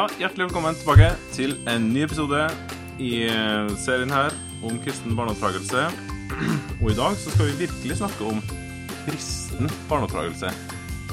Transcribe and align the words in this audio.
Ja, 0.00 0.06
hjertelig 0.16 0.46
velkommen 0.46 0.76
tilbake 0.80 1.10
til 1.34 1.50
en 1.68 1.90
ny 1.92 2.06
episode 2.06 2.38
i 3.04 3.26
eh, 3.28 3.66
serien 3.76 4.08
her 4.08 4.32
om 4.64 4.78
kristen 4.80 5.12
barneoppdragelse. 5.12 5.82
Og 6.78 6.86
i 6.88 6.94
dag 6.96 7.18
så 7.20 7.34
skal 7.34 7.50
vi 7.50 7.66
virkelig 7.66 7.98
snakke 7.98 8.30
om 8.30 8.40
kristen 9.02 9.68
barneoppdragelse. 9.90 10.54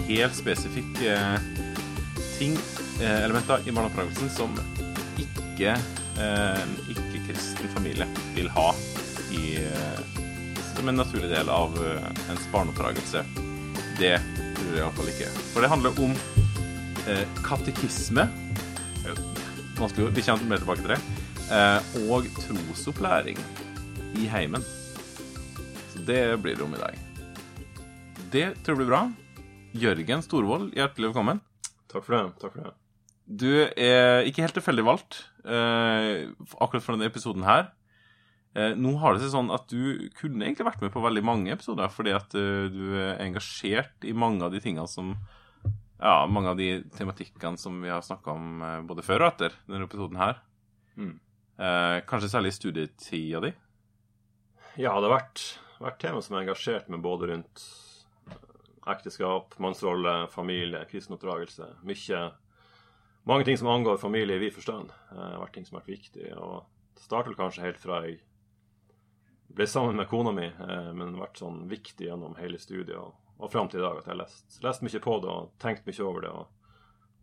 Helt 0.07 0.37
spesifikke 0.39 1.17
ting, 2.37 2.55
eh, 3.01 3.25
elementer 3.25 3.67
i 3.67 3.75
barneoppdragelsen 3.75 4.31
som 4.37 4.55
ikke 5.19 5.75
eh, 5.75 6.63
en 6.63 6.73
ikke-kristen 6.87 7.75
familie 7.75 8.07
vil 8.39 8.47
ha 8.55 8.69
i, 9.35 9.43
eh, 9.67 10.01
som 10.71 10.87
en 10.87 11.01
naturlig 11.03 11.33
del 11.35 11.51
av 11.51 11.75
eh, 11.83 12.07
ens 12.31 12.47
barneoppdragelse. 12.55 13.27
Det 13.99 14.15
tror 14.23 14.71
jeg 14.71 14.79
iallfall 14.79 15.11
ikke. 15.17 15.31
For 15.51 15.59
det 15.59 15.75
handler 15.75 16.03
om 16.07 16.15
eh, 17.03 17.25
katekisme. 17.43 18.29
Vanskelig 19.77 20.07
ord. 20.07 20.15
Vi 20.17 20.23
kommer 20.25 20.49
mer 20.49 20.61
tilbake 20.63 20.81
til 20.81 20.93
det. 20.95 21.01
Eh, 21.53 21.89
og 22.09 22.25
trosopplæring 22.41 23.37
i 24.17 24.25
heimen. 24.25 24.63
Så 25.91 26.01
det 26.07 26.21
blir 26.41 26.57
det 26.57 26.65
om 26.65 26.73
i 26.73 26.79
dag. 26.81 26.97
Det 28.33 28.47
tror 28.65 28.73
jeg 28.73 28.79
blir 28.81 28.89
bra. 28.89 29.03
Jørgen 29.77 30.25
Storvold, 30.25 30.71
hjertelig 30.73 31.11
velkommen. 31.11 31.43
Takk 31.93 32.07
for 32.07 32.15
det. 32.17 32.23
takk 32.41 32.55
for 32.55 32.63
det. 32.65 32.73
Du 33.27 33.51
er 33.53 34.25
ikke 34.25 34.47
helt 34.47 34.57
tilfeldig 34.57 34.87
valgt 34.87 35.19
eh, 35.45 36.25
akkurat 36.57 36.81
for 36.81 36.95
denne 36.95 37.11
episoden 37.11 37.45
her. 37.45 37.69
Eh, 38.57 38.73
nå 38.73 38.95
har 38.97 39.13
det 39.13 39.27
seg 39.27 39.35
sånn 39.35 39.53
at 39.53 39.69
du 39.69 40.09
kunne 40.17 40.47
egentlig 40.47 40.71
vært 40.71 40.81
med 40.81 40.93
på 40.95 41.05
veldig 41.05 41.21
mange 41.21 41.53
episoder, 41.53 41.93
fordi 41.93 42.17
at 42.17 42.33
eh, 42.33 42.65
du 42.73 42.97
er 42.97 43.21
engasjert 43.27 44.09
i 44.09 44.17
mange 44.17 44.41
av 44.41 44.55
de 44.55 44.63
tingene 44.63 44.89
som 44.89 45.13
Ja, 45.97 46.27
mange 46.29 46.51
av 46.53 46.57
de 46.59 46.83
tematikkene 46.93 47.57
som 47.57 47.79
vi 47.81 47.89
har 47.89 48.03
snakka 48.05 48.35
om 48.35 48.61
eh, 48.61 48.81
både 48.85 49.05
før 49.05 49.23
og 49.23 49.31
etter 49.31 49.55
denne 49.65 49.87
episoden 49.89 50.19
her. 50.21 50.41
Mm. 50.97 51.15
Eh, 51.57 51.97
kanskje 52.09 52.29
særlig 52.29 52.53
studietida 52.53 53.41
di. 53.47 53.53
Ja, 54.77 54.93
det 55.01 55.09
har 55.09 55.15
vært, 55.15 55.45
vært 55.81 56.01
tema 56.03 56.21
som 56.21 56.37
er 56.37 56.45
engasjert 56.45 56.89
med 56.93 57.01
både 57.05 57.31
rundt 57.31 57.63
eh, 58.29 58.35
ekteskap, 58.93 59.57
mannsrolle, 59.63 60.27
familie, 60.33 60.85
kristenoppdragelse. 60.91 61.71
Mye 61.87 62.27
Mange 63.27 63.43
ting 63.43 63.57
som 63.59 63.67
angår 63.67 63.97
familie 63.99 64.37
i 64.37 64.39
vid 64.39 64.53
forstand. 64.55 64.93
Det 65.11 65.19
har 65.19 65.41
vært 65.41 65.57
ting 65.57 65.65
som 65.67 65.75
har 65.75 65.81
vært 65.83 65.97
viktig. 65.97 66.29
Og 66.39 66.61
det 66.95 67.01
startet 67.03 67.35
kanskje 67.35 67.65
helt 67.65 67.81
fra 67.81 67.97
jeg 68.05 68.21
ble 69.57 69.67
sammen 69.67 69.97
med 69.99 70.07
kona 70.07 70.31
mi, 70.31 70.45
eh, 70.47 70.91
men 70.95 71.17
vært 71.19 71.41
sånn 71.41 71.65
viktig 71.67 72.07
gjennom 72.07 72.37
hele 72.39 72.59
studiet 72.61 72.95
og, 72.95 73.17
og 73.39 73.51
fram 73.51 73.67
til 73.69 73.79
i 73.79 73.83
dag 73.83 73.97
at 73.99 74.05
jeg 74.05 74.13
har 74.15 74.21
lest, 74.23 74.59
lest 74.63 74.81
mye 74.81 74.99
på 75.03 75.17
det 75.21 75.29
og 75.29 75.51
tenkt 75.61 75.85
mye 75.85 76.05
over 76.07 76.21
det. 76.25 76.31
Og 76.31 76.47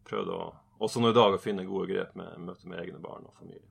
prøvd 0.08 0.28
å, 0.34 0.40
også 0.84 1.00
nå 1.02 1.10
i 1.10 1.16
dag, 1.16 1.34
å 1.34 1.40
finne 1.42 1.64
gode 1.66 1.88
grep 1.90 2.14
med 2.18 2.38
møte 2.38 2.68
med 2.70 2.78
egne 2.84 3.00
barn 3.02 3.24
og 3.26 3.34
familie. 3.38 3.66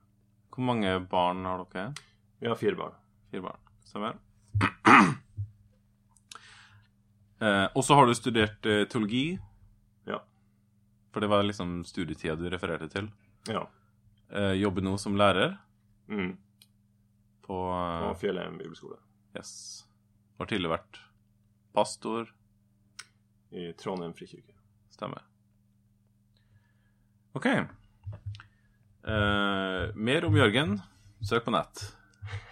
Hvor 0.54 0.64
mange 0.68 0.92
barn 1.10 1.44
har 1.48 1.64
dere? 1.72 1.92
Vi 2.40 2.48
har 2.50 2.56
fire 2.60 2.76
barn. 2.78 2.94
Fire 3.30 3.42
barn. 3.48 3.60
Stemmer. 3.84 4.18
Eh, 7.44 7.66
og 7.74 7.82
så 7.84 7.96
har 7.98 8.06
du 8.08 8.14
studert 8.16 8.66
eh, 8.70 8.84
teologi, 8.88 9.38
Ja. 10.06 10.20
for 11.12 11.20
det 11.20 11.28
var 11.28 11.42
liksom 11.44 11.82
studietida 11.84 12.36
du 12.36 12.46
refererte 12.50 12.88
til. 12.88 13.10
ja. 13.48 13.66
Eh, 14.30 14.54
jobber 14.56 14.82
nå 14.82 14.96
som 14.98 15.16
lærer 15.16 15.58
Mm. 16.08 16.36
på 17.42 17.56
eh, 17.74 18.08
på 18.08 18.14
Fjellheim 18.20 18.56
bibelskole 18.58 18.96
Yes. 19.36 19.84
Har 20.38 20.46
tidligere 20.46 20.78
vært 20.78 20.98
pastor. 21.74 22.30
I 23.54 23.70
Trondheim 23.78 24.14
frikirke. 24.16 24.54
Stemmer. 24.94 25.22
OK. 27.34 27.46
Uh, 29.04 29.90
mer 29.94 30.24
om 30.28 30.36
Jørgen, 30.38 30.76
søk 31.26 31.44
på 31.46 31.54
nett. 31.54 31.82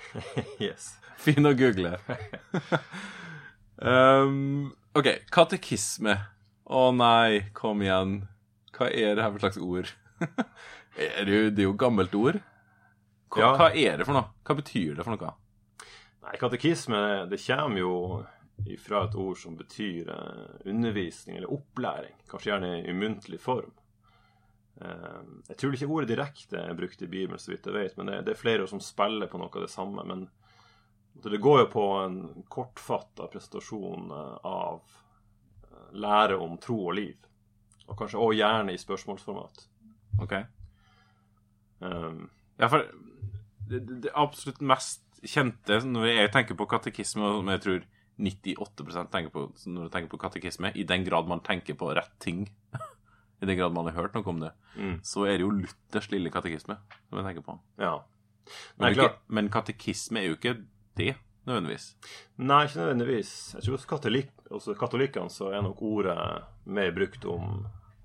yes. 0.63 0.93
Fin 1.23 1.47
å 1.49 1.53
google. 1.57 1.95
um, 3.79 4.73
OK. 4.99 5.09
Katekisme. 5.33 6.17
Å 6.73 6.83
nei, 6.97 7.43
kom 7.57 7.83
igjen. 7.85 8.23
Hva 8.77 8.89
er 8.91 9.17
det 9.17 9.25
her 9.25 9.33
for 9.35 9.45
slags 9.45 9.61
ord? 9.63 9.91
er 10.97 11.25
det, 11.27 11.33
jo, 11.33 11.45
det 11.53 11.65
er 11.65 11.69
jo 11.69 11.77
gammelt 11.79 12.15
ord. 12.19 12.41
Hva, 13.33 13.41
Ja. 13.43 13.53
hva 13.57 13.71
er 13.73 13.99
det 14.01 14.07
for 14.09 14.17
noe? 14.17 14.29
Hva 14.45 14.57
betyr 14.59 14.97
det 14.99 15.07
for 15.07 15.15
noe? 15.17 15.33
Nei, 16.23 16.37
katekisme 16.41 16.99
det 17.31 17.41
kommer 17.47 17.81
jo 17.81 17.95
fra 18.81 19.05
et 19.07 19.15
ord 19.19 19.39
som 19.39 19.57
betyr 19.59 20.11
eh, 20.11 20.69
undervisning 20.71 21.37
eller 21.37 21.53
opplæring. 21.53 22.15
Kanskje 22.31 22.53
gjerne 22.53 22.73
i 22.83 22.95
muntlig 22.97 23.41
form. 23.41 23.73
Eh, 24.81 25.23
jeg 25.49 25.59
tror 25.61 25.77
ikke 25.77 25.91
ordet 25.91 26.13
direkte 26.13 26.61
er 26.61 26.79
brukt 26.79 27.03
i 27.03 27.11
Bibelen, 27.11 27.41
så 27.41 27.53
vidt 27.53 27.67
jeg 27.67 27.77
vet, 27.77 27.97
men 27.99 28.13
det, 28.13 28.35
er 28.35 28.39
flere 28.39 28.69
som 28.71 28.83
spiller 28.83 29.31
på 29.31 29.41
noe 29.41 29.53
av 29.53 29.67
det 29.67 29.73
samme. 29.73 30.05
Men 30.09 30.27
det 31.23 31.43
går 31.43 31.65
jo 31.65 31.71
på 31.73 31.87
en 32.03 32.21
kortfatta 32.53 33.29
presentasjon 33.33 34.11
eh, 34.11 34.37
av 34.49 34.99
lære 35.93 36.39
om 36.41 36.57
tro 36.61 36.79
og 36.89 36.97
liv. 36.97 37.17
Og 37.89 37.97
kanskje 37.99 38.21
også 38.21 38.39
gjerne 38.39 38.73
i 38.73 38.81
spørsmålsformat. 38.81 39.67
OK. 40.23 40.39
Um, 41.83 42.31
Ja, 42.63 42.69
for 42.69 42.85
det, 43.69 43.81
det, 44.03 44.11
absolutt 44.15 44.61
mest 44.63 45.03
kjente 45.27 45.81
når 45.87 46.11
jeg 46.11 46.33
tenker 46.35 46.59
på 46.59 46.69
katekisme, 46.71 47.31
som 47.39 47.51
jeg 47.51 47.63
tror 47.65 47.81
98% 48.23 49.11
tenker 49.13 49.35
på 49.35 49.49
når 49.67 49.89
du 49.89 49.93
tenker 49.95 50.13
på 50.13 50.21
katekisme, 50.23 50.73
i 50.79 50.87
den 50.89 51.05
grad 51.07 51.29
man 51.31 51.43
tenker 51.45 51.77
på 51.79 51.91
rett 51.97 52.15
ting, 52.23 52.47
i 53.43 53.49
den 53.49 53.59
grad 53.59 53.75
man 53.75 53.91
har 53.91 53.99
hørt 53.99 54.17
noe 54.17 54.31
om 54.31 54.41
det, 54.45 54.53
mm, 54.77 54.97
så 55.07 55.27
er 55.27 55.37
det 55.37 55.47
jo 55.47 55.53
Luthers 55.57 56.11
lille 56.15 56.33
katekisme 56.33 56.79
som 56.79 57.21
jeg 57.21 57.29
tenker 57.29 57.47
på. 57.51 57.59
ja. 57.83 57.99
Men, 58.75 58.89
Nei, 58.89 58.89
ikke, 58.97 59.11
men 59.31 59.49
katekisme 59.55 60.19
er 60.19 60.33
jo 60.33 60.35
ikke 60.35 60.57
det, 60.99 61.13
nødvendigvis. 61.47 61.93
Nei, 62.43 62.65
ikke 62.67 62.81
nødvendigvis. 62.81 63.35
Jeg 63.55 63.67
tror 63.67 63.77
hos 63.77 63.87
katolikk, 63.89 64.33
katolikkene 64.81 65.33
så 65.33 65.53
er 65.55 65.63
nok 65.65 65.83
ordet 65.87 66.17
mer 66.65 66.91
brukt 66.97 67.25
om 67.31 67.63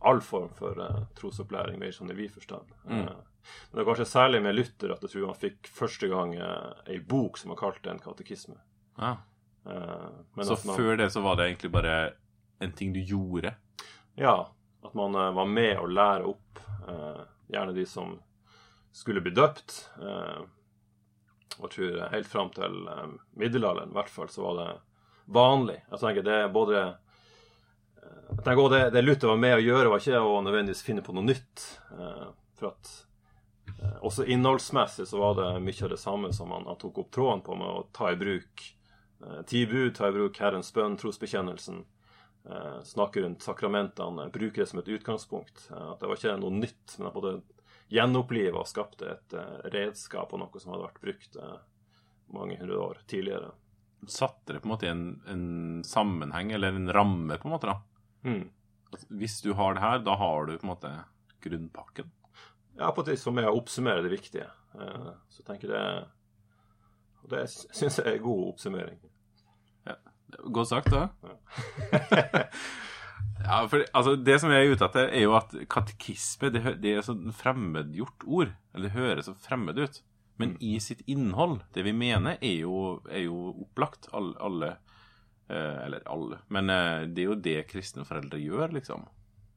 all 0.07 0.21
form 0.21 0.51
for 0.57 0.77
uh, 0.79 1.01
trosopplæring, 1.17 1.79
mer 1.81 1.95
sånn 1.95 2.13
i 2.13 2.17
vid 2.17 2.33
forstand. 2.35 2.69
Mm. 2.85 3.01
Eh, 3.01 3.47
men 3.47 3.79
det 3.79 3.83
er 3.83 3.87
kanskje 3.87 4.09
særlig 4.09 4.43
med 4.45 4.57
Luther 4.57 4.93
at 4.93 5.03
jeg 5.03 5.13
tror 5.13 5.31
han 5.31 5.39
fikk 5.39 5.71
første 5.73 6.09
gang 6.11 6.35
uh, 6.37 6.77
ei 6.89 6.99
bok 6.99 7.39
som 7.39 7.53
han 7.53 7.59
kalte 7.59 7.91
en 7.91 8.03
katekisme. 8.03 8.57
Ja. 8.97 9.17
Eh, 9.67 10.09
men 10.33 10.45
Så 10.45 10.57
man, 10.67 10.75
før 10.75 10.97
det 10.97 11.11
så 11.13 11.21
var 11.21 11.37
det 11.37 11.49
egentlig 11.49 11.71
bare 11.71 11.97
en 12.59 12.71
ting 12.71 12.93
du 12.93 12.99
gjorde. 12.99 13.53
Ja, 14.15 14.51
at 14.83 14.93
man 14.93 15.15
eh, 15.15 15.31
var 15.31 15.45
med 15.45 15.79
å 15.79 15.89
lære 15.89 16.29
opp 16.31 16.59
eh, 16.89 17.23
gjerne 17.53 17.73
de 17.75 17.85
som 17.85 18.15
skulle 18.91 19.21
bli 19.21 19.33
døpt. 19.35 19.89
eh, 20.01 20.45
og 21.57 21.65
jeg 21.65 21.73
tror 21.73 22.09
helt 22.11 22.27
fram 22.29 22.49
til 22.53 22.73
middelalderen 23.33 23.89
i 23.89 23.97
hvert 23.97 24.11
fall 24.13 24.27
så 24.29 24.43
var 24.43 24.57
det 24.59 24.67
vanlig. 25.33 25.79
Jeg 25.89 26.01
tenker 26.03 26.25
det 26.27 26.35
er 26.43 26.51
både 26.53 26.81
jeg 28.27 28.43
tenker 28.43 28.61
også 28.61 28.73
det, 28.75 28.81
det 28.93 29.01
Luther 29.01 29.31
var 29.31 29.39
med 29.41 29.55
å 29.55 29.63
gjøre, 29.63 29.89
var 29.89 30.03
ikke 30.03 30.21
å 30.21 30.35
nødvendigvis 30.45 30.83
finne 30.85 31.01
på 31.01 31.15
noe 31.17 31.25
nytt. 31.25 31.63
for 32.59 32.69
at 32.69 32.91
også 34.05 34.27
innholdsmessig 34.29 35.07
så 35.09 35.17
var 35.17 35.33
det 35.39 35.49
mye 35.65 35.83
av 35.87 35.95
det 35.95 35.99
samme 36.01 36.29
som 36.33 36.53
han, 36.53 36.69
han 36.69 36.77
tok 36.77 37.01
opp 37.01 37.11
tråden 37.17 37.41
på 37.41 37.57
med 37.57 37.67
å 37.67 37.87
ta 37.95 38.11
i 38.13 38.19
bruk 38.19 38.67
ti 39.49 39.65
bud, 39.69 39.93
ta 39.97 40.09
i 40.09 40.15
bruk 40.15 40.39
Herrens 40.41 40.73
bønn, 40.75 40.97
trosbekjennelsen. 40.99 41.83
Eh, 42.49 42.83
snakke 42.83 43.21
rundt 43.21 43.43
sakramentene, 43.43 44.29
bruke 44.31 44.61
det 44.61 44.69
som 44.69 44.79
et 44.79 44.87
utgangspunkt. 44.87 45.67
Eh, 45.71 45.87
at 45.91 45.99
det 45.99 46.07
var 46.07 46.19
ikke 46.19 46.35
noe 46.39 46.53
nytt, 46.55 46.97
men 46.97 47.09
at 47.09 47.15
både 47.15 47.33
gjenoppliva 47.91 48.61
og 48.61 48.69
skapte 48.69 49.09
et 49.15 49.35
eh, 49.35 49.55
redskap 49.73 50.31
og 50.31 50.43
noe 50.43 50.61
som 50.61 50.73
hadde 50.73 50.85
vært 50.85 51.01
brukt 51.03 51.39
eh, 51.41 51.57
mange 52.35 52.59
hundre 52.61 52.79
år 52.83 53.01
tidligere. 53.07 53.51
Satte 54.07 54.53
det 54.53 54.61
på 54.61 54.69
en 54.69 54.75
måte 54.75 54.87
i 54.87 54.93
en, 54.93 55.07
en 55.27 55.47
sammenheng, 55.87 56.53
eller 56.55 56.77
en 56.77 56.91
ramme, 56.93 57.39
på 57.39 57.49
en 57.49 57.55
måte, 57.57 57.73
da. 57.73 57.81
Mm. 58.27 58.45
Hvis 59.19 59.41
du 59.43 59.51
har 59.57 59.75
det 59.75 59.83
her, 59.83 59.99
da 60.05 60.15
har 60.15 60.47
du 60.47 60.55
på 60.55 60.67
en 60.67 60.71
måte 60.71 60.93
grunnpakken. 61.43 62.13
Ja, 62.77 62.91
på 62.93 63.03
et 63.03 63.15
vis 63.15 63.25
for 63.25 63.35
meg 63.35 63.49
å 63.49 63.57
oppsummere 63.57 64.05
det 64.05 64.13
viktige. 64.13 64.47
Eh, 64.77 65.11
så 65.33 65.43
tenker 65.43 65.67
jeg 65.67 65.75
det 65.75 66.07
Og 67.27 67.35
det 67.35 67.45
syns 67.51 67.99
jeg 67.99 68.07
er 68.07 68.23
god 68.23 68.53
oppsummering. 68.53 68.99
Godt 70.27 70.69
sagt, 70.69 70.91
da. 70.91 71.07
ja, 73.45 73.61
for 73.67 73.83
altså, 73.93 74.15
Det 74.15 74.35
som 74.41 74.51
jeg 74.51 74.65
er 74.65 74.73
ute 74.73 74.87
etter, 74.87 75.07
er 75.07 75.23
jo 75.23 75.35
at 75.39 75.55
katekisme 75.71 76.51
det, 76.51 76.63
det 76.83 76.93
er 76.93 77.05
sånn 77.05 77.31
fremmedgjort 77.35 78.27
ord. 78.27 78.53
Eller 78.73 78.89
det 78.89 78.95
høres 78.97 79.29
så 79.29 79.35
fremmed 79.43 79.79
ut. 79.79 80.01
Men 80.37 80.55
i 80.61 80.75
sitt 80.83 81.01
innhold, 81.09 81.61
det 81.73 81.83
vi 81.87 81.95
mener, 81.97 82.37
er 82.45 82.59
jo, 82.61 82.99
er 83.09 83.25
jo 83.25 83.53
opplagt. 83.65 84.09
Alle, 84.15 84.35
alle 84.43 84.73
eh, 85.49 85.77
Eller 85.87 86.03
alle. 86.05 86.41
Men 86.53 86.69
eh, 86.69 87.07
det 87.07 87.23
er 87.23 87.31
jo 87.31 87.39
det 87.49 87.59
kristne 87.71 88.05
foreldre 88.07 88.41
gjør, 88.41 88.75
liksom. 88.77 89.07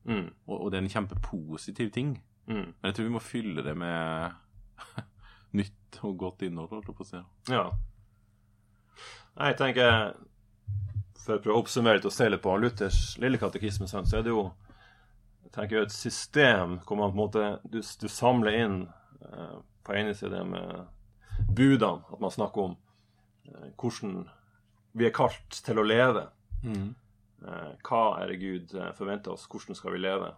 Mm. 0.09 0.31
Og, 0.47 0.57
og 0.57 0.71
det 0.71 0.79
er 0.79 0.87
en 0.87 0.95
kjempepositiv 0.95 1.91
ting. 1.95 2.15
Mm. 2.47 2.73
Men 2.73 2.89
jeg 2.89 2.97
tror 2.97 3.11
vi 3.11 3.17
må 3.19 3.23
fylle 3.23 3.67
det 3.67 3.77
med 3.79 4.39
nytt 5.61 5.77
og 6.07 6.17
godt 6.19 6.43
innhold, 6.47 6.71
holdt 6.75 6.91
jeg 6.91 6.99
på 6.99 7.07
å 7.07 7.11
si. 7.11 7.23
Ja. 7.53 7.65
Jeg 9.41 9.57
tenker 9.57 10.17
For 11.21 11.37
å 11.37 11.43
prøve 11.43 11.55
å 11.55 11.63
oppsummere 11.63 11.99
litt 11.99 12.09
og 12.09 12.13
se 12.13 12.27
litt 12.29 12.43
på 12.43 12.57
Luthers 12.59 13.17
lille 13.23 13.39
katekisme, 13.41 13.87
så 13.89 14.03
er 14.03 14.25
det 14.27 14.33
jo 14.33 14.51
Jeg 15.45 15.53
tenker 15.55 15.85
et 15.85 15.95
system 15.95 16.79
hvor 16.85 16.99
man 16.99 17.13
på 17.13 17.17
en 17.17 17.21
måte 17.21 17.45
Du, 17.65 17.79
du 17.81 18.09
samler 18.11 18.59
inn 18.59 18.77
eh, 19.25 19.57
på 19.87 19.97
ene 19.97 20.15
side 20.15 20.43
med 20.45 20.87
budene, 21.57 22.05
at 22.13 22.21
man 22.21 22.35
snakker 22.35 22.69
om 22.69 22.77
eh, 23.49 23.71
hvordan 23.81 24.29
vi 24.93 25.07
er 25.07 25.15
kalt 25.15 25.63
til 25.65 25.81
å 25.81 25.87
leve. 25.87 26.27
Mm. 26.67 26.91
Eh, 27.47 27.73
hva 27.87 28.03
er 28.21 28.33
det 28.33 28.41
Gud 28.43 28.75
eh, 28.77 28.93
forventer 28.99 29.35
oss? 29.35 29.47
Hvordan 29.51 29.79
skal 29.79 29.95
vi 29.95 30.03
leve? 30.03 30.33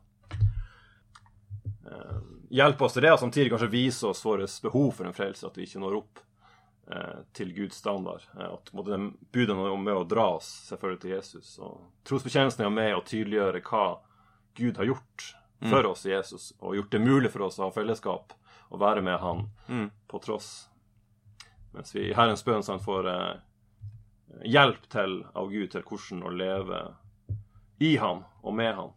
Eh, 1.86 2.18
hjelpe 2.50 2.84
oss 2.86 2.92
til 2.94 3.02
det, 3.02 3.12
og 3.12 3.18
samtidig 3.22 3.50
kanskje 3.50 3.70
vise 3.72 4.06
oss 4.06 4.24
vårt 4.24 4.60
behov 4.62 4.92
for 4.94 5.08
en 5.08 5.16
frelse, 5.16 5.46
at 5.46 5.56
vi 5.58 5.66
ikke 5.66 5.80
når 5.82 5.96
opp 5.98 6.20
eh, 6.92 7.20
til 7.34 7.52
Guds 7.56 7.76
standard. 7.82 8.22
Eh, 8.38 8.52
at 8.52 8.70
budene 8.72 9.66
er 9.66 9.76
med 9.82 9.94
å 9.94 10.04
dra 10.08 10.28
oss 10.36 10.50
selvfølgelig 10.68 11.00
til 11.02 11.14
Jesus. 11.16 11.58
Og 11.58 11.80
trosbekjennelsen 12.08 12.64
er 12.66 12.70
med 12.70 12.94
å 12.96 13.02
tydeliggjøre 13.06 13.62
hva 13.66 13.84
Gud 14.54 14.76
har 14.76 14.84
gjort 14.92 15.30
for 15.62 15.86
oss 15.86 16.06
i 16.06 16.10
Jesus, 16.10 16.52
og 16.58 16.74
gjort 16.74 16.90
det 16.90 16.98
mulig 17.00 17.30
for 17.30 17.44
oss 17.46 17.58
å 17.60 17.68
ha 17.68 17.70
fellesskap 17.70 18.32
og 18.72 18.80
være 18.80 19.02
med 19.02 19.20
Han 19.20 19.44
Mm. 19.68 19.90
på 20.08 20.18
tross. 20.22 20.68
Mens 21.72 21.94
vi 21.94 22.08
i 22.10 22.14
Herrens 22.14 22.42
bønn 22.44 22.62
får 22.82 23.06
eh, 23.08 23.36
hjelp 24.44 24.88
til 24.90 25.24
av 25.34 25.50
Gud 25.52 25.70
til 25.70 25.82
hvordan 25.82 26.22
å 26.26 26.32
leve 26.34 26.80
i 27.80 27.96
Han 27.96 28.24
og 28.42 28.54
med 28.54 28.74
Han. 28.74 28.90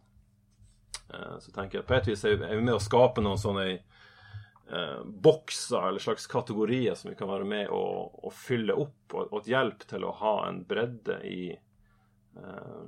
Eh, 1.14 1.38
så 1.40 1.52
tenker 1.52 1.78
jeg 1.78 1.86
på 1.88 1.96
et 1.96 2.08
vis 2.10 2.24
er 2.24 2.38
vi 2.40 2.62
med 2.62 2.74
å 2.74 2.82
skape 2.82 3.22
noen 3.24 3.40
sånne 3.40 3.66
eh, 3.76 5.00
bokser 5.04 5.88
eller 5.88 6.02
slags 6.02 6.26
kategorier 6.30 6.94
som 6.98 7.10
vi 7.10 7.16
kan 7.18 7.30
være 7.30 7.46
med 7.48 7.70
å, 7.70 7.84
å 8.26 8.32
fylle 8.34 8.74
opp, 8.74 9.14
og, 9.14 9.30
og 9.30 9.40
et 9.42 9.52
hjelp 9.54 9.86
til 9.88 10.06
å 10.06 10.14
ha 10.22 10.36
en 10.48 10.62
bredde 10.68 11.20
i 11.26 11.40
eh, 11.54 12.82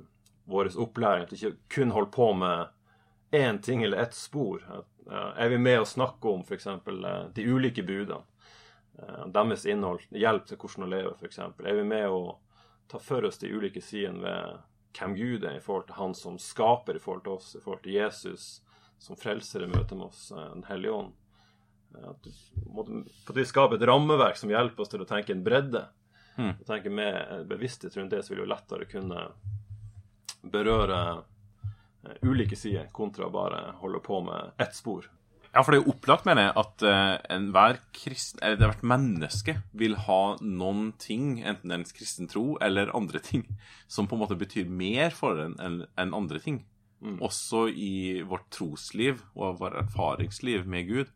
vår 0.49 0.73
opplæring. 0.75 1.27
At 1.27 1.33
vi 1.33 1.41
ikke 1.41 1.79
kun 1.79 1.95
holder 1.95 2.13
på 2.15 2.31
med 2.33 3.39
én 3.39 3.61
ting 3.63 3.83
eller 3.83 4.03
ett 4.05 4.17
spor. 4.17 4.65
Eh, 4.67 5.31
er 5.37 5.49
vi 5.53 5.61
med 5.61 5.81
å 5.81 5.87
snakke 5.87 6.33
om 6.33 6.43
f.eks. 6.43 6.67
Eh, 6.67 7.23
de 7.35 7.47
ulike 7.47 7.85
budene? 7.85 8.25
deres 9.31 9.61
innhold, 9.63 10.01
hjelp 10.11 10.43
til 10.43 10.57
hvordan 10.59 10.83
å 10.83 10.87
leve, 10.91 11.11
f.eks. 11.15 11.37
Er 11.39 11.77
vi 11.77 11.85
med 11.87 12.11
å 12.11 12.33
ta 12.91 12.99
for 12.99 13.23
oss 13.29 13.37
de 13.39 13.47
ulike 13.47 13.79
sidene 13.79 14.19
ved 14.25 14.57
hvem 14.97 15.15
Gud 15.15 15.43
er, 15.43 15.57
i 15.57 15.63
forhold 15.63 15.87
til 15.87 15.99
Han 15.99 16.15
som 16.17 16.37
skaper, 16.41 16.95
i 16.95 17.03
forhold 17.03 17.23
til 17.23 17.37
oss, 17.37 17.55
i 17.55 17.61
forhold 17.63 17.83
til 17.83 17.93
Jesus 17.99 18.61
som 18.99 19.15
frelser 19.15 19.63
i 19.63 19.69
møte 19.71 19.95
med 19.95 20.09
oss, 20.09 20.31
eh, 20.31 20.49
Den 20.53 20.65
hellige 20.67 20.91
ånd? 20.91 21.13
Eh, 21.95 22.09
At 22.09 22.23
du 22.23 22.31
måtte 22.65 23.03
på 23.25 23.33
et 23.33 23.41
vis 23.41 23.53
skape 23.53 23.75
et 23.75 23.87
rammeverk 23.87 24.37
som 24.37 24.49
hjelper 24.49 24.81
oss 24.81 24.89
til 24.89 25.01
å 25.01 25.07
tenke 25.07 25.33
en 25.35 25.43
bredde. 25.43 25.87
Mm. 26.37 26.55
Å 26.55 26.65
tenke 26.65 26.89
med 26.89 27.47
bevissthet 27.47 27.95
rundt 27.97 28.11
det, 28.11 28.23
så 28.23 28.33
vil 28.33 28.43
jo 28.43 28.49
lettere 28.49 28.87
kunne 28.89 29.29
berøre 30.41 30.99
eh, 32.05 32.17
ulike 32.23 32.55
sider, 32.55 32.89
kontra 32.91 33.29
bare 33.29 33.73
holde 33.81 33.99
på 33.99 34.21
med 34.23 34.51
ett 34.57 34.75
spor. 34.75 35.09
Ja, 35.49 35.63
for 35.63 35.73
det 35.73 35.79
er 35.79 35.81
jo 35.81 35.93
opplagt, 35.95 36.27
mener 36.29 36.45
jeg, 36.45 36.53
at 36.61 36.83
uh, 36.85 37.15
enhver 37.33 37.79
kristen, 37.95 38.41
eller 38.43 38.59
ethvert 38.59 38.83
menneske 38.85 39.55
vil 39.73 39.95
ha 40.05 40.21
noen 40.45 40.91
ting, 41.01 41.39
enten 41.41 41.73
ens 41.73 41.95
kristen 41.95 42.29
tro 42.29 42.53
eller 42.61 42.91
andre 42.97 43.21
ting, 43.25 43.47
som 43.89 44.05
på 44.05 44.17
en 44.17 44.21
måte 44.21 44.37
betyr 44.37 44.69
mer 44.69 45.15
for 45.15 45.41
en 45.41 45.57
enn 45.57 45.81
en 45.97 46.13
andre 46.13 46.41
ting. 46.43 46.61
Mm. 47.01 47.17
Også 47.25 47.65
i 47.71 48.21
vårt 48.27 48.49
trosliv 48.53 49.23
og 49.33 49.61
vårt 49.63 49.77
erfaringsliv 49.79 50.67
med 50.69 50.89
Gud. 50.89 51.13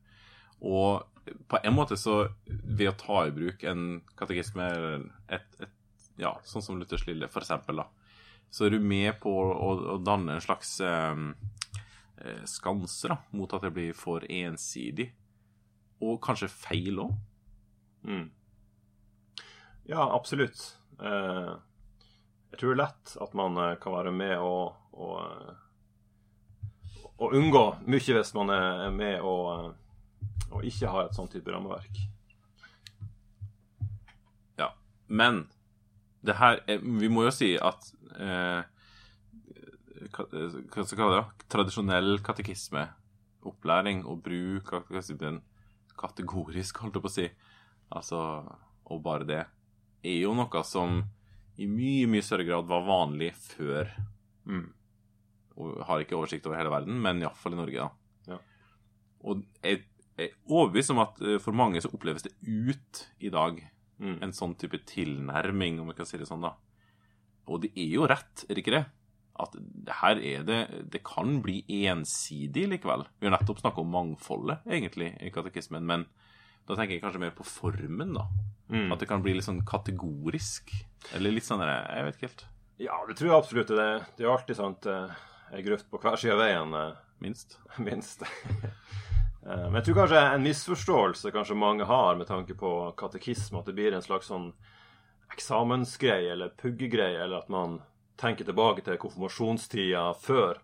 Og 0.63 1.03
på 1.51 1.59
en 1.61 1.75
måte 1.75 1.97
så, 1.99 2.23
ved 2.47 2.89
å 2.89 2.97
ta 2.99 3.25
i 3.27 3.35
bruk 3.35 3.63
en 3.69 4.01
katekisme, 4.19 4.65
eller 4.65 5.05
et, 5.29 5.45
et, 5.61 5.75
ja, 6.19 6.33
sånn 6.47 6.65
som 6.65 6.79
Luthers 6.79 7.05
lille, 7.07 7.29
for 7.31 7.45
eksempel, 7.45 7.83
da, 7.83 7.87
så 8.53 8.65
er 8.65 8.75
du 8.75 8.81
med 8.81 9.19
på 9.21 9.31
å, 9.33 9.69
å 9.95 9.99
danne 10.01 10.37
en 10.37 10.43
slags 10.43 10.75
eh, 10.85 11.21
eh, 12.21 12.43
skanse 12.49 13.11
da, 13.11 13.17
mot 13.31 13.53
at 13.53 13.65
det 13.65 13.73
blir 13.75 13.97
for 13.97 14.25
ensidig. 14.29 15.11
Og 16.03 16.19
kanskje 16.23 16.51
feil 16.51 16.99
òg. 17.05 17.13
Mm. 18.03 18.27
Ja, 19.89 20.07
absolutt. 20.15 20.77
Eh, 20.99 21.53
jeg 22.51 22.59
tror 22.59 22.73
det 22.73 22.75
er 22.75 22.83
lett 22.83 23.15
at 23.25 23.33
man 23.37 23.57
eh, 23.57 23.75
kan 23.81 23.95
være 23.95 24.11
med 24.15 24.35
og, 24.37 24.75
og, 24.93 25.53
og 27.17 27.33
unngå 27.33 27.63
mye 27.87 28.17
hvis 28.17 28.33
man 28.37 28.53
er 28.53 28.91
med 28.93 29.23
og, 29.25 29.73
og 30.51 30.67
ikke 30.67 30.91
har 30.91 31.07
et 31.07 31.17
sånt 31.17 31.33
type 31.33 31.51
rammeverk. 31.51 32.03
Ja. 34.59 34.73
Men 35.07 35.47
det 36.23 36.37
her 36.39 36.61
er, 36.67 36.79
Vi 36.79 37.09
må 37.11 37.25
jo 37.25 37.33
si 37.35 37.55
at 37.59 37.89
eh, 38.15 38.61
hva, 40.11 40.25
hva 40.73 40.85
skal 40.87 41.15
det? 41.15 41.23
Tradisjonell 41.51 42.17
katekismeopplæring 42.25 44.03
og 44.09 44.21
bruk 44.25 44.73
av 44.75 44.89
den 45.19 45.41
kategorisk, 45.99 46.81
holdt 46.81 46.97
jeg 46.97 47.03
på 47.03 47.11
å 47.11 47.13
si, 47.13 47.27
altså, 47.93 48.21
og 48.89 49.03
bare 49.05 49.27
det, 49.29 49.41
er 50.03 50.17
jo 50.19 50.33
noe 50.35 50.63
som 50.67 51.03
i 51.61 51.67
mye, 51.69 52.07
mye 52.09 52.25
større 52.25 52.47
grad 52.47 52.65
var 52.67 52.87
vanlig 52.87 53.31
før. 53.37 53.91
Mm. 54.49 54.71
Og 55.61 55.83
har 55.85 56.01
ikke 56.01 56.17
oversikt 56.17 56.47
over 56.49 56.57
hele 56.57 56.73
verden, 56.73 56.97
men 56.99 57.21
iallfall 57.21 57.53
i 57.53 57.59
Norge, 57.61 57.85
da. 57.85 58.33
Ja. 58.33 58.39
Og 59.23 59.45
jeg 59.63 59.85
jeg 60.13 60.29
er 60.29 60.33
overbevist 60.45 60.91
om 60.93 60.99
at 61.01 61.15
eh, 61.25 61.39
for 61.41 61.57
mange 61.57 61.79
så 61.81 61.89
oppleves 61.89 62.21
det 62.21 62.35
ut 62.45 62.99
i 63.17 63.31
dag 63.33 63.63
Mm. 64.03 64.17
en 64.25 64.33
sånn 64.35 64.55
type 64.59 64.79
tilnærming, 64.89 65.79
om 65.79 65.91
vi 65.91 65.97
kan 65.97 66.07
si 66.09 66.19
det 66.19 66.27
sånn, 66.27 66.43
da. 66.43 66.55
Og 67.47 67.61
det 67.63 67.71
er 67.77 67.89
jo 67.93 68.07
rett, 68.09 68.45
er 68.47 68.55
det 68.55 68.63
ikke 68.63 68.75
det? 68.75 68.85
At 69.39 69.55
her 70.01 70.19
er 70.21 70.43
det 70.45 70.57
Det 70.93 70.99
kan 71.03 71.39
bli 71.41 71.63
ensidig 71.87 72.67
likevel. 72.69 73.05
Vi 73.19 73.27
har 73.27 73.33
nettopp 73.37 73.63
snakka 73.63 73.81
om 73.81 73.89
mangfoldet, 73.89 74.61
egentlig, 74.69 75.13
i 75.21 75.31
katekismen, 75.33 75.85
men 75.89 76.05
da 76.67 76.75
tenker 76.77 76.95
jeg 76.95 77.01
kanskje 77.03 77.19
mer 77.19 77.33
på 77.35 77.43
formen, 77.43 78.13
da. 78.15 78.27
Mm. 78.69 78.91
At 78.93 79.01
det 79.01 79.09
kan 79.09 79.23
bli 79.25 79.33
litt 79.35 79.47
sånn 79.47 79.63
kategorisk. 79.67 80.69
Eller 81.13 81.33
litt 81.33 81.47
sånn 81.47 81.63
Jeg 81.65 82.05
vet 82.05 82.15
ikke 82.15 82.29
helt. 82.29 82.45
Ja, 82.79 82.99
det 83.07 83.17
tror 83.17 83.29
jeg 83.29 83.37
absolutt. 83.37 83.67
Det, 83.73 83.89
det 84.17 84.23
er 84.23 84.29
jo 84.29 84.35
alltid 84.37 84.59
sånn 84.59 84.77
ei 85.53 85.61
grøft 85.65 85.89
på 85.91 85.99
hver 86.01 86.15
side 86.17 86.33
av 86.33 86.39
veien, 86.41 86.73
eh, 86.73 86.93
Minst. 87.23 87.59
minst. 87.77 88.23
Eh, 89.43 89.65
Men 89.67 89.73
jeg 89.81 89.89
tror 89.89 89.97
kanskje 89.97 90.19
en 90.23 90.45
misforståelse 90.45 91.31
kanskje 91.35 91.55
mange 91.59 91.83
har 91.83 92.15
med 92.15 92.29
tanke 92.29 92.55
på 92.55 92.69
katekisme, 92.95 93.59
at 93.59 93.65
det 93.67 93.73
blir 93.75 93.91
en 93.91 94.05
slags 94.05 94.29
sånn 94.31 94.53
eksamensgreie 95.35 96.31
eller 96.31 96.53
puggegreie, 96.61 97.17
eller 97.25 97.41
at 97.41 97.49
man 97.51 97.81
tenker 98.19 98.45
tilbake 98.47 98.83
til 98.85 98.99
konfirmasjonstida 99.01 100.05
før, 100.21 100.59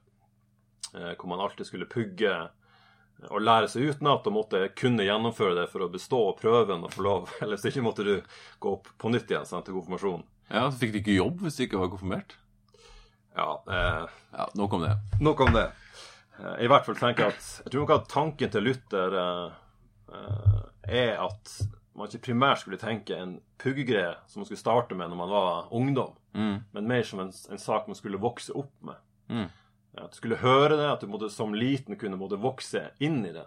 eh, 0.94 1.13
hvor 1.15 1.27
man 1.32 1.41
alltid 1.44 1.70
skulle 1.70 1.89
pugge 1.89 2.34
og 3.29 3.41
lære 3.44 3.68
seg 3.68 3.89
utenat 3.91 4.27
og 4.29 4.36
måtte 4.36 4.62
kunne 4.79 5.03
gjennomføre 5.03 5.58
det 5.58 5.65
for 5.72 5.84
å 5.84 5.89
bestå 5.91 6.22
prøven 6.39 6.86
og 6.88 6.94
få 6.94 7.03
lov. 7.03 7.34
Ellers 7.44 7.65
ikke 7.68 7.84
måtte 7.84 8.06
du 8.08 8.13
gå 8.63 8.75
opp 8.77 8.88
på 9.01 9.12
nytt 9.12 9.32
igjen 9.32 9.48
sant, 9.50 9.65
til 9.68 9.75
konfirmasjon. 9.75 10.24
Ja, 10.50 10.70
så 10.70 10.79
fikk 10.82 10.96
du 10.96 11.01
ikke 11.01 11.18
jobb 11.20 11.44
hvis 11.44 11.60
du 11.60 11.65
ikke 11.68 11.82
var 11.82 11.91
konfirmert. 11.94 12.38
Ja, 13.36 13.51
eh, 13.70 14.06
Ja, 14.34 14.46
nok 14.56 14.74
om 14.77 14.84
det. 14.86 14.96
Nok 15.20 15.39
om 15.46 15.53
det. 15.56 15.68
Eh, 16.39 16.63
I 16.65 16.70
hvert 16.72 16.86
fall 16.88 16.98
tenker 17.00 17.27
jeg 17.27 17.36
at 17.36 17.48
Jeg 17.65 17.74
tror 17.74 17.84
nok 17.84 17.94
at 17.98 18.08
tanken 18.12 18.51
til 18.53 18.65
Luther 18.70 19.15
eh, 19.20 19.51
eh, 20.15 20.63
er 21.03 21.20
at 21.25 21.53
man 22.00 22.10
ikke 22.10 22.25
primært 22.29 22.62
skulle 22.63 22.79
tenke 22.82 23.15
en 23.20 23.38
puggegreie 23.62 24.15
som 24.27 24.41
man 24.41 24.48
skulle 24.50 24.62
starte 24.62 24.96
med 24.98 25.12
når 25.12 25.20
man 25.20 25.34
var 25.36 25.70
ungdom, 25.75 26.15
Mm. 26.34 26.60
men 26.72 26.88
mer 26.88 27.03
som 27.03 27.20
en, 27.24 27.32
en 27.51 27.58
sak 27.58 27.88
man 27.89 27.98
skulle 27.98 28.20
vokse 28.22 28.53
opp 28.53 28.74
med. 28.86 28.96
Mm. 29.34 29.48
At 29.98 30.12
du 30.13 30.18
skulle 30.20 30.38
høre 30.38 30.75
det, 30.77 30.86
at 30.91 31.01
du 31.01 31.08
måtte, 31.10 31.29
som 31.34 31.56
liten 31.58 31.98
kunne 31.98 32.20
måtte 32.22 32.38
vokse 32.38 32.84
inn 33.01 33.24
i 33.25 33.32
det. 33.34 33.46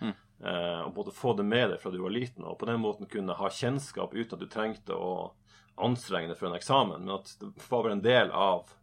Mm. 0.00 0.10
Eh, 0.42 0.80
og 0.82 0.96
måtte 0.96 1.14
få 1.14 1.36
det 1.38 1.44
med 1.46 1.70
deg 1.70 1.78
fra 1.80 1.92
du 1.94 2.00
var 2.02 2.10
liten, 2.10 2.42
og 2.44 2.58
på 2.58 2.66
den 2.66 2.80
måten 2.82 3.06
kunne 3.06 3.36
ha 3.38 3.48
kjennskap 3.54 4.12
uten 4.18 4.34
at 4.34 4.42
du 4.42 4.50
trengte 4.50 4.98
å 4.98 5.30
anstrenge 5.78 6.32
deg 6.32 6.38
for 6.40 6.50
en 6.50 6.58
eksamen, 6.58 7.06
men 7.06 7.14
at 7.14 7.30
det 7.40 7.52
var 7.70 7.82
bare 7.86 7.94
en 7.96 8.02
del 8.04 8.34
av 8.34 8.74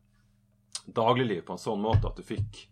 dagliglivet 0.87 1.45
på 1.45 1.53
en 1.57 1.61
sånn 1.61 1.81
måte 1.83 2.07
at 2.09 2.17
du 2.17 2.23
fikk, 2.25 2.65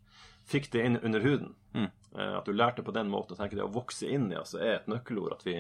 fikk 0.50 0.72
det 0.74 0.86
inn 0.88 0.98
under 1.04 1.24
huden. 1.24 1.54
Mm. 1.76 1.90
Eh, 2.18 2.34
at 2.40 2.46
du 2.48 2.54
lærte 2.56 2.84
på 2.84 2.96
den 2.96 3.12
måten. 3.12 3.36
Jeg 3.36 3.44
tenker 3.44 3.60
Det 3.62 3.68
å 3.68 3.74
vokse 3.76 4.08
inn 4.10 4.32
i 4.32 4.40
altså, 4.40 4.60
er 4.64 4.80
et 4.80 4.88
nøkkelord. 4.90 5.36
At 5.38 5.46
vi, 5.46 5.60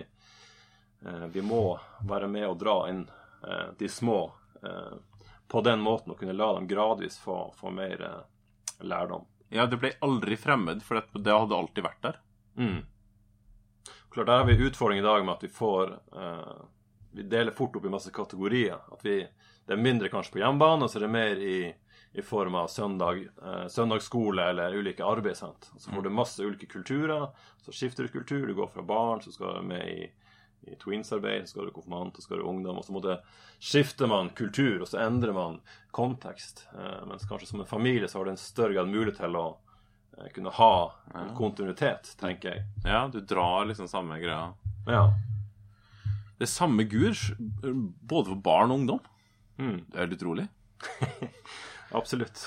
vi 1.32 1.42
må 1.42 1.80
være 2.08 2.28
med 2.28 2.48
og 2.48 2.58
dra 2.60 2.78
inn 2.90 3.06
eh, 3.48 3.70
de 3.80 3.90
små 3.90 4.32
eh, 4.64 4.96
på 5.48 5.62
den 5.66 5.80
måten 5.82 6.12
og 6.12 6.20
kunne 6.20 6.36
la 6.36 6.54
dem 6.58 6.68
gradvis 6.68 7.18
få, 7.18 7.54
få 7.58 7.72
mer 7.72 8.02
eh, 8.04 8.86
lærdom. 8.86 9.26
Ja, 9.50 9.66
det 9.66 9.80
ble 9.82 9.94
aldri 10.06 10.38
fremmed, 10.38 10.84
for 10.86 11.00
det, 11.00 11.24
det 11.26 11.34
hadde 11.34 11.58
alltid 11.58 11.86
vært 11.88 12.04
der. 12.04 12.20
Mm. 12.60 12.82
Klart, 14.10 14.28
Der 14.28 14.38
har 14.38 14.46
vi 14.46 14.58
utfordring 14.68 15.00
i 15.00 15.06
dag 15.06 15.26
med 15.26 15.34
at 15.38 15.44
vi 15.44 15.48
får 15.54 15.94
eh, 15.94 16.60
Vi 17.12 17.24
deler 17.24 17.52
fort 17.52 17.76
opp 17.76 17.86
i 17.86 17.90
masse 17.90 18.12
kategorier. 18.14 18.78
At 18.92 19.06
vi, 19.06 19.28
Det 19.66 19.74
er 19.74 19.82
mindre 19.82 20.10
kanskje 20.10 20.36
på 20.36 20.42
hjemmebane, 20.44 20.84
og 20.86 20.90
så 20.92 21.00
er 21.00 21.08
det 21.08 21.14
mer 21.14 21.42
i, 21.42 21.74
i 22.14 22.22
form 22.22 22.56
av 22.56 22.68
søndag, 22.68 23.24
eh, 23.26 23.68
søndagsskole 23.68 24.50
eller 24.52 24.76
ulike 24.78 25.06
arbeid. 25.06 25.38
Så 25.38 25.90
får 25.90 26.06
du 26.06 26.10
masse 26.10 26.44
ulike 26.44 26.70
kulturer. 26.70 27.30
Så 27.66 27.74
skifter 27.74 28.04
du 28.06 28.14
kultur. 28.14 28.48
Du 28.48 28.54
går 28.54 28.68
fra 28.68 28.82
barn, 28.86 29.22
så 29.22 29.32
skal 29.32 29.62
du 29.62 29.70
med 29.74 29.88
i, 29.88 30.12
i 30.68 30.76
tweens-arbeid, 30.76 31.48
så 31.48 31.54
skal 31.54 31.70
du 31.70 31.72
konfirmant, 31.72 32.16
så 32.16 32.22
skal 32.22 32.42
du 32.42 32.50
ungdom. 32.50 32.78
Og 32.78 32.86
så 32.86 32.94
måtte, 32.96 33.20
skifter 33.60 34.10
man 34.12 34.30
kultur, 34.38 34.82
og 34.82 34.88
så 34.88 35.02
endrer 35.06 35.34
man 35.36 35.60
kontekst. 35.96 36.68
Eh, 36.76 37.00
mens 37.10 37.26
kanskje 37.30 37.50
som 37.52 37.64
en 37.64 37.70
familie 37.70 38.08
så 38.08 38.20
har 38.20 38.28
du 38.28 38.34
en 38.36 38.42
større 38.42 38.76
grad 38.78 38.92
mulighet 38.92 39.22
til 39.22 39.40
å 39.40 39.46
eh, 40.18 40.30
kunne 40.36 40.54
ha 40.60 40.74
en 41.16 41.34
kontinuitet, 41.38 42.14
tenker 42.20 42.54
jeg. 42.54 42.68
Ja, 42.86 43.08
du 43.12 43.22
drar 43.22 43.70
liksom 43.70 43.90
samme 43.92 44.20
greia. 44.22 44.52
Ja. 44.90 45.08
Det 46.40 46.48
er 46.48 46.52
samme 46.52 46.86
gur 46.88 47.16
både 47.40 48.32
for 48.32 48.44
barn 48.44 48.72
og 48.72 48.84
ungdom. 48.84 49.02
Mm. 49.60 49.80
Det 49.92 49.98
er 50.00 50.08
litt 50.08 50.22
utrolig. 50.22 50.48
Absolutt. 52.00 52.46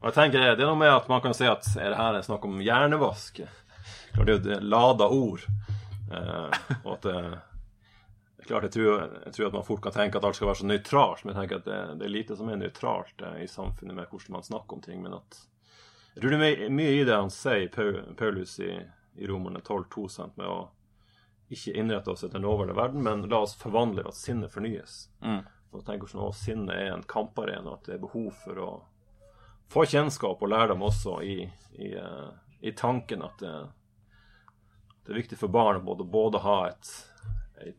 Og 0.00 0.10
jeg 0.10 0.16
tenker 0.16 0.42
Det 0.42 0.64
er 0.64 0.68
noe 0.68 0.78
med 0.78 0.90
at 0.92 1.06
man 1.08 1.22
kan 1.24 1.32
si 1.36 1.46
at 1.48 1.64
er 1.78 1.92
det 1.92 2.00
her 2.00 2.18
en 2.18 2.26
snakk 2.26 2.44
om 2.44 2.58
hjernevask. 2.60 3.38
Det 3.40 4.24
er 4.26 4.32
jo 4.34 4.42
det 4.44 4.58
lada 4.66 5.06
ord. 5.14 5.46
Eh, 6.10 6.58
og 6.82 6.92
at 6.96 7.06
det, 7.06 7.20
det 8.40 8.46
er 8.46 8.48
klart 8.54 8.64
jeg 8.64 8.72
tror, 8.72 9.00
jeg 9.26 9.32
tror 9.36 9.46
at 9.46 9.54
man 9.58 9.64
fort 9.66 9.80
kan 9.84 9.92
tenke 9.92 10.16
at 10.16 10.24
alt 10.24 10.38
skal 10.38 10.48
være 10.48 10.58
så 10.62 10.66
nøytralt, 10.70 11.24
men 11.26 11.34
jeg 11.34 11.38
tenker 11.42 11.58
at 11.60 11.66
det, 11.66 11.80
det 12.00 12.06
er 12.06 12.12
lite 12.14 12.36
som 12.38 12.48
er 12.48 12.56
nøytralt 12.56 13.24
eh, 13.28 13.42
i 13.44 13.48
samfunnet 13.52 13.98
med 13.98 14.06
hvordan 14.08 14.36
man 14.38 14.46
snakker 14.46 14.78
om 14.78 14.84
ting. 14.86 15.02
Men 15.04 15.18
at 15.18 15.36
jeg 16.14 16.22
tror 16.22 16.32
det 16.32 16.48
er 16.48 16.72
mye, 16.72 16.94
i 16.96 17.02
det 17.04 17.18
han 17.18 17.28
sier, 17.34 17.68
Paulus 18.16 18.54
i, 18.64 18.70
i 19.20 19.28
Romerne 19.28 19.60
12,2, 19.60 20.06
sant, 20.08 20.38
med 20.40 20.48
å 20.48 20.62
ikke 21.52 21.74
innrette 21.82 22.14
oss 22.14 22.24
etter 22.24 22.38
den 22.38 22.46
nåværende 22.46 22.78
verden, 22.78 23.04
men 23.04 23.26
la 23.28 23.42
oss 23.44 23.52
forvandle 23.60 24.06
at 24.08 24.16
sinnet 24.16 24.54
fornyes. 24.54 25.02
Mm. 25.20 25.42
Og 25.74 25.84
tenk 25.84 26.06
hvordan 26.06 26.24
også 26.30 26.46
sinnet 26.46 26.72
er 26.78 26.94
en 26.94 27.04
kamparena, 27.04 27.76
at 27.76 27.90
det 27.90 27.98
er 27.98 28.02
behov 28.06 28.32
for 28.40 28.62
å 28.64 28.70
få 29.70 29.84
kjennskap 29.84 30.40
og 30.40 30.50
lærdom 30.54 30.88
også 30.88 31.20
i, 31.28 31.36
i, 31.76 31.92
eh, 31.92 32.32
i 32.64 32.72
tanken 32.72 33.20
at 33.28 33.36
det, 33.44 33.52
det 35.04 35.12
er 35.12 35.20
viktig 35.20 35.38
for 35.44 35.52
barn 35.52 35.82
å 35.82 35.84
både, 35.92 36.08
både 36.08 36.40
ha 36.42 36.58
et, 36.70 36.90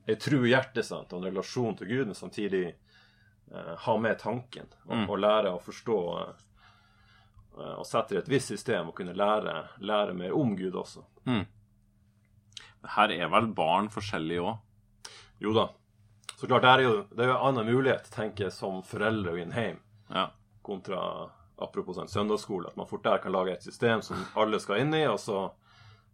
et 0.08 0.20
tru 0.22 0.44
hjerte 0.48 0.84
sant, 0.84 1.14
og 1.14 1.20
en 1.22 1.30
relasjon 1.32 1.76
til 1.78 1.88
Gud, 1.88 2.06
men 2.12 2.16
samtidig 2.18 2.66
eh, 2.70 3.76
ha 3.86 3.98
med 3.98 4.20
tanken 4.20 4.68
og, 4.86 4.96
Mm. 4.96 5.10
og 5.10 5.20
lære 5.20 5.52
å 5.56 5.62
forstå 5.62 5.98
eh, 6.22 6.34
og 7.78 7.86
sette 7.86 8.16
i 8.16 8.18
et 8.22 8.30
visst 8.32 8.48
system 8.54 8.88
og 8.90 8.96
kunne 8.96 9.14
lære, 9.18 9.56
lære 9.80 10.14
mer 10.16 10.32
om 10.38 10.56
Gud 10.56 10.74
også. 10.80 11.04
Her 12.96 13.12
er 13.14 13.28
vel 13.30 13.48
barn 13.56 13.90
forskjellige 13.94 14.42
òg. 14.42 14.58
Jo 15.42 15.54
da. 15.54 15.68
Så 16.38 16.48
klart, 16.50 16.64
det 16.66 16.72
er 16.72 16.82
jo, 16.88 16.94
det 17.12 17.26
er 17.26 17.30
jo 17.30 17.36
en 17.36 17.48
annen 17.52 17.68
mulighet, 17.76 18.08
tenker 18.14 18.48
jeg, 18.48 18.54
som 18.56 18.80
foreldre 18.88 19.36
i 19.38 19.44
en 19.44 19.52
heim. 19.58 19.80
Ja. 20.12 20.30
kontra 20.62 21.30
apropos 21.62 21.98
en 21.98 22.08
søndagsskole, 22.08 22.68
at 22.68 22.76
man 22.78 22.88
fort 22.90 23.04
der 23.04 23.18
kan 23.22 23.32
lage 23.32 23.54
et 23.54 23.64
system 23.64 24.02
som 24.02 24.18
alle 24.38 24.60
skal 24.60 24.82
inn 24.82 24.94
i, 24.94 25.06
og 25.08 25.20
så, 25.20 25.52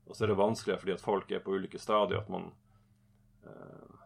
og 0.07 0.15
så 0.15 0.23
er 0.23 0.27
det 0.31 0.37
vanskeligere 0.39 0.79
fordi 0.79 0.93
at 0.93 1.01
folk 1.03 1.31
er 1.31 1.39
på 1.43 1.55
ulike 1.55 1.79
stadier, 1.79 2.19
at 2.19 2.29
man 2.29 2.49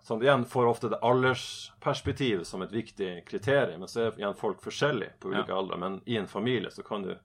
sånn, 0.03 0.21
igjen 0.24 0.45
får 0.45 0.65
ofte 0.67 0.89
det 0.89 1.00
aldersperspektivet 1.05 2.48
som 2.48 2.62
et 2.65 2.71
viktig 2.74 3.25
kriterium, 3.27 3.79
men 3.83 3.88
så 3.91 4.07
er 4.07 4.17
igjen 4.19 4.36
folk 4.38 4.62
forskjellige 4.63 5.13
på 5.19 5.29
ulike 5.31 5.50
Ja. 5.53 5.57
aldre. 5.57 5.77
Men 5.77 6.01
i 6.05 6.17
en 6.17 6.27
familie 6.27 6.71
så 6.71 6.83
kan 6.83 7.03
du 7.03 7.15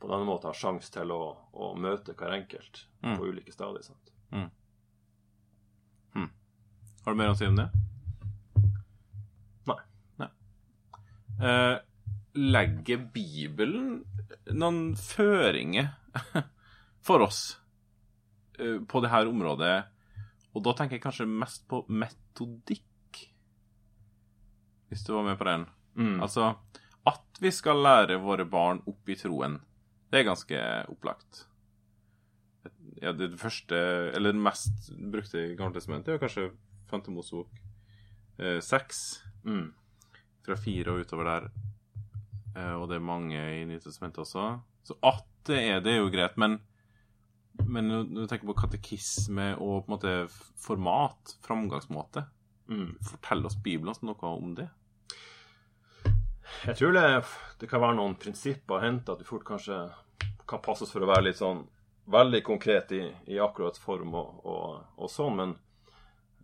på 0.00 0.08
denne 0.08 0.24
måten 0.24 0.48
ha 0.48 0.54
sjanse 0.56 0.90
til 0.92 1.10
å, 1.12 1.36
å 1.52 1.74
møte 1.76 2.14
hver 2.14 2.30
enkelt 2.38 2.86
Mm. 3.02 3.16
på 3.18 3.24
ulike 3.30 3.52
stadier. 3.52 3.82
Sant? 3.82 4.10
Har 7.04 7.14
du 7.14 7.16
mer 7.16 7.30
å 7.32 7.36
si 7.38 7.46
om 7.48 7.56
det? 7.56 7.68
Nei. 10.20 10.26
Eh, 11.40 11.78
legger 12.36 12.98
Bibelen 13.14 14.02
noen 14.52 14.92
føringer 15.00 15.94
for 17.06 17.24
oss 17.24 17.56
eh, 18.58 18.76
på 18.84 19.00
det 19.00 19.08
her 19.14 19.30
området? 19.30 19.86
Og 20.54 20.64
da 20.66 20.72
tenker 20.74 20.96
jeg 20.98 21.04
kanskje 21.04 21.26
mest 21.30 21.66
på 21.70 21.84
metodikk, 21.88 23.20
hvis 24.90 25.04
du 25.06 25.12
var 25.14 25.22
med 25.28 25.38
på 25.38 25.46
den. 25.46 25.66
Mm. 25.94 26.16
Altså 26.24 26.54
at 27.06 27.38
vi 27.40 27.50
skal 27.54 27.78
lære 27.82 28.18
våre 28.20 28.44
barn 28.50 28.82
opp 28.90 29.08
i 29.08 29.16
troen, 29.16 29.58
det 30.10 30.20
er 30.20 30.26
ganske 30.28 30.58
opplagt. 30.90 31.44
Ja, 33.00 33.12
det 33.16 33.30
første, 33.40 33.76
eller 34.14 34.34
det 34.34 34.42
mest 34.44 34.90
brukte 35.12 35.40
i 35.40 35.54
Gammeltestamentet, 35.56 36.12
er 36.16 36.20
kanskje 36.20 36.50
5. 36.90 37.06
Mosebok 37.14 37.48
eh, 38.38 38.58
6 38.60 39.22
Mm. 39.44 39.70
fra 40.44 40.56
fire 40.60 40.92
og 40.92 41.00
utover 41.06 41.24
der. 41.24 41.46
Eh, 42.56 42.74
og 42.76 42.88
det 42.90 42.96
er 42.98 43.06
mange 43.06 43.38
i 43.38 43.64
Nytestamentet 43.64 44.18
også. 44.20 44.60
Så 44.84 44.98
at 45.02 45.24
det 45.48 45.62
er 45.70 45.80
det, 45.80 45.94
er 45.94 46.02
jo 46.02 46.10
greit, 46.12 46.36
men 46.36 46.58
men 47.66 47.88
når 47.90 48.04
du 48.14 48.26
tenker 48.30 48.46
på 48.48 48.56
katekisme 48.60 49.52
og 49.58 49.86
på 49.86 49.90
en 49.90 49.94
måte 49.96 50.14
format, 50.60 51.36
framgangsmåte, 51.46 52.26
Mm. 52.70 52.92
fortell 53.02 53.46
oss 53.46 53.56
Bibelen 53.58 53.94
noe 54.06 54.28
om 54.30 54.52
det. 54.54 54.68
Jeg 56.66 56.76
tror 56.78 56.92
det, 56.94 57.24
det 57.58 57.68
kan 57.70 57.82
være 57.82 57.96
noen 57.98 58.14
prinsipper 58.20 58.76
å 58.76 58.82
hente, 58.84 59.10
at 59.10 59.18
du 59.18 59.26
fort 59.26 59.42
kanskje 59.48 59.78
kan 60.46 60.62
passes 60.62 60.92
for 60.92 61.02
å 61.02 61.08
være 61.10 61.24
litt 61.28 61.40
sånn 61.40 61.64
veldig 62.10 62.40
konkret 62.46 62.92
i, 62.94 63.02
i 63.26 63.38
akkurat 63.42 63.78
form 63.78 64.14
og, 64.18 64.40
og, 64.46 64.84
og 64.98 65.10
sånn, 65.10 65.36
men 65.38 65.56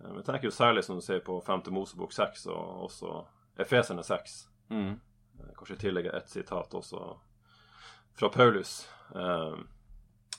eh, 0.02 0.12
jeg 0.18 0.26
tenker 0.28 0.48
jo 0.48 0.54
særlig 0.54 0.84
som 0.86 0.98
du 0.98 1.04
ser 1.04 1.22
på 1.26 1.38
5. 1.46 1.66
Mosebok 1.74 2.14
6 2.14 2.46
og 2.54 2.84
også 2.88 3.14
Efeserne 3.62 4.02
6. 4.06 4.36
Mm. 4.74 4.92
Eh, 5.40 5.54
Kanskje 5.58 5.78
i 5.78 5.82
tillegg 5.86 6.10
et 6.10 6.30
sitat 6.30 6.74
også 6.74 7.06
fra 8.18 8.30
Paulus. 8.34 8.80
Eh, 9.14 9.56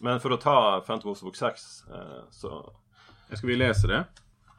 Men 0.05 0.19
for 0.21 0.35
å 0.35 0.39
ta 0.41 0.57
5. 0.85 1.05
Mosebok 1.05 1.35
6, 1.39 1.67
eh, 1.91 2.23
så 2.31 2.73
Skal 3.33 3.49
vi 3.49 3.55
lese 3.57 3.87
det? 3.87 4.05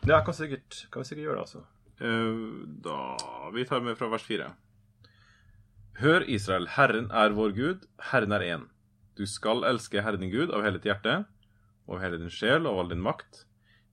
Ja, 0.06 0.20
kan, 0.24 0.34
sikkert, 0.34 0.86
kan 0.90 1.02
vi 1.02 1.08
sikkert 1.08 1.24
gjøre 1.24 1.38
det, 1.38 1.44
altså. 1.46 1.62
Eh, 2.00 2.66
Da 2.84 3.50
Vi 3.54 3.64
tar 3.64 3.80
med 3.80 3.96
fra 3.98 4.08
vers 4.08 4.22
4. 4.26 4.50
Hør, 5.98 6.22
Israel, 6.30 6.68
Herren 6.76 7.10
er 7.10 7.34
vår 7.34 7.54
Gud, 7.56 7.86
Herren 8.12 8.32
er 8.32 8.44
én. 8.46 8.68
Du 9.16 9.26
skal 9.26 9.64
elske 9.66 10.02
Herren 10.02 10.20
din 10.20 10.30
Gud 10.30 10.52
av 10.54 10.62
hele 10.62 10.78
ditt 10.78 10.86
hjerte, 10.86 11.24
av 11.88 11.98
hele 11.98 12.20
din 12.20 12.30
sjel 12.30 12.66
og 12.66 12.72
av 12.72 12.78
all 12.84 12.92
din 12.92 13.02
makt. 13.02 13.44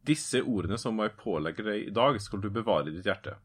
Disse 0.06 0.44
ordene 0.44 0.78
som 0.78 1.00
jeg 1.02 1.16
pålegger 1.18 1.66
deg 1.66 1.88
i 1.88 1.94
dag, 1.96 2.20
skal 2.22 2.44
du 2.44 2.52
bevare 2.54 2.92
i 2.92 2.94
ditt 2.94 3.08
hjerte. 3.10 3.40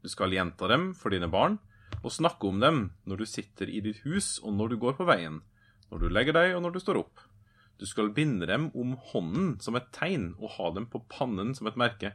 Du 0.00 0.08
skal 0.08 0.32
gjenta 0.32 0.68
dem 0.70 0.94
for 0.96 1.12
dine 1.12 1.28
barn, 1.28 1.58
og 2.00 2.14
snakke 2.14 2.48
om 2.48 2.60
dem 2.62 2.80
når 3.04 3.20
du 3.20 3.26
sitter 3.28 3.68
i 3.68 3.82
ditt 3.84 4.00
hus 4.06 4.38
og 4.42 4.54
når 4.56 4.72
du 4.72 4.76
går 4.80 4.96
på 4.96 5.04
veien, 5.08 5.42
når 5.90 5.98
du 6.00 6.08
legger 6.08 6.32
deg 6.38 6.54
og 6.56 6.62
når 6.64 6.76
du 6.76 6.80
står 6.80 7.02
opp. 7.02 7.20
Du 7.76 7.84
skal 7.86 8.12
binde 8.16 8.46
dem 8.48 8.70
om 8.74 8.94
hånden 9.10 9.56
som 9.60 9.76
et 9.76 9.90
tegn 9.92 10.30
og 10.38 10.54
ha 10.56 10.70
dem 10.76 10.86
på 10.88 11.02
pannen 11.12 11.52
som 11.54 11.68
et 11.68 11.76
merke. 11.76 12.14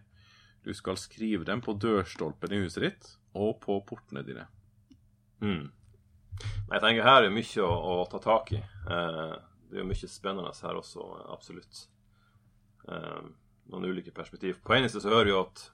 Du 0.66 0.74
skal 0.78 0.98
skrive 0.98 1.46
dem 1.46 1.62
på 1.62 1.76
dørstolpen 1.78 2.54
i 2.54 2.64
huset 2.64 2.86
ditt 2.86 3.12
og 3.38 3.60
på 3.64 3.78
portene 3.86 4.26
dine. 4.26 4.48
Mm. 5.42 5.70
Jeg 6.42 6.82
tenker 6.82 7.06
her 7.06 7.28
er 7.28 7.34
mye 7.34 7.66
å, 7.66 7.72
å 8.02 8.08
ta 8.10 8.22
tak 8.22 8.54
i. 8.58 8.62
Eh, 8.62 9.36
det 9.70 9.78
er 9.78 9.84
jo 9.84 9.90
mye 9.90 10.10
spennende 10.10 10.54
her 10.58 10.80
også, 10.80 11.06
absolutt. 11.34 11.86
Eh, 12.90 13.22
noen 13.72 13.88
ulike 13.90 14.14
perspektiv. 14.16 14.60
På 14.66 14.76
eneste 14.76 15.02
så 15.02 15.14
hører 15.14 15.32
jo 15.32 15.44
at 15.46 15.70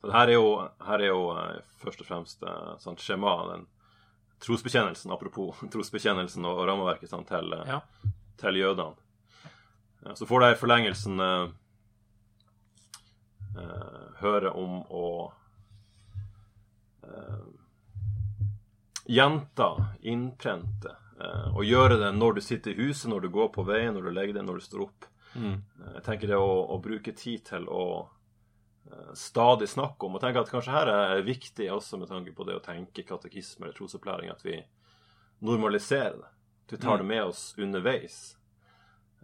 så 0.00 0.08
her 0.14 0.30
er 0.32 0.38
jo, 0.38 0.46
her 0.86 1.02
er 1.02 1.10
jo 1.10 1.24
eh, 1.36 1.58
først 1.82 2.00
og 2.00 2.08
fremst 2.08 2.46
eh, 2.46 2.94
skjema, 3.02 3.34
den 3.50 3.66
trosbekjennelsen, 4.40 5.12
apropos 5.12 5.60
trosbekjennelsen 5.74 6.46
og, 6.48 6.62
og 6.62 6.70
rammeverket 6.70 7.12
sant, 7.12 7.28
til, 7.28 7.52
Ja. 7.68 7.82
Til 8.40 8.58
jødene. 8.60 8.96
Så 10.16 10.24
får 10.24 10.40
der 10.40 10.56
forlengelsen 10.56 11.20
eh, 11.20 11.50
eh, 13.60 14.06
høre 14.22 14.52
om 14.56 14.78
å 14.88 15.08
eh, 17.04 17.42
gjenta, 19.10 19.68
innprente, 20.08 20.94
eh, 21.20 21.50
og 21.52 21.66
gjøre 21.68 21.98
det 22.00 22.14
når 22.16 22.38
du 22.38 22.42
sitter 22.46 22.72
i 22.72 22.88
huset, 22.88 23.10
når 23.12 23.26
du 23.26 23.30
går 23.36 23.52
på 23.52 23.66
veien, 23.68 23.92
når 23.96 24.08
du 24.08 24.14
legger 24.16 24.38
deg, 24.38 24.48
når 24.48 24.62
du 24.62 24.66
står 24.70 24.86
opp. 24.86 25.10
Mm. 25.34 25.58
Eh, 25.58 25.92
Jeg 25.98 26.06
tenker 26.08 26.32
det 26.32 26.40
å, 26.40 26.50
å 26.72 26.80
bruke 26.80 27.12
tid 27.12 27.44
til 27.52 27.68
å 27.68 27.84
eh, 28.88 29.12
stadig 29.12 29.68
snakke 29.68 30.08
om, 30.08 30.16
og 30.16 30.24
tenke 30.24 30.40
at 30.46 30.52
kanskje 30.56 30.78
her 30.78 30.94
er 30.96 31.28
viktig 31.28 31.68
også 31.76 32.00
med 32.00 32.08
tanke 32.08 32.32
på 32.32 32.48
det 32.48 32.56
å 32.56 32.64
tenke 32.64 33.04
katekisme 33.04 33.66
eller 33.68 33.76
trosopplæring, 33.76 34.32
at 34.32 34.44
vi 34.48 34.62
normaliserer 35.44 36.16
det. 36.24 36.36
Vi 36.70 36.78
tar 36.78 36.98
det 36.98 37.04
med 37.04 37.24
oss 37.24 37.54
underveis. 37.58 38.36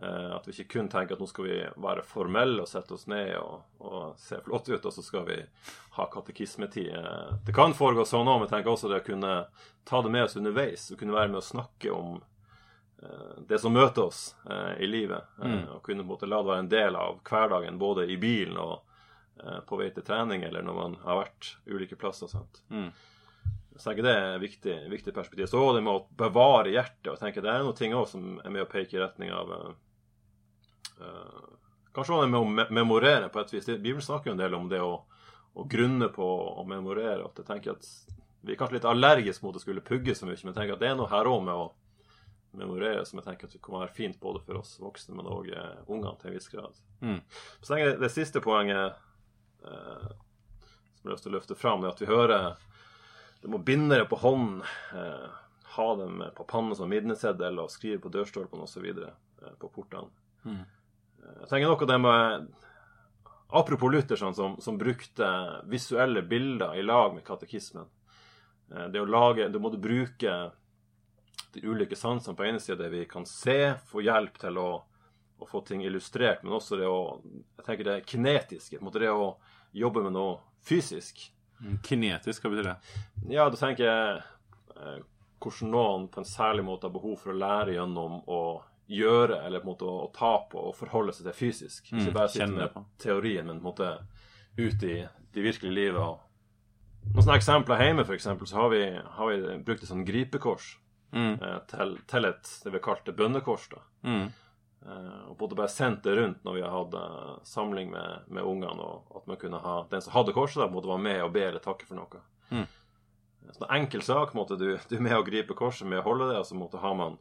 Uh, 0.02 0.36
At 0.36 0.44
vi 0.48 0.52
ikke 0.52 0.74
kun 0.76 0.88
tenker 0.92 1.14
at 1.16 1.20
nå 1.22 1.26
skal 1.30 1.44
vi 1.46 1.56
være 1.80 2.02
formelle 2.04 2.60
og 2.60 2.68
sette 2.68 2.92
oss 2.98 3.06
ned 3.08 3.30
og, 3.40 3.62
og 3.80 4.18
se 4.20 4.36
flotte 4.44 4.74
ut, 4.74 4.84
og 4.84 4.92
så 4.92 5.02
skal 5.02 5.24
vi 5.24 5.38
ha 5.96 6.06
katekismetid. 6.12 6.90
Uh, 6.92 7.36
Det 7.46 7.54
kan 7.56 7.72
foregå 7.74 8.04
sånn 8.04 8.28
òg, 8.28 8.42
men 8.42 8.50
tenker 8.50 8.74
også 8.74 8.90
det 8.92 9.00
å 9.00 9.06
kunne 9.06 9.34
ta 9.88 10.02
det 10.04 10.10
med 10.12 10.26
oss 10.26 10.36
underveis 10.36 10.90
og 10.92 10.98
kunne 11.00 11.16
være 11.16 11.32
med 11.32 11.40
å 11.40 11.46
snakke 11.48 11.94
om 11.96 12.18
uh, 12.20 13.38
det 13.48 13.58
som 13.62 13.72
møter 13.72 14.02
oss 14.10 14.34
eh, 14.50 14.82
i 14.84 14.86
livet. 14.90 15.24
eh, 15.40 15.46
Mm. 15.46 15.64
Og 15.76 15.82
kunne 15.82 16.02
på 16.02 16.08
en 16.08 16.12
måte 16.12 16.26
la 16.28 16.42
det 16.42 16.48
være 16.50 16.64
en 16.64 16.68
del 16.72 16.96
av 16.96 17.20
hverdagen, 17.24 17.78
både 17.78 18.06
i 18.10 18.16
bilen 18.20 18.56
og 18.58 18.80
eh, 19.44 19.60
på 19.68 19.76
vei 19.80 19.90
til 19.94 20.02
trening, 20.02 20.42
eller 20.44 20.62
når 20.64 20.74
man 20.74 20.94
har 21.04 21.22
vært 21.24 21.56
ulike 21.66 21.96
plasser. 21.96 22.26
sant? 22.28 22.62
Mm. 22.70 22.90
Så 23.76 23.90
tenker 23.90 24.06
det 24.06 24.12
er 24.14 24.28
et 24.34 24.42
viktig, 24.42 24.76
viktig 24.90 25.12
perspektiv. 25.14 25.48
Så 25.50 25.60
det 25.76 25.82
med 25.84 25.92
å 25.92 26.06
bevare 26.16 26.72
hjertet. 26.72 27.10
og 27.12 27.20
tenker 27.20 27.44
Det 27.44 27.52
er 27.52 27.64
noen 27.64 27.76
ting 27.76 27.94
også 27.94 28.16
som 28.16 28.38
er 28.40 28.54
med 28.54 28.64
å 28.64 28.70
peke 28.70 28.96
i 28.96 29.02
retning 29.02 29.32
av 29.36 29.52
uh, 29.52 29.70
eh, 31.00 31.44
Kanskje 31.96 32.16
det 32.16 32.26
det 32.26 32.32
med 32.32 32.40
å 32.40 32.66
memorere 32.76 33.28
på 33.32 33.40
et 33.40 33.52
vis. 33.52 33.68
Bibelen 33.68 34.04
snakker 34.04 34.30
jo 34.30 34.36
en 34.36 34.40
del 34.40 34.54
om 34.56 34.68
det 34.68 34.82
å, 34.84 35.00
å 35.56 35.64
grunne 35.64 36.08
på 36.12 36.26
å 36.60 36.64
memorere. 36.68 37.24
At 37.24 37.40
jeg 37.40 37.48
tenker 37.48 37.76
at 37.76 37.88
Vi 38.46 38.54
er 38.54 38.60
kanskje 38.60 38.78
litt 38.78 38.88
allergiske 38.88 39.44
mot 39.44 39.56
å 39.56 39.60
skulle 39.60 39.84
pugge 39.84 40.14
så 40.14 40.28
mye, 40.28 40.38
men 40.44 40.52
jeg 40.52 40.60
tenker 40.60 40.76
at 40.76 40.82
det 40.84 40.90
er 40.92 40.98
noe 41.00 41.10
her 41.10 41.26
òg 41.26 41.40
med 41.42 41.56
å 41.56 41.72
memorere, 42.56 43.04
som 43.04 43.18
jeg 43.18 43.26
tenker 43.26 43.48
at 43.48 43.56
det 43.56 43.62
kan 43.64 43.80
være 43.80 43.92
fint 43.96 44.20
både 44.20 44.40
for 44.44 44.60
oss 44.60 44.76
voksne, 44.80 45.16
men 45.18 45.26
òg 45.28 45.48
uh, 45.50 45.80
ungene 45.88 46.14
til 46.20 46.30
en 46.30 46.36
viss 46.36 46.48
grad. 46.52 46.78
Mm. 47.02 47.18
Så 47.58 47.72
tenker 47.72 47.90
jeg 47.90 47.98
det 48.00 48.12
siste 48.14 48.42
poenget 48.44 48.96
uh, 49.66 50.06
som 50.96 51.02
jeg 51.02 51.10
har 51.10 51.16
lyst 51.16 51.26
til 51.26 51.34
å 51.34 51.36
løfte 51.36 51.58
fram, 51.58 51.84
er 51.84 51.92
at 51.92 52.00
vi 52.00 52.08
hører 52.08 52.54
det 53.42 53.50
må 53.52 53.58
binde 53.62 53.98
det 53.98 54.08
på 54.10 54.16
hånden, 54.18 54.62
eh, 54.92 55.26
ha 55.76 55.88
dem 55.96 56.22
på 56.36 56.44
pannen 56.48 56.74
som 56.76 56.88
minneseddel 56.88 57.58
og 57.60 57.70
skrive 57.70 58.00
på 58.02 58.10
dørstolpene 58.14 58.64
osv. 58.64 58.86
Eh, 58.86 59.52
på 59.60 59.68
portene. 59.74 60.08
Mm. 60.44 60.62
Eh, 60.62 61.34
Jeg 61.42 61.48
tenker 61.50 61.68
nok 61.68 61.82
at 61.82 61.88
det 61.88 62.00
med 62.00 62.48
Apropos 63.54 63.92
Luther, 63.92 64.16
sånn, 64.18 64.34
som, 64.34 64.56
som 64.58 64.78
brukte 64.78 65.26
visuelle 65.70 66.22
bilder 66.26 66.74
i 66.74 66.82
lag 66.82 67.12
med 67.14 67.24
katekismen. 67.24 67.86
Eh, 68.72 68.88
Det 68.88 69.00
å 69.00 69.06
lage 69.06 69.48
Du 69.52 69.58
må 69.62 69.70
bruke 69.70 70.50
de 71.52 71.62
ulike 71.62 71.96
sansene 71.96 72.36
på 72.36 72.44
ene 72.44 72.60
sida, 72.60 72.82
det 72.82 72.90
vi 72.92 73.04
kan 73.08 73.24
se, 73.24 73.74
få 73.88 74.02
hjelp 74.04 74.34
til 74.42 74.58
å, 74.58 74.82
å 75.40 75.46
få 75.48 75.62
ting 75.64 75.84
illustrert, 75.86 76.42
men 76.42 76.52
også 76.58 76.76
det 76.80 76.88
å 76.88 77.20
Jeg 77.56 77.64
tenker 77.64 77.84
det 77.84 78.06
kinetiske. 78.06 78.78
på 78.78 78.82
en 78.82 78.90
måte 78.90 79.00
Det 79.04 79.12
å 79.12 79.36
jobbe 79.72 80.02
med 80.02 80.12
noe 80.12 80.40
fysisk. 80.66 81.30
Mm, 81.60 81.78
Kinetisk, 81.82 82.42
hva 82.44 82.50
betyr 82.52 82.66
det? 82.70 82.76
Ja, 83.32 83.48
da 83.50 83.56
tenker 83.56 83.84
jeg 83.84 84.22
eh, 84.76 84.98
hvordan 85.40 85.70
noen 85.72 86.08
på 86.12 86.20
en 86.22 86.28
særlig 86.28 86.64
måte 86.66 86.88
har 86.88 86.94
behov 86.96 87.16
for 87.22 87.32
å 87.32 87.38
lære 87.38 87.74
gjennom 87.76 88.20
å 88.28 88.40
gjøre, 88.88 89.40
eller 89.46 89.60
på 89.60 89.66
en 89.68 89.72
måte 89.72 89.88
å, 89.88 89.96
å 90.06 90.12
ta 90.14 90.34
på 90.50 90.60
og 90.68 90.76
forholde 90.78 91.12
seg 91.16 91.26
til 91.26 91.34
fysisk. 91.40 91.88
Mm, 91.92 92.00
Ikke 92.04 92.14
bare 92.14 92.28
sitte 92.30 92.46
med 92.52 92.76
teorien, 93.02 93.46
men 93.48 93.60
på 93.60 93.66
en 93.66 93.70
måte 93.72 93.90
ut 94.56 94.82
i 94.86 94.96
det 95.34 95.42
virkelige 95.44 95.74
livet. 95.74 96.00
Og 96.00 96.20
noen 97.14 97.22
sånne 97.26 97.38
eksempler 97.40 97.82
hjemme, 97.82 98.04
for 98.06 98.14
eksempel, 98.16 98.46
så 98.48 98.60
har 98.62 98.70
vi, 98.72 98.82
har 99.18 99.32
vi 99.32 99.56
brukt 99.66 99.82
et 99.82 99.88
sånn 99.92 100.06
gripekors 100.08 100.76
Mm. 101.16 101.36
eh, 101.40 101.58
til, 101.70 101.92
til 102.10 102.24
et 102.26 102.48
det 102.64 102.72
vi 102.74 102.78
kalte 102.82 103.12
bønnekors. 103.16 103.68
da. 103.70 103.78
Mm. 104.04 104.24
Eh, 104.86 105.30
og 105.30 105.36
både 105.36 105.58
bare 105.58 105.72
sendt 105.72 106.04
det 106.04 106.14
rundt 106.16 106.44
når 106.46 106.54
vi 106.54 106.62
hadde 106.62 107.02
samling 107.48 107.90
med, 107.90 108.26
med 108.28 108.46
ungene, 108.46 108.82
og 108.82 109.18
at 109.18 109.26
man 109.26 109.38
kunne 109.40 109.58
ha 109.62 109.76
den 109.90 110.02
som 110.02 110.14
hadde 110.14 110.34
korset, 110.36 110.62
da, 110.62 110.70
måtte 110.70 110.90
være 110.90 111.06
med 111.08 111.22
og 111.24 111.32
be 111.34 111.42
eller 111.48 111.62
takke 111.64 111.88
for 111.88 111.98
noe. 111.98 112.22
Mm. 112.54 112.66
Så 113.50 113.62
er 113.64 113.66
en 113.66 113.80
enkel 113.80 114.02
sak. 114.02 114.34
måtte 114.34 114.58
du, 114.58 114.68
du 114.88 114.96
er 114.96 115.06
med 115.08 115.18
å 115.18 115.26
gripe 115.26 115.58
korset 115.58 115.88
med 115.90 116.02
å 116.02 116.06
holde 116.06 116.30
det, 116.30 116.38
og 116.42 116.46
så 116.46 116.58
måtte 116.58 116.82
ha 116.82 116.94
man 116.94 117.18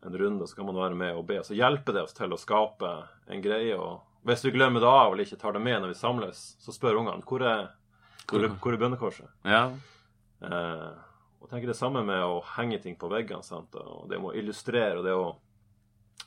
en 0.00 0.16
runde, 0.16 0.46
så 0.48 0.56
kan 0.56 0.68
man 0.68 0.80
være 0.80 0.96
med 0.96 1.16
og 1.16 1.26
be. 1.28 1.40
Så 1.44 1.56
hjelper 1.56 1.96
det 1.96 2.06
oss 2.06 2.16
til 2.16 2.32
å 2.32 2.40
skape 2.40 2.92
en 3.28 3.42
greie. 3.44 3.76
og 3.76 4.00
Hvis 4.28 4.44
vi 4.46 4.54
glemmer 4.54 4.80
det 4.80 4.88
av 4.88 5.12
eller 5.12 5.28
ikke 5.28 5.40
tar 5.40 5.56
det 5.56 5.64
med 5.64 5.80
når 5.80 5.92
vi 5.92 6.00
samles, 6.00 6.40
så 6.60 6.72
spør 6.72 7.02
ungene 7.02 7.24
hvor 7.28 7.44
er, 7.44 7.68
hvor 8.28 8.44
er, 8.44 8.54
hvor 8.60 8.76
er 8.76 8.80
bønnekorset. 8.80 9.28
Ja. 9.44 9.66
Eh, 10.40 10.88
og 11.40 11.52
tenker 11.52 11.68
det 11.68 11.76
samme 11.76 12.00
med 12.04 12.24
å 12.24 12.40
henge 12.56 12.80
ting 12.80 12.96
på 13.00 13.12
veggene. 13.12 13.44
Sant? 13.44 13.76
Og 13.76 14.08
det 14.08 14.20
må 14.20 14.32
illustrere 14.36 15.00
og 15.00 15.04
det 15.04 15.16
å 15.16 15.34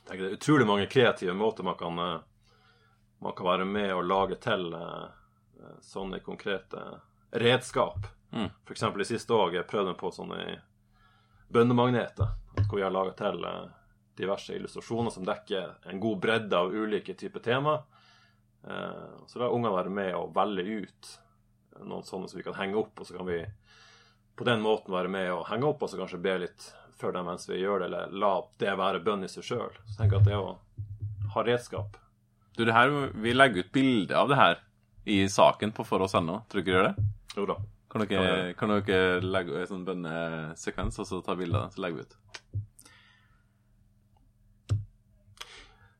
Det 0.04 0.14
er 0.14 0.36
utrolig 0.36 0.66
mange 0.66 0.86
kreative 0.86 1.34
måter 1.34 1.64
man 1.64 1.74
kan, 1.74 1.98
eh, 1.98 2.20
man 3.18 3.32
kan 3.32 3.46
være 3.46 3.64
med 3.64 3.94
og 3.94 4.04
lage 4.04 4.36
til 4.42 4.74
eh, 4.74 5.06
eh, 5.60 5.78
sånne 5.80 6.20
konkrete 6.20 6.82
redskap. 7.30 8.06
Mm. 8.34 8.50
Eksempel 8.70 9.02
i 9.02 9.08
siste 9.08 9.34
år 9.34 9.54
jeg 9.54 9.68
prøvde 9.70 9.94
på 9.98 10.10
sånne 10.12 10.60
bønnemagneter. 11.48 12.34
Hvor 12.68 12.78
jeg 12.78 12.86
har 12.86 12.94
laga 12.94 13.14
til 13.18 13.44
diverse 14.18 14.54
illustrasjoner 14.54 15.10
som 15.10 15.26
dekker 15.26 15.90
en 15.90 16.00
god 16.00 16.20
bredde 16.22 16.58
av 16.58 16.74
ulike 16.74 17.14
typer 17.18 17.42
tema. 17.42 17.74
Så 19.26 19.38
lar 19.38 19.52
ungene 19.52 19.74
være 19.74 19.90
med 19.90 20.14
og 20.14 20.30
velge 20.34 20.62
ut 20.86 21.10
noen 21.82 22.06
sånne 22.06 22.30
som 22.30 22.38
vi 22.38 22.46
kan 22.46 22.56
henge 22.58 22.78
opp, 22.78 23.00
og 23.00 23.06
så 23.06 23.18
kan 23.18 23.26
vi 23.26 23.40
på 24.38 24.46
den 24.46 24.62
måten 24.62 24.94
være 24.94 25.10
med 25.10 25.32
og 25.34 25.46
henge 25.50 25.68
opp, 25.68 25.82
og 25.82 25.90
så 25.90 25.98
kanskje 25.98 26.22
be 26.22 26.36
litt 26.46 26.68
for 27.00 27.14
dem 27.14 27.26
mens 27.28 27.48
vi 27.48 27.60
gjør 27.60 27.82
det, 27.82 27.90
eller 27.90 28.14
la 28.22 28.32
det 28.62 28.76
være 28.78 29.02
bønn 29.04 29.26
i 29.26 29.30
seg 29.30 29.46
sjøl. 29.46 29.76
Så 29.88 29.98
tenker 29.98 30.18
jeg 30.18 30.24
at 30.24 30.30
det 30.30 30.38
å 30.38 30.58
ha 31.34 31.44
redskap 31.46 31.96
Du, 32.54 32.64
det 32.64 32.74
her, 32.74 32.92
vi 33.18 33.34
legger 33.34 33.64
ut 33.64 33.72
bilde 33.74 34.16
av 34.18 34.28
det 34.30 34.38
her 34.38 34.60
i 35.10 35.24
saken 35.28 35.72
på 35.74 35.84
foross.no. 35.84 36.42
Tror 36.48 36.60
du 36.60 36.62
ikke 36.62 36.70
du 36.70 36.76
gjør 36.76 36.90
det? 36.92 37.08
Jo 37.34 37.46
da. 37.50 37.56
Kan 37.90 38.06
dere, 38.10 38.54
kan 38.58 38.72
dere 38.74 39.20
legge 39.22 39.58
en 39.60 39.68
sånn 39.70 39.84
bønnesekvens, 39.86 40.98
og 41.02 41.06
så 41.06 41.20
ta 41.22 41.36
bilde 41.38 41.58
av 41.58 41.68
det, 41.68 41.76
så 41.76 41.82
legger 41.84 42.00
vi 42.00 42.06
ut? 42.06 42.16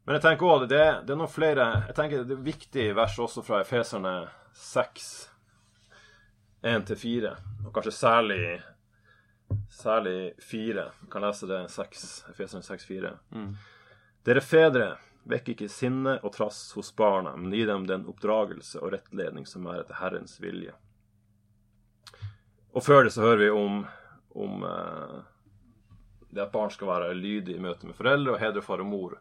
Men 0.04 0.18
jeg 0.18 0.24
tenker 0.24 0.48
også, 0.50 0.68
det, 0.68 0.82
det 1.06 1.14
er 1.14 1.20
noen 1.20 1.32
flere 1.32 1.66
Jeg 1.86 1.94
tenker 1.96 2.26
det 2.28 2.34
er 2.36 2.42
viktig 2.44 2.88
vers 2.98 3.14
også 3.24 3.44
fra 3.46 3.62
Efeserne 3.62 4.14
6, 4.58 5.06
1-4. 6.74 7.32
Og 7.64 7.70
kanskje 7.74 7.94
særlig 7.94 8.40
Særlig 9.74 10.34
4. 10.38 10.84
Vi 11.00 11.10
kan 11.10 11.24
lese 11.26 11.46
det 11.50 11.62
6, 11.70 12.04
Efeserne 12.30 12.62
6, 12.62 12.84
4. 12.86 13.10
Mm. 13.34 13.48
Dere 14.24 14.40
fedre, 14.40 14.86
vekk 15.28 15.48
ikke 15.54 15.68
sinne 15.72 16.18
og 16.22 16.32
trass 16.36 16.60
hos 16.76 16.92
barna, 16.96 17.32
men 17.36 17.52
gi 17.52 17.64
dem 17.66 17.86
den 17.88 18.04
oppdragelse 18.08 18.78
og 18.80 18.92
rettledning 18.94 19.48
som 19.50 19.66
er 19.66 19.80
etter 19.82 19.98
Herrens 19.98 20.36
vilje. 20.40 20.76
Og 22.74 22.82
før 22.86 23.04
det 23.06 23.12
så 23.14 23.22
hører 23.26 23.42
vi 23.42 23.50
om, 23.50 23.80
om 24.34 24.64
eh, 24.68 25.16
det 26.34 26.42
at 26.46 26.52
barn 26.54 26.70
skal 26.74 26.90
være 26.90 27.14
lydige 27.18 27.58
i 27.58 27.62
møte 27.62 27.86
med 27.86 27.98
foreldre 27.98 28.34
og 28.36 28.42
hedre 28.42 28.62
far 28.66 28.82
og 28.82 28.88
mor. 28.90 29.18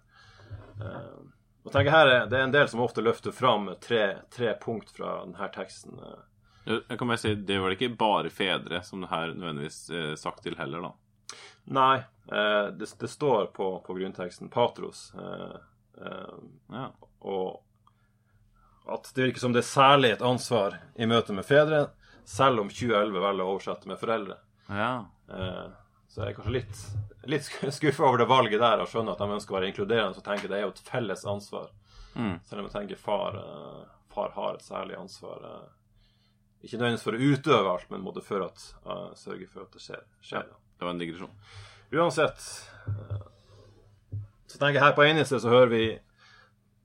Eh, 0.82 1.18
og 1.63 1.72
tenker 1.72 1.94
her 1.96 2.12
er, 2.12 2.26
Det 2.30 2.38
er 2.39 2.46
en 2.48 2.54
del 2.56 2.70
som 2.70 2.82
ofte 2.84 3.02
løfter 3.02 3.32
fram 3.34 3.70
tre, 3.82 4.20
tre 4.34 4.54
punkt 4.62 4.89
fra 4.94 5.20
denne 5.24 5.50
teksten. 5.56 5.98
eh. 5.98 6.22
Jeg 6.65 6.97
kan 6.97 7.08
bare 7.10 7.17
si, 7.19 7.34
Det 7.36 7.58
var 7.60 7.69
det 7.69 7.78
ikke 7.82 7.97
bare 7.99 8.30
fedre 8.32 8.84
som 8.84 9.02
det 9.04 9.10
her 9.12 9.34
nødvendigvis 9.34 9.89
er 9.91 10.15
sagt 10.19 10.43
til 10.45 10.56
heller, 10.56 10.82
da. 10.82 10.93
Nei, 11.73 11.97
eh, 12.32 12.69
det, 12.76 12.88
det 12.99 13.10
står 13.10 13.52
på, 13.56 13.67
på 13.86 13.95
grunnteksten 13.97 14.49
Patros. 14.52 15.12
Eh, 15.15 15.58
eh, 16.02 16.34
Ja. 16.71 16.89
og 17.21 17.62
at 18.88 19.12
det 19.15 19.23
virker 19.30 19.39
som 19.39 19.54
det 19.56 19.62
er 19.63 19.69
særlig 19.69 20.10
et 20.12 20.21
ansvar 20.28 20.76
i 20.99 21.06
møte 21.08 21.32
med 21.36 21.45
fedre, 21.47 21.86
selv 22.28 22.60
om 22.60 22.67
2011 22.71 23.19
velger 23.23 23.45
å 23.45 23.54
oversette 23.56 23.88
med 23.88 23.99
foreldre. 23.99 24.38
ja. 24.69 25.06
Eh, 25.32 25.69
så 26.13 26.21
jeg 26.21 26.30
er 26.30 26.36
kanskje 26.38 26.52
litt, 26.54 26.82
litt 27.26 27.45
skuffa 27.73 28.04
over 28.06 28.19
det 28.21 28.28
valget 28.30 28.60
der 28.62 28.84
og 28.84 28.89
skjønner 28.91 29.15
at 29.15 29.21
de 29.23 29.34
ønsker 29.34 29.56
å 29.56 29.56
være 29.58 29.69
inkluderende. 29.71 30.13
Så 30.13 30.21
tenker 30.21 30.43
jeg 30.45 30.52
det 30.52 30.58
er 30.60 30.65
jo 30.67 30.73
et 30.76 30.82
felles 30.86 31.23
ansvar. 31.26 31.71
Mm. 32.13 32.36
Selv 32.45 32.60
om 32.62 32.67
jeg 32.67 32.73
tenker 32.76 32.99
far, 33.02 33.38
eh, 33.39 33.80
far 34.13 34.30
har 34.36 34.60
et 34.60 34.62
særlig 34.67 34.99
ansvar. 34.99 35.47
Eh, 36.63 36.67
ikke 36.67 36.80
nødvendigvis 36.80 37.06
for 37.06 37.17
å 37.17 37.30
utøve 37.34 37.73
alt, 37.76 37.89
men 37.91 38.04
måtte 38.06 38.23
for 38.23 38.45
at, 38.45 38.63
uh, 38.88 39.12
sørge 39.19 39.47
for 39.52 39.65
at 39.65 39.76
det 39.76 39.84
skjer. 39.84 40.02
skjer 40.23 40.47
ja. 40.47 40.60
Det 40.80 40.88
var 40.88 40.95
en 40.95 41.02
digresjon. 41.02 41.36
Uansett 41.93 42.41
uh, 42.88 43.28
Så 44.47 44.58
tenker 44.58 44.80
jeg 44.80 44.86
her 44.86 44.95
på 44.97 45.06
eneste 45.06 45.39
så 45.43 45.52
hører 45.52 45.71
vi 45.71 45.84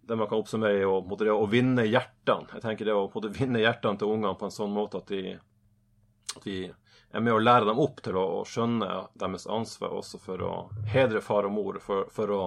det 0.08 0.16
man 0.16 0.28
kan 0.28 0.40
oppsummere 0.40 0.80
i 0.80 0.84
å, 0.88 1.00
det 1.20 1.32
å 1.32 1.48
vinne 1.52 1.84
hjertene. 1.84 2.48
Jeg 2.54 2.64
tenker 2.64 2.88
det 2.88 2.96
å 2.96 3.08
måtte 3.12 3.32
vinne 3.34 3.60
hjertene 3.60 4.00
til 4.00 4.14
ungene 4.14 4.38
på 4.40 4.48
en 4.48 4.54
sånn 4.54 4.72
måte 4.72 5.02
at, 5.02 5.12
de, 5.12 5.34
at 6.36 6.46
vi 6.48 6.62
er 6.64 7.24
med 7.24 7.34
å 7.34 7.42
lære 7.42 7.68
dem 7.68 7.80
opp 7.82 8.00
til 8.04 8.16
å, 8.16 8.24
å 8.38 8.46
skjønne 8.48 8.88
deres 9.20 9.44
ansvar 9.52 9.98
også 9.98 10.20
for 10.22 10.44
å 10.44 10.52
hedre 10.88 11.20
far 11.24 11.48
og 11.48 11.52
mor. 11.52 11.80
For, 11.84 12.08
for 12.12 12.32
å 12.32 12.40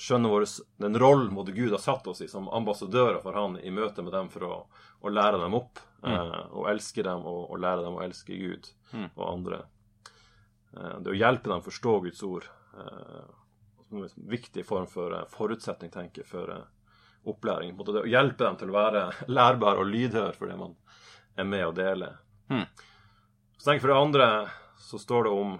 skjønne 0.00 0.30
vår, 0.32 0.44
den 0.82 0.98
rollen 0.98 1.34
både 1.36 1.52
Gud 1.54 1.70
har 1.70 1.82
satt 1.82 2.06
oss 2.10 2.20
i 2.24 2.28
som 2.28 2.48
ambassadører 2.50 3.20
for 3.22 3.36
han 3.38 3.58
i 3.62 3.70
møte 3.70 4.02
med 4.02 4.12
dem 4.12 4.28
for 4.32 4.46
å, 4.48 4.56
å 5.06 5.12
lære 5.12 5.38
dem 5.42 5.54
opp. 5.54 5.78
Eh, 6.04 6.40
og 6.52 6.66
elske 6.72 7.02
dem 7.06 7.22
og, 7.26 7.50
og 7.54 7.60
lære 7.62 7.84
dem 7.86 7.96
å 8.00 8.02
elske 8.04 8.36
Gud 8.40 8.72
Mm. 8.94 9.08
og 9.16 9.24
andre. 9.26 9.56
Eh, 10.76 10.98
det 11.02 11.10
å 11.10 11.16
hjelpe 11.18 11.50
dem 11.50 11.62
forstå 11.64 11.94
Guds 12.04 12.22
ord. 12.22 12.44
Eh, 12.78 13.24
som 13.88 14.02
en 14.02 14.28
viktig 14.30 14.62
form 14.66 14.86
for 14.90 15.14
eh, 15.16 15.24
forutsetning, 15.32 15.90
tenker 15.90 16.22
jeg, 16.22 16.28
for 16.30 16.50
eh, 16.54 16.64
opplæring. 17.26 17.74
Både 17.78 17.96
det 17.96 18.04
å 18.04 18.10
hjelpe 18.10 18.44
dem 18.44 18.56
til 18.60 18.70
å 18.70 18.76
være 18.76 19.04
lærbar 19.38 19.80
og 19.82 19.88
lydhør 19.90 20.36
for 20.38 20.50
det 20.50 20.58
man 20.60 20.76
er 21.36 21.48
med 21.48 21.66
å 21.66 21.74
dele. 21.74 22.12
Mm. 22.52 22.66
Så 23.58 23.70
tenk 23.70 23.82
For 23.82 23.90
det 23.90 23.98
andre 23.98 24.28
så 24.84 24.98
står 25.00 25.24
det 25.26 25.32
om 25.34 25.54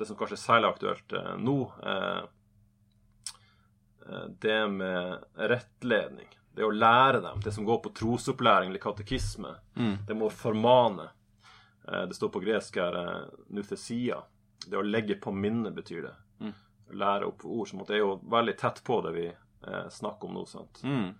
det 0.00 0.06
som 0.08 0.16
kanskje 0.16 0.38
er 0.38 0.42
særlig 0.46 0.70
aktuelt 0.72 1.12
eh, 1.18 1.32
nå. 1.38 1.56
Eh, 1.84 2.20
det 4.40 4.68
med 4.68 5.24
rettledning. 5.36 6.28
Det 6.54 6.64
å 6.66 6.70
lære 6.74 7.20
dem. 7.22 7.40
Det 7.44 7.52
som 7.54 7.64
går 7.64 7.78
på 7.84 7.92
trosopplæring 7.94 8.70
eller 8.72 8.82
katekisme. 8.82 9.52
Mm. 9.76 9.96
Det 10.08 10.14
må 10.18 10.30
formane. 10.30 11.08
Eh, 11.88 12.06
Det 12.10 12.14
står 12.16 12.28
på 12.34 12.40
gresk 12.42 12.76
her 12.76 12.96
eh, 13.00 13.28
nuthesia. 13.48 14.22
Det 14.66 14.76
å 14.76 14.82
legge 14.82 15.14
på 15.20 15.32
minnet 15.32 15.74
betyr 15.74 16.02
det. 16.08 16.14
Mm. 16.40 16.52
Lære 16.98 17.24
opp 17.30 17.44
ord. 17.44 17.68
som 17.68 17.78
Det 17.86 17.94
er 17.94 18.02
jo 18.02 18.16
veldig 18.30 18.56
tett 18.58 18.82
på 18.84 19.00
det 19.06 19.12
vi 19.14 19.26
eh, 19.28 19.86
snakker 19.90 20.28
om 20.28 20.34
nå. 20.40 20.44
sant? 20.46 20.80
Mm. 20.84 21.14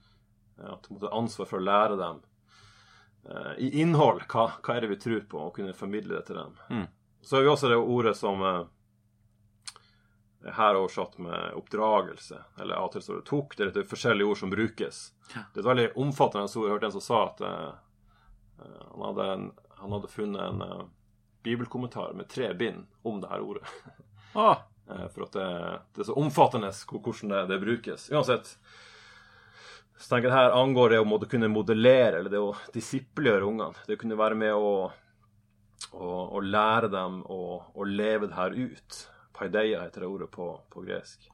Eh, 0.59 0.73
At 0.73 0.83
du 0.89 0.95
måtte 0.95 1.13
ansvar 1.15 1.47
for 1.47 1.59
å 1.61 1.65
lære 1.69 1.97
dem 2.01 2.21
eh, 3.31 3.55
i 3.59 3.71
innhold 3.81 4.21
hva, 4.29 4.49
hva 4.61 4.77
er 4.77 4.81
det 4.81 4.91
vi 4.97 5.01
tror 5.07 5.21
på, 5.31 5.39
og 5.47 5.55
kunne 5.57 5.73
formidle 5.77 6.19
det 6.19 6.27
til 6.27 6.37
dem. 6.43 6.57
Mm. 6.71 6.87
Så 7.23 7.37
har 7.37 7.43
vi 7.47 7.53
også 7.53 7.69
det 7.71 7.77
ordet 7.81 8.17
som 8.17 8.43
eh, 8.43 8.63
her 10.45 10.77
oversatt 10.77 11.19
med 11.19 11.55
oppdragelse, 11.55 12.39
eller 12.61 12.75
av 12.75 12.89
og 12.89 12.93
til 12.95 13.03
står 13.05 13.19
det 13.21 13.27
tok. 13.29 13.57
Det 13.57 13.67
er 13.67 13.73
et 13.83 13.91
forskjellige 13.91 14.33
ord 14.33 14.41
som 14.41 14.53
brukes. 14.53 15.01
Ja. 15.35 15.43
Det 15.53 15.61
er 15.61 15.65
et 15.65 15.71
veldig 15.71 15.89
omfattende 16.01 16.49
ord. 16.49 16.67
Jeg 16.67 16.75
hørte 16.75 16.89
en 16.89 16.97
som 16.97 17.05
sa 17.05 17.21
at 17.27 17.43
eh, 17.45 17.69
han, 18.63 19.05
hadde 19.05 19.27
en, 19.35 19.45
han 19.83 19.97
hadde 19.97 20.13
funnet 20.13 20.47
en 20.47 20.63
uh, 20.65 20.87
bibelkommentar 21.45 22.13
med 22.17 22.29
tre 22.29 22.55
bind 22.55 22.87
om 23.03 23.21
det 23.21 23.33
her 23.33 23.45
ordet. 23.45 23.75
Ah. 24.31 24.61
uh, 24.87 25.09
For 25.11 25.25
at 25.27 25.35
det, 25.35 25.47
det 25.97 26.05
er 26.05 26.07
så 26.07 26.15
omfattende 26.15 26.69
hvordan 26.71 27.33
det, 27.33 27.41
det 27.51 27.61
brukes. 27.65 28.05
Uansett. 28.15 28.53
Så 29.99 30.13
tenker 30.15 30.31
jeg 30.31 30.37
her 30.39 30.55
angår 30.57 30.95
det 30.95 31.01
å 31.03 31.19
kunne 31.29 31.51
modellere, 31.51 32.21
eller 32.21 32.33
det 32.33 32.41
å 32.41 32.55
disiplegjøre 32.73 33.49
ungene. 33.49 33.83
Det 33.89 33.99
å 33.99 34.01
kunne 34.01 34.17
være 34.17 34.39
med 34.39 34.55
å, 34.55 34.71
å, 35.91 36.13
å 36.39 36.41
lære 36.41 36.89
dem 36.95 37.19
å, 37.27 37.41
å 37.75 37.89
leve 37.89 38.31
det 38.31 38.39
her 38.39 38.55
ut. 38.55 39.01
Paideia 39.41 39.83
heter 39.87 40.05
det 40.05 40.11
ordet 40.13 40.31
på, 40.35 40.47
på 40.71 40.83
gresk. 40.87 41.27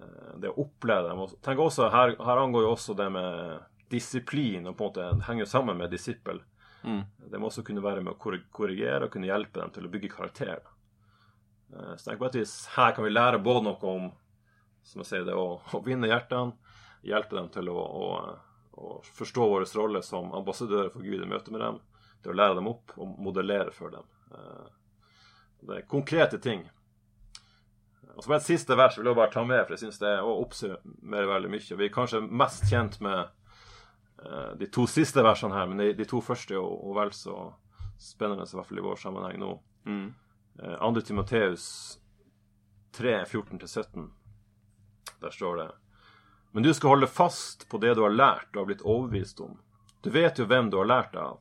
Eh, 0.00 0.34
Det 0.40 0.50
å 0.52 0.62
oppleve 0.64 1.08
dem. 1.10 1.24
Tenk 1.44 1.60
også, 1.64 1.90
her, 1.92 2.14
her 2.18 2.40
angår 2.44 2.64
jo 2.66 2.72
også 2.76 2.96
det 2.98 3.10
med 3.12 3.60
disiplin, 3.92 4.66
og 4.68 4.76
på 4.76 4.84
en 4.84 4.90
måte 4.90 5.04
det 5.18 5.26
henger 5.28 5.48
sammen 5.48 5.76
med 5.80 5.90
disippel. 5.92 6.40
Mm. 6.84 7.02
Det 7.32 7.38
må 7.40 7.48
også 7.50 7.64
kunne 7.66 7.82
være 7.84 8.02
med 8.04 8.14
å 8.14 8.40
korrigere 8.54 9.06
og 9.08 9.12
kunne 9.14 9.26
hjelpe 9.30 9.60
dem 9.60 9.72
til 9.74 9.86
å 9.88 9.92
bygge 9.92 10.10
karakter. 10.12 10.60
Eh, 11.74 11.94
Så 11.96 12.08
tenk 12.10 12.20
på 12.22 12.28
et 12.30 12.40
vis, 12.40 12.54
her 12.76 12.92
kan 12.96 13.04
vi 13.04 13.10
lære 13.14 13.40
både 13.44 13.64
noe 13.68 13.92
om 13.94 14.10
som 14.88 15.02
jeg 15.02 15.08
sier, 15.10 15.24
det 15.26 15.34
å, 15.36 15.58
å 15.74 15.80
vinne 15.84 16.08
hjertene, 16.08 16.54
hjelpe 17.04 17.36
dem 17.36 17.48
til 17.52 17.68
å, 17.68 17.74
å, 17.76 18.06
å 18.78 18.92
forstå 19.18 19.48
vår 19.50 19.66
rolle 19.76 20.00
som 20.06 20.30
ambassadører 20.38 20.88
for 20.94 21.04
Gud 21.04 21.20
i 21.26 21.28
møte 21.28 21.52
med 21.52 21.60
dem, 21.60 21.80
til 22.22 22.32
å 22.32 22.38
lære 22.38 22.56
dem 22.56 22.70
opp 22.70 22.94
og 22.96 23.18
modellere 23.20 23.74
for 23.74 23.92
dem. 23.92 24.06
Eh, 24.32 24.66
Det 25.60 25.76
er 25.80 25.88
konkrete 25.90 26.38
ting. 26.38 26.62
Og 28.18 28.26
bare 28.26 28.40
et 28.40 28.48
siste 28.48 28.74
vers 28.74 28.96
vil 28.98 29.06
jeg 29.06 29.14
bare 29.14 29.30
ta 29.30 29.44
med, 29.46 29.60
for 29.62 29.76
jeg 29.76 29.84
syns 29.84 30.00
det 30.02 30.12
oppsummerer 30.26 31.28
veldig 31.30 31.50
mye. 31.52 31.76
Vi 31.78 31.86
er 31.86 31.94
kanskje 31.94 32.20
mest 32.26 32.64
kjent 32.66 32.98
med 33.04 33.28
uh, 34.24 34.56
de 34.58 34.66
to 34.74 34.88
siste 34.90 35.22
versene 35.22 35.54
her, 35.54 35.68
men 35.70 35.78
de, 35.78 35.92
de 35.94 36.06
to 36.08 36.18
første 36.24 36.56
er 36.56 36.58
jo 36.58 36.96
vel 36.96 37.12
så 37.14 37.36
spennende, 38.02 38.42
i 38.42 38.58
hvert 38.58 38.66
fall 38.66 38.82
i 38.82 38.86
vår 38.88 38.98
sammenheng 38.98 39.38
nå. 39.38 39.52
Mm. 39.86 40.08
Uh, 40.58 40.74
2. 40.82 41.04
Timoteus 41.06 41.68
3, 42.98 43.24
14-17. 43.30 44.10
Der 45.22 45.30
står 45.30 45.56
det 45.62 45.70
Men 46.50 46.66
du 46.66 46.74
skal 46.74 46.96
holde 46.96 47.06
fast 47.06 47.68
på 47.70 47.78
det 47.78 47.94
du 47.94 48.02
har 48.02 48.14
lært 48.14 48.50
og 48.54 48.64
har 48.64 48.70
blitt 48.72 48.82
overbevist 48.82 49.40
om. 49.46 49.60
Du 50.02 50.10
vet 50.10 50.38
jo 50.38 50.46
hvem 50.50 50.72
du 50.74 50.80
har 50.82 50.90
lært 50.90 51.12
det 51.14 51.22
av. 51.22 51.38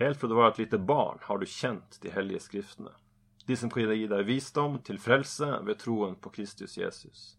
Helt 0.00 0.20
fra 0.20 0.28
du 0.28 0.36
var 0.36 0.52
et 0.52 0.60
lite 0.60 0.78
barn, 0.78 1.24
har 1.24 1.40
du 1.40 1.48
kjent 1.48 1.96
de 2.04 2.12
hellige 2.12 2.44
skriftene. 2.44 2.92
De 3.46 3.56
som 3.56 3.70
kan 3.70 3.82
gi 3.88 4.06
deg 4.06 4.26
visdom 4.26 4.78
til 4.84 4.98
frelse 4.98 5.46
ved 5.66 5.78
troen 5.80 6.16
på 6.20 6.30
Kristus 6.30 6.76
Jesus. 6.78 7.36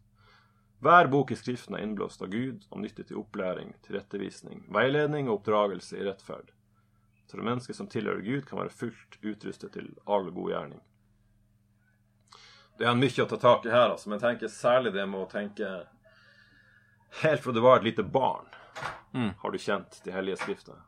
Hver 0.81 1.07
bok 1.13 1.31
i 1.31 1.35
Skriften 1.37 1.75
er 1.77 1.83
innblåst 1.85 2.23
av 2.25 2.31
Gud 2.33 2.63
og 2.71 2.81
nyttig 2.81 3.05
til 3.07 3.19
opplæring, 3.21 3.75
tilrettevisning, 3.85 4.63
veiledning 4.73 5.29
og 5.29 5.39
oppdragelse 5.39 5.99
i 5.99 6.07
rettferd. 6.07 6.49
Så 7.29 7.37
det 7.37 7.45
mennesket 7.45 7.77
som 7.77 7.87
tilhører 7.87 8.25
Gud, 8.25 8.47
kan 8.49 8.57
være 8.59 8.73
fullt 8.73 9.19
utrustet 9.21 9.71
til 9.77 9.91
all 10.09 10.31
god 10.33 10.49
gjerning. 10.51 10.81
Det 12.79 12.87
er 12.89 12.97
mye 12.97 13.23
å 13.23 13.29
ta 13.29 13.37
tak 13.37 13.65
i 13.67 13.71
her, 13.71 13.91
altså, 13.93 14.09
men 14.09 14.17
jeg 14.17 14.25
tenker 14.25 14.51
særlig 14.51 14.91
det 14.95 15.05
med 15.07 15.21
å 15.21 15.29
tenke 15.29 15.69
Helt 17.21 17.43
fra 17.43 17.51
du 17.51 17.59
var 17.61 17.77
et 17.79 17.89
lite 17.91 18.03
barn, 18.03 18.47
Mm. 19.13 19.33
har 19.37 19.51
du 19.51 19.57
kjent 19.57 19.97
de 20.03 20.11
hellige 20.11 20.37
skriftene. 20.39 20.79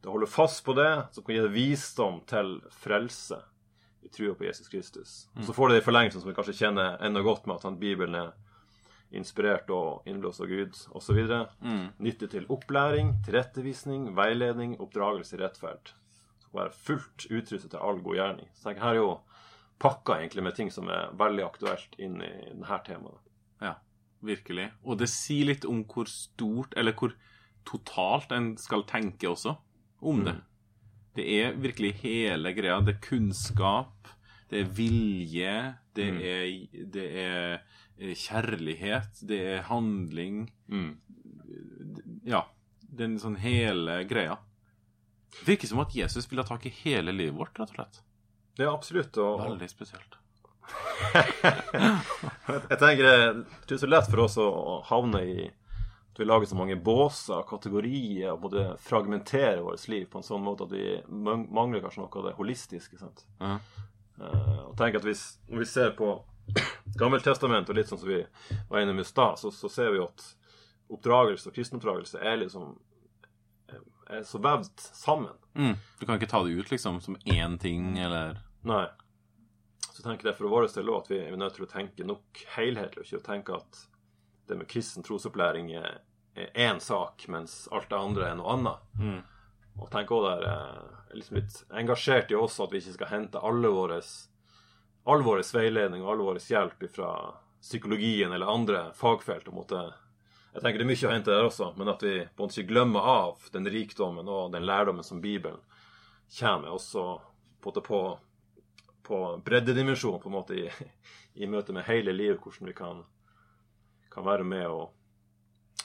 Du 0.00 0.08
holder 0.08 0.26
fast 0.30 0.64
på 0.64 0.72
det, 0.78 1.08
som 1.10 1.24
kan 1.24 1.34
gi 1.34 1.40
deg 1.42 1.50
visdom 1.50 2.20
til 2.30 2.60
frelse 2.70 3.40
i 4.04 4.10
trua 4.12 4.34
på 4.36 4.46
Jesus 4.46 4.68
Kristus. 4.68 5.12
Og 5.38 5.46
så 5.48 5.54
får 5.56 5.68
du 5.68 5.74
det 5.74 5.82
i 5.82 5.86
forlengelsen 5.86 6.22
som 6.22 6.30
vi 6.30 6.36
kanskje 6.36 6.58
kjenner 6.58 6.98
enda 7.04 7.22
godt 7.24 7.48
med 7.48 7.56
at 7.56 7.66
han, 7.68 7.80
Bibelen 7.80 8.16
er 8.18 8.32
inspirert 9.14 9.70
og 9.72 10.08
innblåst 10.08 10.42
av 10.42 10.50
Gud 10.50 10.78
osv. 10.96 11.20
Mm. 11.64 11.84
Nyttig 12.02 12.30
til 12.32 12.48
opplæring, 12.52 13.14
tilrettevisning, 13.26 14.10
veiledning, 14.16 14.76
oppdragelse 14.82 15.36
i 15.36 15.42
rettferd. 15.42 15.94
Så 16.42 16.50
være 16.54 16.74
fullt 16.86 17.26
utrustet 17.30 17.70
til 17.72 17.82
all 17.82 18.00
god 18.04 18.18
gjerning. 18.18 18.50
Så 18.58 18.72
jeg 18.72 18.82
her 18.82 18.94
er 18.94 19.02
jo 19.02 19.12
pakka 19.82 20.18
egentlig 20.20 20.46
med 20.46 20.56
ting 20.56 20.72
som 20.72 20.90
er 20.92 21.12
veldig 21.18 21.46
aktuelt 21.46 21.98
inn 22.02 22.20
i 22.22 22.32
denne 22.50 22.80
temaet. 22.86 23.20
Ja, 23.62 23.76
virkelig. 24.24 24.70
Og 24.84 24.98
det 25.00 25.10
sier 25.12 25.50
litt 25.50 25.66
om 25.68 25.84
hvor 25.90 26.10
stort, 26.10 26.74
eller 26.76 26.96
hvor 26.98 27.14
totalt 27.68 28.34
en 28.34 28.54
skal 28.60 28.84
tenke 28.88 29.30
også 29.30 29.56
om 30.04 30.26
det. 30.26 30.36
Det 31.14 31.24
er 31.40 31.52
virkelig 31.62 31.92
hele 32.02 32.52
greia. 32.56 32.80
Det 32.82 32.96
er 32.96 33.02
kunnskap, 33.08 34.08
det 34.50 34.60
er 34.64 34.72
vilje, 34.76 35.52
det, 35.94 36.08
Mm. 36.10 36.18
er, 36.20 36.84
det 36.94 37.04
er 37.22 37.52
eh, 37.98 38.14
kjærlighet, 38.18 39.20
det 39.28 39.38
er 39.54 39.62
handling. 39.68 40.50
Mm. 40.68 40.96
Ja, 42.26 42.44
den 42.80 43.18
sånn 43.22 43.36
hele 43.38 44.00
greia. 44.10 44.38
Det 45.38 45.46
virker 45.48 45.66
som 45.70 45.80
at 45.82 45.94
Jesus 45.94 46.26
vil 46.30 46.38
ha 46.42 46.44
tak 46.46 46.66
i 46.66 46.74
hele 46.84 47.12
livet 47.14 47.34
vårt, 47.38 47.58
rett 47.58 47.70
og 47.70 47.78
slett. 47.78 48.02
Ja, 48.58 48.72
absolutt. 48.74 49.16
Og, 49.18 49.40
Veldig 49.42 49.70
spesielt. 49.70 50.18
jeg 51.74 52.78
tenker 52.80 53.04
det 53.04 53.16
det 53.68 53.74
er 53.76 53.80
så 53.82 53.88
lett 53.90 54.06
for 54.10 54.22
oss 54.24 54.36
å 54.40 54.46
havne 54.88 55.20
i 55.26 55.50
at 56.14 56.20
vi 56.20 56.26
lager 56.28 56.46
så 56.46 56.56
mange 56.58 56.76
båser, 56.78 57.42
kategorier, 57.48 58.30
og 58.32 58.44
både 58.46 58.68
fragmenterer 58.78 59.64
vårt 59.66 59.88
liv 59.90 60.06
på 60.10 60.20
en 60.20 60.26
sånn 60.26 60.44
måte 60.44 60.68
at 60.68 60.74
vi 60.74 60.86
mangler 61.10 61.82
kanskje 61.82 62.04
noe 62.04 62.20
av 62.20 62.28
det 62.28 62.36
holistiske. 62.38 62.98
sant? 63.00 63.24
Ja. 63.40 63.58
Eh, 64.22 64.62
og 64.68 64.76
tenk 64.78 64.94
at 65.00 65.02
hvis, 65.02 65.40
Når 65.50 65.64
vi 65.64 65.66
ser 65.66 65.90
på 65.98 66.14
Gammeltestamentet, 67.00 67.74
og 67.74 67.80
litt 67.80 67.90
sånn 67.90 67.98
som 67.98 68.12
vi 68.12 68.22
var 68.70 68.84
innom 68.84 69.02
i 69.02 69.08
stad, 69.08 69.42
så, 69.42 69.50
så 69.50 69.68
ser 69.68 69.90
vi 69.90 69.98
jo 69.98 70.06
at 70.06 70.26
oppdragelse 70.94 71.50
og 71.50 71.56
kristenoppdragelse 71.56 72.22
er 72.22 72.42
liksom 72.44 72.76
er 74.06 74.22
så 74.22 74.38
vevd 74.38 74.80
sammen. 74.80 75.32
Mm. 75.54 75.74
Du 75.98 76.06
kan 76.06 76.18
ikke 76.18 76.30
ta 76.30 76.42
det 76.44 76.52
ut 76.54 76.70
liksom 76.70 77.00
som 77.00 77.16
én 77.24 77.58
ting, 77.58 77.96
eller 77.98 78.38
Nei. 78.64 78.86
Så 79.90 80.00
jeg 80.00 80.06
tenker 80.06 80.30
det 80.30 80.36
for 80.38 80.50
vår 80.50 80.68
del 80.74 80.90
òg 80.90 81.04
at 81.04 81.10
vi 81.12 81.18
er 81.22 81.36
nødt 81.38 81.56
til 81.58 81.66
å 81.66 81.70
tenke 81.70 82.06
nok 82.06 82.44
helhetlig, 82.56 83.04
og 83.04 83.10
ikke 83.10 83.26
tenke 83.26 83.58
at 83.58 83.82
det 84.48 84.58
med 84.60 84.68
kristen 84.70 85.04
trosopplæring 85.06 85.72
er 85.74 86.00
én 86.34 86.80
sak, 86.82 87.26
mens 87.28 87.64
alt 87.72 87.88
det 87.90 87.98
andre 87.98 88.28
er 88.30 88.38
noe 88.38 88.52
annet. 88.56 88.92
Mm. 88.98 89.20
Og 89.80 89.90
tenk 89.90 90.10
også 90.14 90.30
der, 90.30 90.46
er 90.50 91.18
liksom 91.18 91.38
litt 91.38 91.58
engasjert 91.74 92.30
i 92.30 92.38
også 92.38 92.66
at 92.66 92.74
vi 92.74 92.82
ikke 92.82 92.96
skal 92.98 93.12
hente 93.12 93.42
alle 93.42 93.70
våre 93.70 94.00
all 95.04 95.22
vår 95.24 95.42
veiledning 95.52 96.02
og 96.04 96.14
all 96.14 96.24
vår 96.28 96.40
hjelp 96.40 96.86
fra 96.94 97.10
psykologien 97.60 98.32
eller 98.32 98.50
andre 98.50 98.86
fagfelt. 98.96 99.48
og 99.48 99.54
måtte 99.54 99.82
jeg 100.54 100.62
tenker 100.62 100.78
det 100.78 100.84
er 100.84 100.90
mye 100.92 101.08
å 101.08 101.10
hente 101.10 101.32
der 101.32 101.48
også, 101.48 101.72
men 101.74 101.90
at 101.90 102.02
vi 102.04 102.12
på 102.22 102.44
en 102.44 102.46
måte 102.46 102.60
ikke 102.60 102.70
glemmer 102.70 103.06
av 103.10 103.46
den 103.52 103.66
rikdommen 103.66 104.28
og 104.30 104.52
den 104.54 104.66
lærdommen 104.68 105.02
som 105.02 105.20
Bibelen 105.20 105.58
kommer 106.38 106.60
med, 106.62 106.70
også 106.70 107.06
på, 107.60 107.72
på, 107.82 108.00
på 109.02 109.18
breddedimensjonen 109.44 110.22
på 110.22 110.30
en 110.30 110.36
måte 110.36 110.54
i, 110.54 110.68
i 111.42 111.48
møte 111.50 111.74
med 111.74 111.88
hele 111.88 112.14
livet, 112.14 112.38
hvordan 112.38 112.70
vi 112.70 112.76
kan, 112.78 113.02
kan 114.14 114.26
være 114.26 114.46
med 114.46 114.66
å 114.70 114.88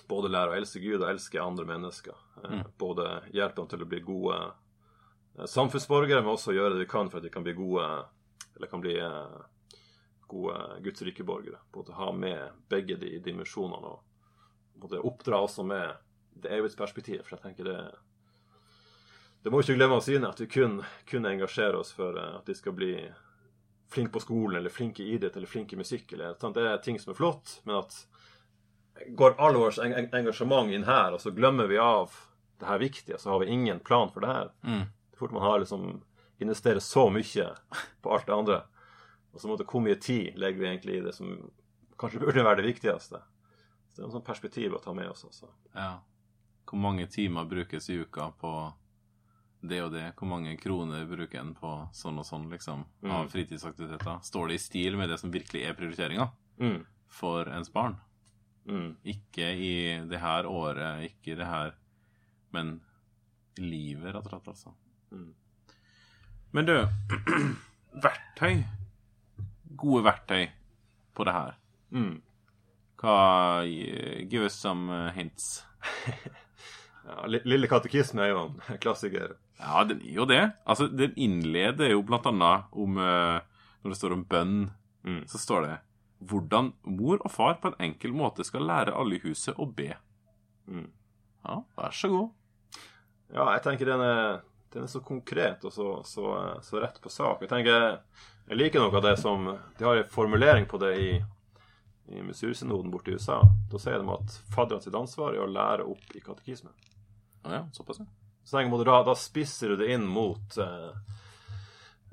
både 0.10 0.32
lære 0.32 0.54
å 0.54 0.58
elske 0.58 0.82
Gud 0.82 1.02
og 1.02 1.10
elske 1.10 1.42
andre 1.42 1.66
mennesker. 1.70 2.18
Eh, 2.44 2.50
Mm. 2.50 2.64
Både 2.78 3.06
hjelpe 3.34 3.62
dem 3.62 3.68
til 3.68 3.84
å 3.84 3.90
bli 3.90 4.00
gode 4.00 4.38
eh, 5.38 5.46
samfunnsborgere, 5.46 6.22
men 6.22 6.34
også 6.34 6.56
gjøre 6.56 6.74
det 6.74 6.86
vi 6.86 6.92
kan 6.92 7.10
for 7.10 7.20
at 7.20 7.24
de 7.24 7.30
kan 7.34 7.44
bli 7.44 7.54
gode 7.54 7.86
eller 8.56 8.68
kan 8.68 8.82
bli 8.82 8.98
eh, 9.00 9.40
gode 10.28 10.82
Guds 10.84 11.02
rike 11.02 11.24
borgere. 11.24 11.60
Både 11.72 11.94
ha 11.98 12.12
med 12.12 12.62
begge 12.70 12.98
de 13.02 13.20
dimensjonene 13.20 13.96
og 13.96 14.04
både 14.80 15.02
oppdra 15.04 15.42
også 15.44 15.64
med 15.64 15.98
det 16.40 16.52
evighetsperspektivet. 16.56 17.26
For 17.26 17.38
jeg 17.38 17.44
tenker 17.44 17.64
det 17.64 17.82
Det 19.44 19.52
må 19.52 19.62
vi 19.62 19.70
ikke 19.70 19.78
glemme 19.80 19.96
å 19.96 20.04
si 20.04 20.18
at 20.18 20.40
vi 20.42 20.48
kun, 20.52 20.82
kun 21.08 21.26
engasjerer 21.26 21.78
oss 21.80 21.94
for 21.96 22.18
at 22.20 22.46
de 22.46 22.56
skal 22.56 22.74
bli 22.76 22.94
flinke 23.90 24.12
på 24.12 24.20
skolen 24.20 24.58
eller 24.60 24.70
flinke 24.70 25.04
i 25.04 25.14
idrett 25.16 25.38
eller 25.38 25.48
flinke 25.48 25.76
i 25.76 25.80
musikk. 25.80 26.14
Eller? 26.14 26.36
Det 26.36 26.66
er 26.66 26.82
ting 26.84 27.00
som 27.00 27.14
er 27.14 27.18
flott, 27.18 27.62
men 27.64 27.80
at 27.80 27.96
går 29.16 29.36
all 29.40 29.54
vårt 29.56 29.78
en- 29.78 29.94
en- 29.94 30.10
engasjement 30.14 30.72
inn 30.72 30.84
her, 30.84 31.14
og 31.14 31.20
så 31.20 31.32
glemmer 31.36 31.68
vi 31.68 31.78
av 31.78 32.12
det 32.60 32.66
her 32.68 32.80
viktige, 32.80 33.18
så 33.20 33.30
har 33.32 33.40
vi 33.40 33.46
ingen 33.52 33.80
plan 33.80 34.10
for 34.12 34.20
det 34.22 34.28
her. 34.28 34.50
Mm. 34.64 34.86
Fort 35.18 35.32
man 35.32 35.42
har 35.42 35.60
liksom 35.60 36.02
investerer 36.40 36.80
så 36.80 37.10
mye 37.12 37.56
på 38.02 38.12
alt 38.14 38.26
det 38.26 38.34
andre, 38.36 38.62
og 39.34 39.40
så 39.42 39.48
måtte 39.48 39.66
hvor 39.66 39.82
mye 39.82 39.96
tid 40.00 40.38
legger 40.38 40.60
vi 40.60 40.68
egentlig 40.68 40.98
i 40.98 41.02
det 41.06 41.14
som 41.16 41.52
kanskje 41.98 42.20
burde 42.20 42.44
være 42.44 42.62
det 42.62 42.66
viktigste. 42.76 43.22
Så 43.90 43.96
det 43.96 44.04
er 44.04 44.06
en 44.06 44.12
sånn 44.22 44.26
perspektiv 44.26 44.74
å 44.74 44.82
ta 44.84 44.94
med 44.94 45.10
oss. 45.10 45.24
også. 45.26 45.50
Ja. 45.76 46.00
Hvor 46.66 46.78
mange 46.80 47.08
timer 47.10 47.46
brukes 47.50 47.90
i 47.90 47.98
uka 48.04 48.32
på 48.40 48.74
det 49.62 49.82
og 49.84 49.92
det? 49.92 50.14
Hvor 50.16 50.28
mange 50.30 50.58
kroner 50.58 51.06
bruker 51.06 51.40
en 51.40 51.56
på 51.56 51.90
sånn 51.92 52.18
og 52.20 52.26
sånn, 52.26 52.50
liksom, 52.50 52.86
av 53.04 53.26
Mm. 53.26 53.30
fritidsaktiviteter? 53.32 54.22
Står 54.24 54.48
det 54.48 54.54
i 54.56 54.58
stil 54.58 54.96
med 54.98 55.10
det 55.10 55.20
som 55.20 55.32
virkelig 55.32 55.66
er 55.68 55.74
prioriteringa 55.74 56.32
Mm. 56.60 56.86
for 57.08 57.46
ens 57.50 57.70
barn? 57.70 57.98
Mm. 58.70 58.92
Ikke 59.10 59.50
i 59.58 59.74
det 60.10 60.20
her 60.22 60.46
året, 60.46 61.08
ikke 61.10 61.34
i 61.34 61.38
det 61.40 61.48
her 61.50 61.72
Men 62.54 62.76
livet, 63.58 64.14
rett 64.14 64.26
og 64.26 64.30
slett, 64.32 64.48
altså. 64.48 64.74
Mm. 65.12 65.34
Men 66.54 66.66
du, 66.70 66.76
verktøy 68.06 68.64
Gode 69.80 70.04
verktøy 70.06 70.48
på 71.16 71.26
det 71.28 71.34
her. 71.34 71.58
Mm. 71.92 72.22
Hva 73.00 73.18
Give 73.66 74.46
us 74.46 74.54
some 74.60 74.90
uh, 74.94 75.10
hints. 75.16 75.66
Ja, 77.10 77.24
Lille 77.26 77.66
katekisme 77.66 78.22
er 78.22 78.28
jo 78.36 78.42
en 78.70 78.78
klassiker. 78.84 79.32
Ja, 79.58 79.82
den 79.88 80.04
er 80.06 80.12
jo 80.14 80.26
det. 80.30 80.42
Altså, 80.70 80.86
den 80.94 81.16
innleder 81.18 81.90
jo 81.90 82.04
blant 82.06 82.28
annet 82.30 82.68
om 82.78 83.00
eh, 83.02 83.40
Når 83.82 83.90
det 83.96 83.98
står 83.98 84.14
om 84.14 84.26
bønn 84.30 84.60
Mm. 85.00 85.22
så 85.32 85.40
står 85.40 85.62
det 85.64 85.76
hvordan 86.20 86.74
mor 86.84 87.22
og 87.24 87.32
far 87.32 87.58
på 87.62 87.72
en 87.72 87.80
enkel 87.90 88.14
måte 88.16 88.44
skal 88.48 88.68
lære 88.68 88.96
alle 88.96 89.18
i 89.18 89.24
huset 89.24 89.58
å 89.60 89.68
be. 89.72 89.94
Mm. 90.68 90.90
Ja, 91.46 91.62
vær 91.80 91.96
så 91.96 92.12
god. 92.12 92.30
Ja, 93.30 93.46
jeg 93.54 93.64
tenker 93.64 93.92
den 93.92 94.04
er, 94.04 94.42
den 94.74 94.86
er 94.86 94.92
så 94.92 95.02
konkret 95.06 95.64
og 95.68 95.74
så, 95.74 95.90
så, 96.06 96.34
så 96.66 96.82
rett 96.84 97.00
på 97.02 97.12
sak. 97.14 97.44
Jeg 97.46 97.52
tenker, 97.52 98.00
jeg 98.50 98.60
liker 98.60 98.84
noe 98.84 98.96
av 99.00 99.06
det 99.06 99.16
som 99.22 99.48
De 99.78 99.86
har 99.86 100.02
en 100.02 100.12
formulering 100.12 100.68
på 100.70 100.80
det 100.82 100.94
i, 101.00 101.10
i 102.10 102.24
Missouri-synoden 102.26 102.92
borte 102.92 103.14
i 103.14 103.20
USA. 103.20 103.40
Da 103.72 103.82
sier 103.82 104.02
de 104.02 104.16
at 104.18 104.40
fadderne 104.54 104.84
sitt 104.84 104.98
ansvar 104.98 105.38
er 105.38 105.46
å 105.46 105.52
lære 105.52 105.88
opp 105.88 106.16
i 106.18 106.24
katekismen. 106.26 106.74
Ja, 107.46 107.62
ja, 107.62 107.64
såpass, 107.72 108.02
ja. 108.02 108.10
Så 108.44 108.58
tenker 108.58 108.82
jeg, 108.82 108.90
da, 108.90 109.02
da 109.06 109.16
spisser 109.16 109.72
du 109.72 109.80
det 109.80 109.92
inn 109.94 110.08
mot 110.10 110.58
eh, 110.58 111.20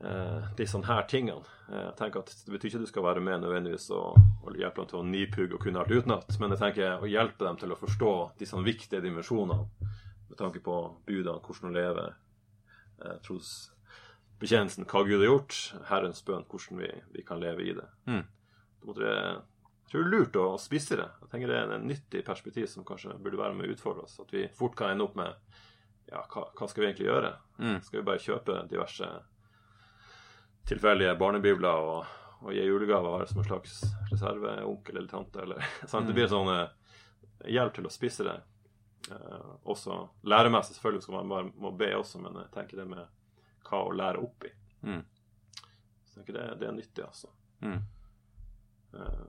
eh, 0.04 0.48
disse 0.58 0.80
her 0.86 1.02
tingene. 1.08 1.44
Eh, 1.70 1.82
Jeg 1.86 1.96
tenker 1.98 2.20
at 2.20 2.34
Det 2.46 2.52
betyr 2.52 2.68
ikke 2.68 2.80
at 2.82 2.86
du 2.86 2.92
skal 2.92 3.02
være 3.06 3.20
med 3.20 3.40
nødvendigvis 3.44 3.90
og, 3.90 4.16
og 4.44 4.56
hjelpe 4.56 4.82
dem 4.82 4.90
til 4.92 4.98
å 5.00 5.06
nipugge 5.06 5.54
og 5.54 5.62
kunne 5.62 5.80
alt 5.80 5.90
utenat, 5.94 6.38
men 6.40 6.50
jeg 6.54 6.58
tenker 6.64 7.00
å 7.02 7.10
hjelpe 7.10 7.44
dem 7.44 7.56
til 7.56 7.72
å 7.72 7.80
forstå 7.80 8.12
disse 8.38 8.56
viktige 8.66 9.00
dimensjonene 9.04 9.66
med 10.28 10.38
tanke 10.38 10.60
på 10.60 10.76
budene, 11.06 11.40
hvordan 11.40 11.70
å 11.70 11.74
leve, 11.74 12.06
eh, 13.04 13.18
trosbekjennelsen, 13.26 14.86
hva 14.90 15.04
Gud 15.06 15.20
har 15.22 15.28
gjort, 15.30 15.58
Herrens 15.90 16.22
bønn, 16.26 16.44
hvordan 16.50 16.80
vi, 16.82 16.90
vi 17.14 17.22
kan 17.26 17.40
leve 17.40 17.62
i 17.64 17.72
det. 17.76 17.86
Mm. 18.06 18.24
Det, 18.86 19.12
jeg 19.12 19.90
tror 19.90 20.02
det 20.02 20.06
er 20.06 20.12
lurt 20.12 20.36
å 20.38 20.46
spisse 20.60 20.96
det. 20.98 21.06
Jeg 21.22 21.30
tenker 21.32 21.50
Det 21.50 21.56
er 21.58 21.72
en 21.76 21.86
nyttig 21.88 22.24
perspektiv 22.26 22.66
som 22.70 22.84
kanskje 22.86 23.14
burde 23.22 23.38
være 23.40 23.54
med 23.54 23.66
å 23.66 23.72
utfordre 23.74 24.04
oss. 24.06 24.18
At 24.22 24.30
vi 24.34 24.44
fort 24.54 24.76
kan 24.78 24.92
ende 24.92 25.06
opp 25.06 25.16
med 25.18 25.32
ja, 26.10 26.20
hva, 26.30 26.44
hva 26.54 26.68
skal 26.70 26.82
vi 26.84 26.88
egentlig 26.90 27.08
gjøre? 27.08 27.32
Mm. 27.58 27.80
Skal 27.82 28.00
vi 28.00 28.06
bare 28.06 28.22
kjøpe 28.22 28.60
diverse 28.70 29.08
tilfeldige 30.66 31.14
barnebibler 31.20 31.86
og, 31.88 32.12
og 32.42 32.52
gi 32.54 32.64
julegaver 32.66 33.26
som 33.30 33.42
en 33.42 33.48
slags 33.48 33.80
reserveonkel 34.10 34.98
eller 34.98 35.10
tante? 35.10 35.42
Eller, 35.42 35.72
sant? 35.90 36.08
Det 36.08 36.16
blir 36.16 36.30
sånn 36.30 36.52
eh, 36.52 36.68
hjelp 37.56 37.76
til 37.76 37.88
å 37.88 37.92
spisse 37.92 38.26
det. 38.26 38.36
Eh, 39.10 39.50
også 39.70 39.98
læremessig, 40.26 40.78
selvfølgelig 40.78 41.06
skal 41.06 41.20
man 41.20 41.34
bare 41.34 41.50
må 41.62 41.74
be 41.78 41.92
også, 41.98 42.22
men 42.22 42.40
jeg 42.42 42.52
tenker 42.56 42.82
det 42.82 42.88
med 42.90 43.04
hva 43.66 43.82
å 43.82 43.94
lære 43.94 44.22
opp 44.22 44.46
i. 44.46 44.54
Mm. 44.86 45.02
Så 46.06 46.14
jeg 46.14 46.16
tenker 46.18 46.38
det, 46.40 46.48
det 46.62 46.70
er 46.70 46.76
nyttig, 46.76 47.06
altså. 47.06 47.30
Mm. 47.62 47.78
Eh, 48.96 49.22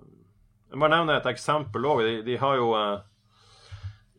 jeg 0.68 0.82
bare 0.82 0.98
nevne 0.98 1.16
et 1.20 1.30
eksempel 1.32 1.88
òg. 1.88 2.04
De, 2.04 2.18
de 2.28 2.36
har 2.42 2.58
jo 2.60 2.74
eh, 2.78 3.06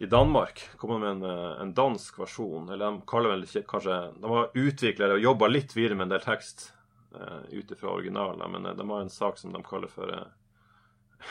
i 0.01 0.09
Danmark 0.09 0.63
kommet 0.81 1.03
med 1.03 1.11
en, 1.17 1.23
eh, 1.29 1.61
en 1.63 1.75
dansk 1.77 2.19
versjon. 2.23 2.71
Eller 2.73 2.87
de 2.87 3.07
kaller 3.09 3.35
vel 3.35 3.47
ikke 3.47 3.67
kanskje 3.75 4.01
De 4.17 4.33
har 4.33 4.51
utvikla 4.55 5.13
og 5.17 5.25
jobba 5.25 5.51
litt 5.53 5.77
videre 5.77 5.99
med 5.99 6.09
en 6.09 6.17
del 6.17 6.25
tekst 6.25 6.71
uh, 7.15 7.45
ut 7.51 7.71
ifra 7.71 7.91
originalen. 7.91 8.51
Men 8.53 8.67
eh, 8.67 8.77
de 8.77 8.89
har 8.91 9.01
en 9.01 9.11
sak 9.11 9.39
som 9.39 9.53
de 9.53 9.63
kaller 9.63 9.89
for 9.89 10.13
eh, 10.13 10.27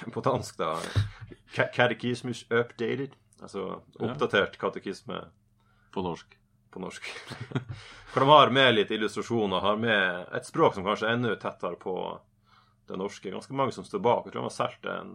På 0.14 0.22
dansk, 0.22 0.58
da 0.58 0.76
Katekismus 1.74 2.46
updated. 2.52 3.16
Altså 3.42 3.82
oppdatert 4.02 4.58
katekisme 4.58 5.22
På 5.94 6.02
norsk. 6.02 6.38
på 6.72 6.80
norsk. 6.80 7.06
For 8.12 8.20
de 8.20 8.30
har 8.30 8.50
med 8.50 8.74
litt 8.76 8.92
illustrasjoner, 8.92 9.62
har 9.62 9.78
med 9.78 10.34
et 10.36 10.46
språk 10.46 10.76
som 10.76 10.84
kanskje 10.84 11.08
er 11.08 11.16
enda 11.16 11.36
tettere 11.40 11.78
på 11.80 11.94
det 12.88 12.98
norske. 13.00 13.32
Ganske 13.32 13.54
mange 13.54 13.72
som 13.76 13.86
står 13.86 14.02
bak. 14.04 14.26
Jeg 14.26 14.34
tror 14.34 14.42
de 14.42 14.50
har 14.50 14.56
solgt 14.56 14.90
en 14.92 15.14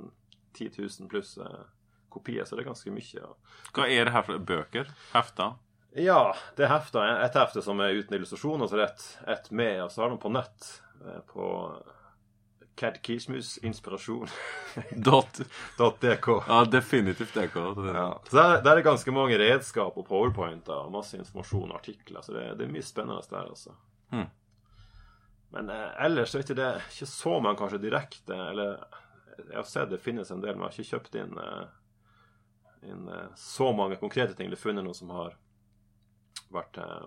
10 0.56 0.70
000 0.78 1.10
pluss 1.12 1.36
eh, 1.38 1.64
kopier, 2.12 2.44
så 2.44 2.56
det 2.56 2.64
er 2.64 2.70
ganske 2.70 2.92
mye. 2.94 3.20
Ja. 3.20 3.34
Hva 3.72 3.88
er 3.88 4.08
det 4.08 4.14
her 4.14 4.26
for 4.26 4.38
bøker? 4.52 4.90
Hefter? 5.12 5.56
Ja, 5.94 6.34
det 6.56 6.64
er 6.66 6.72
hefta. 6.72 7.04
Et 7.26 7.34
hefte 7.36 7.62
som 7.64 7.80
er 7.84 7.98
uten 7.98 8.16
illustrasjon, 8.16 8.62
altså 8.64 8.78
så 8.78 8.80
det 8.80 9.32
et, 9.34 9.50
med. 9.50 9.82
Og 9.84 9.90
så 9.92 10.04
har 10.04 10.12
de 10.12 10.20
på 10.22 10.32
nett 10.32 10.70
på 11.32 11.48
på 12.74 12.90
Kismus 13.02 13.58
inspirasjon. 13.58 14.28
.dk. 16.00 16.28
Ja, 16.48 16.64
definitivt 16.64 17.34
DK. 17.34 17.56
Ja. 17.94 18.22
Så 18.30 18.36
der, 18.36 18.62
der 18.62 18.76
er 18.76 18.82
ganske 18.82 19.12
mange 19.12 19.38
redskap 19.38 19.98
og 19.98 20.06
powerpointer 20.08 20.86
og 20.86 20.92
masse 20.92 21.18
informasjon 21.18 21.70
og 21.70 21.76
artikler. 21.76 22.22
Så 22.22 22.32
det, 22.32 22.46
det 22.58 22.66
er 22.66 22.72
mye 22.72 22.86
spennende 22.86 23.22
der, 23.30 23.50
altså. 23.52 23.76
Hmm. 24.10 24.30
Men 25.52 25.70
eh, 25.70 26.04
ellers 26.06 26.32
så 26.32 26.40
er 26.40 26.46
ikke 26.46 26.58
det 26.58 26.72
ikke 26.88 27.06
så 27.12 27.38
mange 27.44 27.58
kanskje 27.60 27.78
direkte 27.82 28.36
Eller 28.36 28.78
jeg 29.36 29.56
har 29.56 29.66
sett 29.68 29.90
det 29.90 30.00
finnes 30.00 30.30
en 30.32 30.40
del, 30.40 30.56
men 30.56 30.64
jeg 30.64 30.72
har 30.72 30.78
ikke 30.78 30.96
kjøpt 30.96 31.18
inn, 31.20 31.38
eh, 31.40 32.88
inn 32.88 33.08
eh, 33.08 33.28
så 33.36 33.72
mange 33.76 34.00
konkrete 34.00 34.36
ting. 34.38 34.48
Eller 34.48 34.60
funnet 34.60 34.86
noe 34.86 34.96
som 34.96 35.12
har 35.12 35.36
vært 36.52 36.78
eh, 36.78 37.04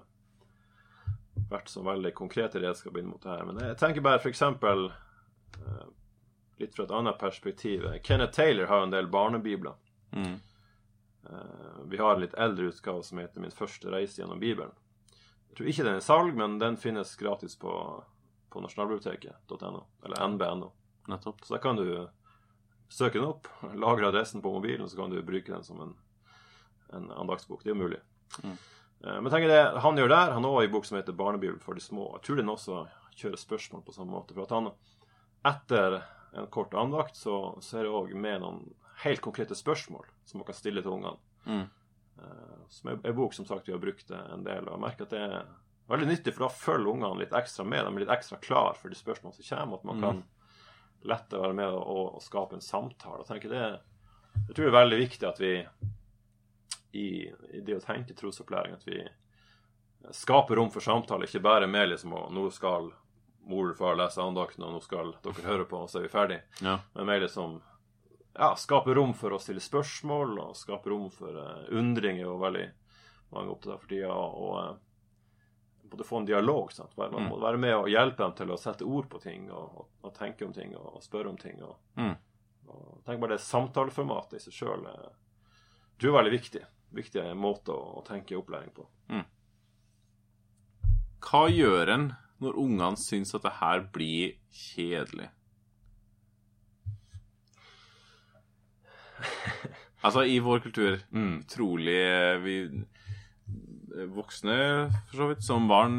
vært 1.49 1.69
så 1.69 1.83
veldig 1.85 2.13
konkrete 2.15 2.59
redskap 2.63 2.97
inn 2.97 3.09
mot 3.09 3.21
det 3.23 3.29
her. 3.29 3.45
Men 3.45 3.59
jeg 3.61 3.77
tenker 3.81 4.05
bare 4.05 4.23
eksempel 4.29 4.87
eh, 4.89 5.85
litt 6.61 6.75
fra 6.75 6.85
et 6.87 6.95
annet 6.95 7.19
perspektiv. 7.19 7.85
Kenneth 8.03 8.35
Taylor 8.37 8.69
har 8.71 8.85
en 8.85 8.93
del 8.93 9.09
barnebibler. 9.11 9.75
Mm. 10.15 10.39
Eh, 11.29 11.77
Vi 11.91 11.97
har 12.01 12.15
en 12.15 12.21
litt 12.21 12.37
eldre 12.37 12.71
utgave 12.71 13.03
som 13.03 13.17
heter 13.17 13.41
'Min 13.41 13.51
første 13.51 13.91
reise 13.91 14.21
gjennom 14.21 14.39
Bibelen'. 14.39 14.73
Jeg 15.49 15.57
tror 15.57 15.67
ikke 15.69 15.83
den 15.83 15.93
er 15.93 16.03
i 16.03 16.09
salg, 16.09 16.35
men 16.35 16.59
den 16.59 16.77
finnes 16.77 17.15
gratis 17.15 17.55
på, 17.55 18.03
på 18.51 18.61
nasjonalbiblioteket.no, 18.61 19.83
eller 20.03 20.27
nb.no. 20.27 20.71
Nettopp. 21.07 21.45
Så 21.45 21.53
da 21.53 21.59
kan 21.63 21.75
du 21.75 22.07
søke 22.89 23.19
den 23.19 23.27
opp, 23.29 23.47
lagre 23.73 24.07
adressen 24.07 24.41
på 24.41 24.51
mobilen, 24.51 24.83
og 24.83 24.89
så 24.89 24.97
kan 24.97 25.09
du 25.09 25.21
bruke 25.21 25.53
den 25.53 25.63
som 25.63 25.79
en, 25.81 25.95
en 26.93 27.11
andagsbok. 27.11 27.63
Det 27.63 27.71
er 27.71 27.75
jo 27.75 27.83
mulig. 27.83 28.01
Mm. 28.43 28.57
Eh, 29.03 29.21
Men 29.21 29.31
tenk 29.31 29.47
det, 29.49 29.61
han 29.81 29.97
gjør 29.97 30.09
der. 30.09 30.33
Han 30.37 30.43
har 30.43 30.51
også 30.51 30.67
en 30.69 30.71
bok 30.71 30.85
som 30.85 30.97
heter 30.97 31.13
'Barnebibel 31.13 31.59
for 31.59 31.73
de 31.73 31.81
små'. 31.81 32.13
Jeg 32.13 32.21
tror 32.21 32.35
den 32.35 32.49
også 32.49 32.87
kjører 33.15 33.37
spørsmål 33.39 33.83
på 33.85 33.93
samme 33.93 34.11
måte. 34.11 34.33
For 34.33 34.43
at 34.43 34.49
han 34.55 34.71
etter 35.45 36.03
en 36.35 36.47
kort 36.47 36.73
andakt 36.73 37.15
så, 37.15 37.55
så 37.61 37.79
er 37.79 37.83
det 37.83 37.91
òg 37.91 38.13
med 38.15 38.41
noen 38.41 38.73
helt 39.03 39.21
konkrete 39.21 39.55
spørsmål 39.55 40.05
som 40.25 40.39
man 40.39 40.45
kan 40.45 40.55
stille 40.55 40.81
til 40.81 40.91
ungene. 40.91 41.17
Mm. 41.45 41.67
Eh, 42.19 42.57
Som 42.69 42.89
er 42.89 42.99
en 43.03 43.15
bok 43.15 43.33
som 43.33 43.45
sagt 43.45 43.67
vi 43.67 43.73
har 43.73 43.79
brukt 43.79 44.09
en 44.11 44.43
del. 44.43 44.65
Og 44.67 44.73
jeg 44.73 44.81
merker 44.81 45.03
at 45.03 45.09
det 45.09 45.19
er 45.21 45.45
veldig 45.89 46.07
nyttig, 46.07 46.33
for 46.33 46.47
da 46.47 46.49
følger 46.49 46.91
ungene 46.91 47.19
litt 47.19 47.35
ekstra 47.37 47.63
med. 47.65 47.85
De 47.85 47.93
er 47.93 48.05
litt 48.05 48.15
ekstra 48.17 48.39
klar 48.41 48.73
for 48.73 48.89
de 48.89 48.95
spørsmålene 48.95 49.37
som 49.43 49.57
kommer. 49.57 49.77
At 49.77 49.83
man 49.85 50.01
kan 50.01 50.23
lette 51.05 51.37
være 51.37 51.53
med 51.53 51.67
og, 51.69 52.15
og 52.15 52.21
skape 52.21 52.57
en 52.57 52.61
samtale. 52.65 53.25
Jeg 53.29 53.49
det, 53.51 53.79
jeg 54.47 54.55
tror 54.55 54.65
det 54.65 54.71
er 54.73 54.79
veldig 54.81 54.99
viktig 54.99 55.27
at 55.29 55.39
vi 55.39 55.53
i, 56.95 57.07
i 57.57 57.61
det 57.65 57.77
å 57.77 57.83
tenke 57.83 58.15
trosopplæring 58.17 58.75
at 58.77 58.85
vi 58.87 59.01
skaper 60.13 60.55
rom 60.59 60.69
for 60.73 60.85
samtale, 60.85 61.25
ikke 61.25 61.41
bare 61.45 61.67
med 61.67 61.89
liksom 61.89 62.13
å 62.13 62.25
nå 62.33 62.47
skal 62.53 62.91
mor 63.45 63.71
og 63.71 63.77
far 63.77 63.97
lese 63.97 64.21
andakten, 64.21 64.63
og 64.65 64.75
nå 64.75 64.81
skal 64.81 65.13
dere 65.25 65.45
høre 65.45 65.65
på, 65.69 65.83
og 65.85 65.89
så 65.91 65.99
er 65.99 66.07
vi 66.07 66.13
ferdig. 66.13 66.39
Ja. 66.65 66.79
Men 66.95 67.09
mer 67.09 67.21
liksom 67.21 67.59
ja, 68.35 68.51
skape 68.59 68.93
rom 68.97 69.13
for 69.17 69.35
å 69.35 69.39
stille 69.41 69.61
spørsmål, 69.63 70.33
og 70.47 70.57
skape 70.59 70.89
rom 70.91 71.07
for 71.13 71.37
uh, 71.37 71.67
undring 71.77 72.17
er 72.19 72.25
jo 72.27 72.39
veldig 72.41 72.65
mange 73.35 73.53
opptatt 73.53 73.75
av 73.77 73.83
for 73.83 73.93
tida. 73.93 74.11
Og 74.13 74.57
uh, 74.57 75.85
både 75.93 76.07
få 76.09 76.19
en 76.23 76.27
dialog. 76.27 76.73
Sant? 76.73 76.93
Være, 76.97 77.13
man 77.13 77.29
må 77.29 77.37
være 77.41 77.61
med 77.61 77.75
og 77.77 77.89
hjelpe 77.93 78.25
dem 78.25 78.33
til 78.41 78.51
å 78.53 78.59
sette 78.59 78.85
ord 78.89 79.07
på 79.13 79.21
ting, 79.23 79.45
og, 79.53 79.77
og, 79.79 79.89
og 80.09 80.15
tenke 80.17 80.45
om 80.45 80.53
ting, 80.57 80.73
og, 80.77 80.97
og 80.97 81.05
spørre 81.05 81.31
om 81.33 81.37
ting. 81.41 81.61
Og, 81.65 81.77
Mm. 81.95 82.15
og 82.67 83.03
tenk 83.05 83.21
bare 83.21 83.37
det 83.37 83.45
samtaleformatet 83.45 84.39
i 84.39 84.43
seg 84.49 84.53
sjøl 84.57 84.87
Du 86.01 86.09
er 86.09 86.17
veldig 86.17 86.33
viktig. 86.33 86.65
Viktig 86.95 87.23
måte 87.35 87.73
å, 87.75 88.03
tenke 88.07 88.37
opplæring 88.39 88.71
på. 88.75 88.85
Hva 91.25 91.47
gjør 91.51 91.89
en 91.91 92.05
når 92.43 92.57
ungene 92.61 92.99
syns 93.01 93.33
at 93.35 93.43
det 93.47 93.55
her 93.59 93.81
blir 93.95 94.35
kjedelig? 94.53 95.29
Altså, 100.05 100.21
i 100.29 100.37
vår 100.43 100.59
kultur 100.61 100.99
Mm. 101.11 101.39
utrolig 101.41 101.95
eh, 101.97 102.37
Vi 102.43 102.55
eh, 102.65 104.05
voksne, 104.13 104.91
for 105.09 105.17
så 105.17 105.27
vidt, 105.31 105.43
som 105.43 105.67
barn, 105.67 105.95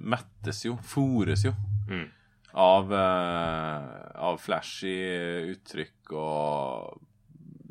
mettes 0.00 0.64
jo, 0.66 0.74
fôres 0.82 1.44
jo 1.46 1.52
Mm. 1.88 2.08
av, 2.54 2.92
eh, 2.92 4.10
av 4.18 4.38
flashy 4.42 4.96
uttrykk 5.54 6.12
og 6.12 7.00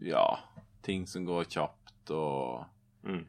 ja, 0.02 0.40
ting 0.84 1.06
som 1.08 1.26
går 1.26 1.44
kjapt 1.52 1.77
og 2.16 2.66
Mm. 3.08 3.24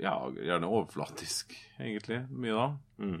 ja, 0.00 0.14
gjerne 0.34 0.66
overflatisk, 0.66 1.52
egentlig, 1.78 2.22
mye 2.30 2.54
da. 2.56 2.66
Mm. 2.98 3.20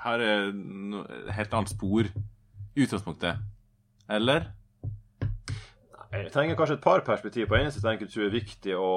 Her 0.00 0.24
er 0.24 0.52
no, 0.52 1.04
et 1.04 1.32
helt 1.36 1.54
annet 1.54 1.70
spor 1.70 2.08
i 2.08 2.82
utgangspunktet. 2.82 3.36
Eller? 4.10 4.48
Jeg 6.10 6.32
trenger 6.34 6.56
kanskje 6.58 6.78
et 6.80 6.82
par 6.82 7.04
perspektiv. 7.06 7.46
På 7.46 7.58
eneste 7.60 7.82
tenker 7.84 8.08
jeg 8.08 8.14
tror 8.14 8.26
er 8.26 8.38
viktig 8.40 8.74
å 8.78 8.94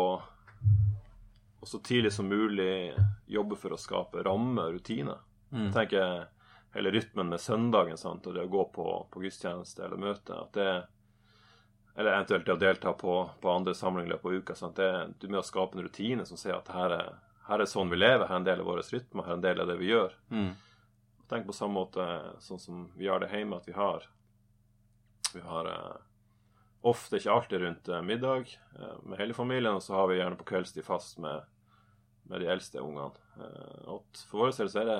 og 1.63 1.67
så 1.69 1.79
tidlig 1.79 2.11
som 2.11 2.27
mulig 2.27 2.91
jobbe 3.31 3.55
for 3.55 3.71
å 3.71 3.79
skape 3.79 4.23
rammer 4.25 4.65
og 4.67 4.73
rutiner. 4.81 5.21
Mm. 5.53 5.69
Jeg 5.69 5.73
tenker 5.77 6.25
hele 6.73 6.91
rytmen 6.91 7.29
med 7.31 7.39
søndagen 7.39 7.99
sant? 7.99 8.27
og 8.27 8.35
det 8.35 8.43
å 8.43 8.51
gå 8.51 8.65
på, 8.75 8.87
på 9.13 9.21
gudstjeneste 9.23 9.85
eller 9.85 10.01
møte 10.01 10.35
at 10.35 10.57
det, 10.57 10.71
Eller 11.95 12.15
eventuelt 12.15 12.49
å 12.49 12.56
delta 12.58 12.93
på, 12.97 13.15
på 13.41 13.51
andre 13.51 13.75
samlinger 13.77 14.10
i 14.10 14.13
løpet 14.15 14.25
av 14.25 14.34
uka. 14.34 14.56
at 14.67 14.75
Det, 14.79 14.91
du 15.19 15.27
er 15.27 15.34
med 15.36 15.43
å 15.43 15.45
skape 15.45 15.77
en 15.77 15.86
rutine 15.86 16.25
som 16.25 16.39
sier 16.39 16.56
at 16.58 16.71
her 16.73 16.95
er, 16.95 17.12
her 17.47 17.62
er 17.62 17.69
sånn 17.69 17.91
vi 17.91 17.99
lever, 17.99 18.25
her 18.25 18.34
er 18.34 18.41
en 18.41 18.47
del 18.47 18.63
av 18.63 18.69
vår 18.71 18.82
rytme, 18.88 19.25
her 19.25 19.36
er 19.36 19.38
en 19.38 19.45
del 19.45 19.62
av 19.62 19.69
det 19.69 19.77
vi 19.77 19.91
gjør. 19.91 20.15
Mm. 20.34 20.49
Tenk 21.29 21.45
på 21.47 21.56
samme 21.56 21.77
måte 21.77 22.08
sånn 22.43 22.60
som 22.62 22.82
vi 22.97 23.08
har 23.08 23.21
det 23.21 23.29
hjemme, 23.32 23.58
at 23.62 23.69
vi 23.69 23.77
har 23.77 24.10
Vi 25.34 25.41
har 25.41 25.65
eh, 25.65 26.01
ofte, 26.86 27.17
ikke 27.17 27.32
alltid, 27.32 27.62
rundt 27.62 27.88
eh, 27.89 28.01
middag 28.06 28.51
eh, 28.77 28.97
med 29.03 29.17
hele 29.17 29.34
familien, 29.34 29.79
og 29.79 29.82
så 29.84 29.95
har 29.97 30.10
vi 30.12 30.19
gjerne 30.19 30.38
på 30.38 30.45
kveldstid 30.45 30.86
fast 30.86 31.17
med, 31.17 31.41
med 32.29 32.43
de 32.43 32.49
eldste 32.53 32.84
ungene. 32.84 33.17
Eh, 33.39 33.88
og 33.89 34.03
for 34.29 34.43
vår 34.43 34.51
del 34.60 34.69
så 34.69 34.84
er 34.84 34.91
det, 34.91 34.99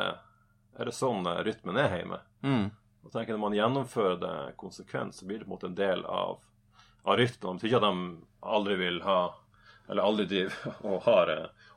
er 0.80 0.90
det 0.90 0.96
sånn 0.98 1.28
eh, 1.30 1.44
rytmen 1.46 1.78
er 1.78 1.94
hjemme. 2.00 2.20
Mm. 2.42 2.66
Og 3.04 3.12
tenker 3.12 3.36
Når 3.36 3.44
man 3.44 3.58
gjennomfører 3.60 4.18
det 4.24 4.34
konsekvent, 4.58 5.16
så 5.16 5.28
blir 5.28 5.44
det 5.44 5.46
på 5.46 5.52
en 5.52 5.56
måte 5.58 5.70
en 5.70 5.78
del 5.78 6.06
av, 6.10 6.40
betyr 7.04 7.70
ikke 7.70 7.80
at 7.82 7.86
de 7.88 7.94
aldri 8.42 8.76
vil 8.80 9.02
ha 9.04 9.18
Eller 9.90 10.04
aldri 10.04 10.26
driver 10.26 10.76
og 10.88 11.02
har 11.10 11.32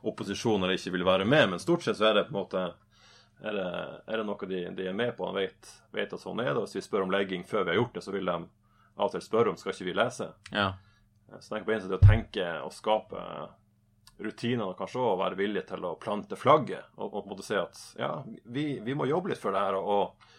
opposisjon 0.07 0.63
eller 0.63 0.77
ikke 0.77 0.93
vil 0.95 1.03
være 1.05 1.25
med, 1.27 1.49
men 1.51 1.59
stort 1.59 1.83
sett 1.83 1.97
så 1.99 2.05
er 2.07 2.13
det 2.15 2.29
på 2.29 2.35
en 2.35 2.39
måte 2.39 2.61
er 3.43 3.53
det, 3.53 3.65
er 4.07 4.17
det 4.17 4.25
noe 4.25 4.47
de, 4.49 4.61
de 4.73 4.87
er 4.89 4.95
med 4.97 5.11
på. 5.17 5.27
De 5.29 5.43
vet, 5.43 5.71
vet 5.93 6.13
at 6.15 6.21
sånn 6.21 6.39
er 6.41 6.53
det. 6.53 6.63
Hvis 6.63 6.79
vi 6.79 6.85
spør 6.85 7.03
om 7.05 7.11
legging 7.13 7.43
før 7.45 7.67
vi 7.67 7.73
har 7.73 7.81
gjort 7.81 7.97
det, 7.97 8.03
så 8.05 8.13
vil 8.15 8.31
de 8.31 8.37
av 8.97 9.05
og 9.05 9.13
til 9.13 9.21
spørre 9.21 9.51
om 9.51 9.59
skal 9.59 9.75
ikke 9.75 9.89
vi 9.91 9.95
lese. 9.97 10.31
Ja. 10.55 10.71
Så 11.35 11.51
tenk 11.51 11.67
på 11.67 11.75
en 11.75 11.83
side 11.83 11.99
å 11.99 12.01
tenke 12.01 12.47
og 12.63 12.73
skape 12.73 13.21
rutiner, 14.17 14.71
og 14.71 14.77
kanskje 14.79 15.03
også 15.03 15.19
være 15.19 15.37
villig 15.37 15.63
til 15.69 15.85
å 15.85 15.93
plante 16.01 16.39
flagget. 16.39 16.89
Og, 16.97 17.11
og 17.11 17.19
på 17.19 17.27
en 17.27 17.33
måte 17.35 17.45
si 17.45 17.59
at 17.59 17.81
ja, 17.99 18.11
vi, 18.49 18.65
vi 18.81 18.95
må 18.97 19.05
jobbe 19.09 19.33
litt 19.33 19.41
for 19.41 19.53
det 19.53 19.61
her, 19.61 19.77
og, 19.77 20.31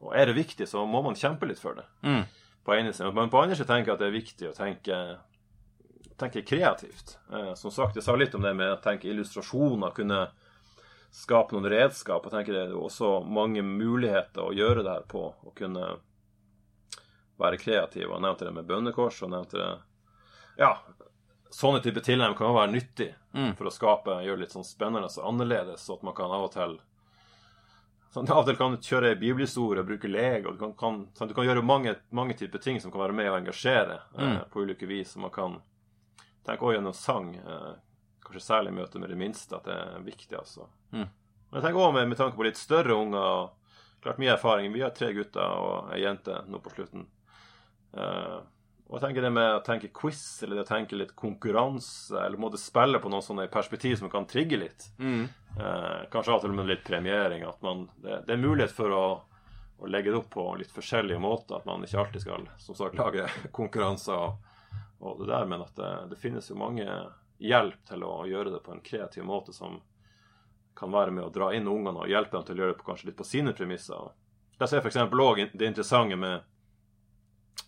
og 0.00 0.16
er 0.16 0.30
det 0.30 0.38
viktig, 0.38 0.68
så 0.70 0.86
må 0.88 1.02
man 1.04 1.18
kjempe 1.18 1.48
litt 1.50 1.60
for 1.60 1.76
det. 1.76 1.84
Mm. 2.06 2.24
På 2.66 2.74
ene 2.74 2.92
siden. 2.92 3.14
Men 3.14 3.30
på 3.30 3.38
andre 3.38 3.54
siden 3.56 3.70
tenker 3.70 3.92
jeg 3.92 3.94
at 3.94 4.02
det 4.02 4.08
er 4.10 4.16
viktig 4.16 4.48
å 4.50 4.56
tenke, 4.56 4.96
tenke 6.18 6.42
kreativt. 6.42 7.16
Eh, 7.32 7.52
som 7.54 7.70
sagt, 7.70 7.94
jeg 7.94 8.02
sa 8.04 8.16
litt 8.18 8.34
om 8.34 8.42
det 8.42 8.54
med 8.58 8.72
å 8.74 8.80
tenke 8.82 9.06
illustrasjoner, 9.12 9.94
kunne 9.94 10.24
skape 11.14 11.54
noen 11.54 11.70
redskap. 11.70 12.26
Og 12.26 12.34
tenker 12.34 12.52
det 12.56 12.64
er 12.66 12.74
også 12.76 13.20
mange 13.24 13.62
muligheter 13.62 14.42
å 14.48 14.54
gjøre 14.56 14.82
det 14.82 14.96
her 14.98 15.06
på. 15.08 15.28
Å 15.46 15.54
kunne 15.54 15.92
være 17.38 17.58
kreativ. 17.60 18.08
Jeg 18.10 18.24
nevnte 18.24 18.48
det 18.48 18.54
med 18.56 18.66
bønnekors, 18.66 19.22
og 19.22 19.30
nevnte 19.30 19.60
det 19.60 19.72
Ja, 20.58 20.78
sånne 21.52 21.82
type 21.84 22.00
tilnærming 22.00 22.36
kan 22.38 22.54
være 22.56 22.72
nyttig 22.72 23.10
Mm. 23.36 23.54
for 23.58 23.66
å 23.68 23.70
skape, 23.70 24.14
gjøre 24.24 24.40
litt 24.40 24.54
sånn 24.54 24.64
spennende 24.64 25.10
og 25.18 25.24
annerledes, 25.28 25.84
så 25.84 25.98
at 25.98 26.02
man 26.02 26.14
kan 26.14 26.30
av 26.32 26.44
og 26.46 26.52
til 26.52 26.78
sånn, 28.14 28.28
Av 28.34 28.42
og 28.42 28.46
til 28.46 28.56
kan 28.56 28.74
du 28.76 28.78
kjøre 28.82 29.14
bibelhistorie, 29.20 29.84
bruke 29.86 30.08
lego, 30.10 30.52
du 30.52 30.58
kan, 30.58 30.72
kan, 30.78 31.00
sånn, 31.14 31.28
du 31.28 31.34
kan 31.34 31.46
gjøre 31.48 31.62
mange, 31.64 31.96
mange 32.10 32.34
typer 32.38 32.58
ting 32.62 32.80
som 32.80 32.90
kan 32.94 33.00
være 33.06 33.16
med 33.16 33.30
og 33.30 33.40
engasjere 33.40 34.00
eh, 34.18 34.22
Mm. 34.24 34.38
på 34.52 34.62
ulike 34.64 34.86
vis. 34.86 35.16
Og 35.16 35.22
man 35.26 35.34
kan 35.34 35.58
tenke 36.46 36.62
også 36.62 36.76
gjennom 36.78 36.94
sang, 36.94 37.34
eh, 37.36 37.74
kanskje 38.24 38.42
særlig 38.46 38.72
i 38.74 38.78
møte 38.80 38.98
med 39.02 39.10
det 39.10 39.18
minste, 39.20 39.56
at 39.56 39.64
det 39.64 39.74
er 39.76 40.02
viktig, 40.06 40.36
altså. 40.38 40.68
Mm. 40.92 41.06
Men 41.06 41.60
jeg 41.60 41.62
tenker 41.68 41.80
også 41.82 41.94
med, 41.94 42.08
med 42.08 42.18
tanke 42.18 42.36
på 42.36 42.44
litt 42.48 42.56
større 42.58 42.94
unger 42.94 43.22
og 43.22 43.54
Klart 44.02 44.18
mye 44.20 44.34
erfaring. 44.36 44.68
Vi 44.72 44.82
har 44.84 44.90
tre 44.94 45.08
gutter 45.16 45.40
og 45.42 45.88
ei 45.90 46.02
jente 46.04 46.34
nå 46.46 46.60
på 46.62 46.70
slutten. 46.70 47.06
Eh, 47.96 48.36
og 48.86 48.96
jeg 48.96 49.02
tenker 49.02 49.24
det 49.26 49.30
med 49.34 49.48
å 49.50 49.62
tenke 49.66 49.88
quiz, 49.90 50.22
eller 50.44 50.60
det 50.60 50.62
å 50.62 50.68
tenke 50.68 50.98
litt 50.98 51.16
konkurranse, 51.18 52.14
eller 52.22 52.38
måtte 52.38 52.60
spille 52.60 53.00
på 53.02 53.10
noen 53.10 53.24
sånne 53.24 53.48
perspektiv 53.50 53.96
som 53.98 54.10
kan 54.12 54.28
trigge 54.30 54.60
litt. 54.60 54.86
Mm. 55.02 55.24
Eh, 55.58 56.04
kanskje 56.12 56.30
av 56.30 56.38
og 56.38 56.44
til 56.44 56.54
med 56.54 56.68
litt 56.70 56.84
premiering. 56.86 57.42
At 57.48 57.58
man, 57.66 57.88
det, 57.98 58.20
det 58.28 58.36
er 58.36 58.44
mulighet 58.44 58.74
for 58.76 58.94
å, 58.94 59.06
å 59.82 59.90
legge 59.90 60.12
det 60.12 60.20
opp 60.20 60.30
på 60.36 60.44
litt 60.60 60.70
forskjellige 60.70 61.18
måter. 61.18 61.58
At 61.58 61.66
man 61.66 61.82
ikke 61.82 61.98
alltid 62.04 62.22
skal 62.22 62.46
som 62.62 62.78
sagt, 62.78 62.94
lage 63.00 63.26
konkurranser 63.58 64.22
og, 64.28 64.52
og 65.02 65.18
det 65.24 65.32
der, 65.32 65.50
men 65.50 65.66
at 65.66 65.74
det, 65.80 65.90
det 66.12 66.20
finnes 66.22 66.52
jo 66.52 66.60
mange 66.60 66.86
hjelp 67.42 67.82
til 67.90 68.06
å 68.06 68.20
gjøre 68.30 68.54
det 68.54 68.62
på 68.64 68.72
en 68.72 68.84
kreativ 68.86 69.26
måte 69.26 69.52
som 69.52 69.80
kan 70.76 70.94
være 70.94 71.10
med 71.10 71.26
å 71.26 71.32
dra 71.34 71.50
inn 71.56 71.66
ungene 71.68 72.04
og 72.04 72.12
hjelpe 72.12 72.36
dem 72.36 72.46
til 72.46 72.54
å 72.54 72.62
gjøre 72.62 72.76
det 72.76 72.78
på, 72.78 72.86
kanskje 72.86 73.10
litt 73.10 73.18
på 73.18 73.26
sine 73.26 73.56
premisser. 73.56 74.14
Der 74.60 74.70
ser 74.70 74.78
jeg 74.78 74.86
f.eks. 74.86 75.02
òg 75.10 75.42
det 75.52 75.68
interessante 75.68 76.16
med, 76.20 76.46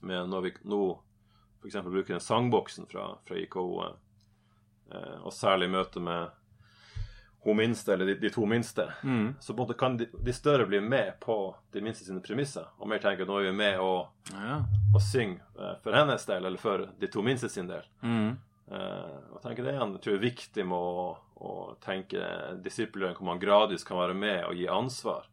med 0.04 0.30
når 0.30 0.46
vi 0.46 0.56
nå 0.68 0.82
f.eks. 1.62 1.74
bruker 1.84 2.14
den 2.16 2.20
sangboksen 2.24 2.86
fra, 2.90 3.08
fra 3.26 3.36
IKO, 3.40 3.64
eh, 4.92 5.16
og 5.22 5.32
særlig 5.32 5.68
i 5.68 5.74
møte 5.76 6.00
med 6.00 6.30
hun 7.46 7.56
minste, 7.56 7.92
eller 7.94 8.06
de, 8.10 8.14
de 8.18 8.30
to 8.34 8.44
minste, 8.50 8.88
Mm. 9.06 9.34
så 9.40 9.54
på 9.54 9.62
en 9.62 9.66
måte 9.68 9.76
kan 9.78 9.96
de, 9.96 10.06
de 10.12 10.32
større 10.34 10.66
bli 10.66 10.80
med 10.80 11.14
på 11.22 11.54
de 11.72 11.80
minste 11.80 12.04
sine 12.04 12.20
premisser. 12.20 12.66
Og 12.78 12.88
mer 12.90 12.98
tenke 12.98 13.22
at 13.22 13.28
nå 13.30 13.38
er 13.40 13.46
vi 13.50 13.56
med 13.56 13.78
og, 13.80 14.08
Ja. 14.34 14.58
og 14.94 15.00
synge 15.00 15.40
eh, 15.58 15.76
for 15.84 15.92
hennes 15.94 16.26
del, 16.26 16.44
eller 16.44 16.58
for 16.58 16.88
de 16.98 17.06
to 17.08 17.22
minste 17.22 17.48
sin 17.48 17.68
del. 17.70 17.86
Mm. 18.02 18.36
Eh, 18.70 19.32
og 19.32 19.40
tenker 19.42 19.64
det 19.64 19.76
igjen, 19.76 19.94
jeg 19.96 20.02
tror 20.04 20.12
det 20.12 20.18
er 20.18 20.26
viktig 20.30 20.66
med 20.66 20.76
å, 20.76 21.16
å 21.40 21.54
tenke 21.80 22.26
disippelgjøring 22.66 23.16
hvor 23.16 23.30
man 23.30 23.40
gradvis 23.40 23.84
kan 23.86 23.96
være 24.02 24.14
med 24.18 24.44
og 24.44 24.58
gi 24.58 24.66
ansvar. 24.68 25.30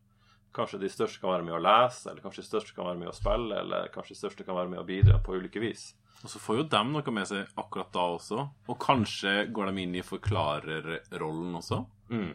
Kanskje 0.56 0.80
de 0.80 0.88
største 0.94 1.20
kan 1.20 1.34
være 1.34 1.44
med 1.44 1.58
å 1.58 1.60
lese, 1.66 2.08
eller 2.14 2.22
kanskje 2.24 2.46
de 2.46 2.48
største 2.48 2.76
kan 2.78 2.86
være 2.88 3.02
med 3.02 3.10
å 3.12 3.18
spille, 3.18 3.58
eller 3.60 3.90
kanskje 3.92 4.14
de 4.16 4.22
største 4.22 4.46
kan 4.48 4.56
være 4.56 4.70
med 4.72 4.80
å 4.80 4.88
bidra 4.88 5.18
på 5.26 5.36
ulike 5.36 5.60
vis. 5.60 5.90
Og 6.26 6.30
så 6.32 6.40
får 6.42 6.58
jo 6.58 6.64
dem 6.74 6.96
noe 6.96 7.12
med 7.14 7.28
seg 7.30 7.52
akkurat 7.62 7.92
da 7.94 8.04
også. 8.16 8.48
Og 8.66 8.78
kanskje 8.82 9.44
går 9.54 9.70
de 9.70 9.84
inn 9.84 9.94
i 9.94 10.02
forklarerrollen 10.02 11.60
også. 11.60 11.84
Mm. 12.10 12.32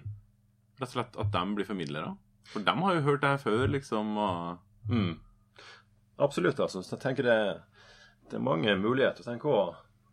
Rett 0.78 0.86
og 0.86 0.92
slett 0.92 1.18
at 1.18 1.32
de 1.34 1.42
blir 1.56 1.66
formidlere. 1.66 2.12
For 2.52 2.62
de 2.62 2.74
har 2.78 2.94
jo 2.94 3.02
hørt 3.08 3.24
det 3.24 3.32
her 3.34 3.42
før, 3.42 3.64
liksom. 3.74 4.14
Og... 4.14 4.92
Mm. 4.92 5.16
Absolutt. 6.22 6.62
altså. 6.62 6.84
Så 6.86 6.94
jeg 6.94 7.02
tenker 7.02 7.26
det, 7.26 7.38
det 8.30 8.38
er 8.38 8.46
mange 8.46 8.78
muligheter. 8.78 9.26
Tenk 9.26 9.48
å 9.50 9.58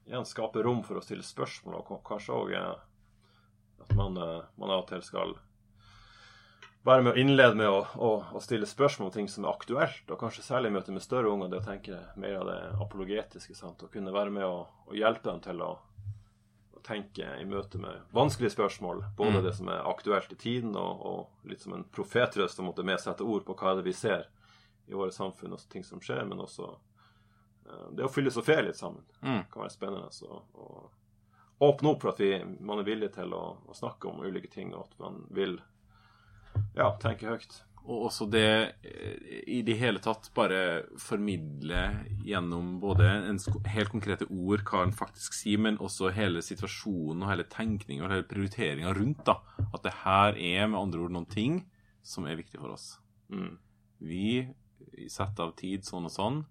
igjen 0.08 0.26
skape 0.26 0.66
rom 0.66 0.82
for 0.88 0.98
å 0.98 1.06
stille 1.06 1.26
spørsmål, 1.26 1.78
og 1.84 2.02
kanskje 2.08 2.34
òg 2.34 2.56
at 2.58 3.94
man, 3.94 4.18
eh, 4.18 4.48
man 4.58 4.74
av 4.74 4.88
og 4.88 4.90
til 4.90 5.06
skal 5.06 5.38
være 6.88 7.04
med 7.04 7.14
å 7.14 7.20
innlede 7.20 7.56
med 7.60 7.68
å, 7.68 7.82
å, 8.00 8.10
å 8.38 8.40
stille 8.44 8.68
spørsmål 8.70 9.10
om 9.10 9.14
ting 9.18 9.28
som 9.32 9.44
er 9.46 9.52
aktuelt, 9.52 10.06
og 10.14 10.20
kanskje 10.22 10.46
særlig 10.46 10.70
i 10.72 10.76
møte 10.78 10.94
med 10.96 11.04
større 11.04 11.30
unger, 11.34 11.50
det 11.52 11.60
å 11.60 11.66
tenke 11.68 12.00
mer 12.16 12.38
av 12.40 12.48
det 12.48 12.58
apologetiske. 12.86 13.56
sant, 13.58 13.84
Å 13.84 13.92
kunne 13.92 14.14
være 14.16 14.32
med 14.32 14.46
å, 14.48 14.62
å 14.88 14.96
hjelpe 14.96 15.28
dem 15.30 15.42
til 15.44 15.62
å, 15.66 15.74
å 16.78 16.84
tenke 16.88 17.28
i 17.42 17.46
møte 17.50 17.82
med 17.84 18.06
vanskelige 18.16 18.56
spørsmål. 18.56 19.04
Både 19.20 19.42
Mm. 19.42 19.44
det 19.44 19.54
som 19.58 19.68
er 19.74 19.84
aktuelt 19.92 20.32
i 20.32 20.40
tiden, 20.40 20.76
og, 20.80 21.06
og 21.12 21.50
litt 21.52 21.62
som 21.66 21.74
en 21.76 21.84
profetrøst 21.84 22.60
å 22.60 22.68
måtte 22.70 22.86
med 22.88 23.00
sette 23.04 23.24
ord 23.28 23.44
på 23.46 23.56
hva 23.60 23.74
er 23.74 23.82
det 23.82 23.88
vi 23.90 23.94
ser 23.94 24.28
i 24.88 24.96
våre 24.96 25.12
samfunn, 25.12 25.54
og 25.54 25.60
ting 25.70 25.84
som 25.84 26.00
skjer, 26.00 26.24
men 26.26 26.40
også 26.40 26.70
uh, 26.72 27.88
det 27.92 28.06
å 28.08 28.12
filosofere 28.14 28.70
litt 28.70 28.80
sammen 28.80 29.04
Mm. 29.22 29.44
kan 29.52 29.66
være 29.66 29.74
spennende. 29.76 30.12
Så, 30.16 30.30
og 30.56 30.94
åpne 31.68 31.90
opp 31.92 32.02
for 32.06 32.14
at 32.14 32.20
vi, 32.24 32.32
man 32.62 32.80
er 32.80 32.88
villig 32.88 33.12
til 33.18 33.34
å, 33.34 33.58
å 33.68 33.76
snakke 33.76 34.08
om 34.08 34.22
ulike 34.24 34.48
ting, 34.54 34.72
og 34.78 34.86
at 34.88 35.00
man 35.04 35.26
vil 35.36 35.58
ja, 36.78 36.92
tenke 37.02 37.30
høyt. 37.32 37.62
Og 37.88 38.10
også 38.10 38.28
det 38.28 38.48
eh, 38.84 39.44
i 39.48 39.62
det 39.66 39.78
hele 39.80 40.02
tatt 40.04 40.28
bare 40.36 40.84
formidle 41.00 41.86
gjennom 42.28 42.76
både 42.84 43.08
en 43.30 43.40
helt 43.72 43.94
konkrete 43.94 44.28
ord, 44.28 44.66
hva 44.68 44.84
en 44.84 44.96
faktisk 44.96 45.38
sier, 45.38 45.62
men 45.64 45.80
også 45.84 46.12
hele 46.16 46.44
situasjonen 46.44 47.24
og 47.24 47.32
hele 47.32 47.48
tenkninga 47.52 48.04
og 48.04 48.12
hele 48.12 48.28
prioriteringa 48.28 48.92
rundt. 48.98 49.24
da. 49.28 49.40
At 49.72 49.86
det 49.88 49.96
her 50.04 50.36
er 50.36 50.68
med 50.68 50.82
andre 50.82 51.06
ord 51.06 51.16
noen 51.16 51.30
ting 51.32 51.62
som 52.04 52.28
er 52.28 52.40
viktig 52.40 52.60
for 52.60 52.76
oss. 52.76 52.98
Mm. 53.32 53.56
Vi 54.04 54.28
setter 55.12 55.48
av 55.48 55.56
tid 55.60 55.88
sånn 55.88 56.08
og 56.10 56.14
sånn, 56.14 56.44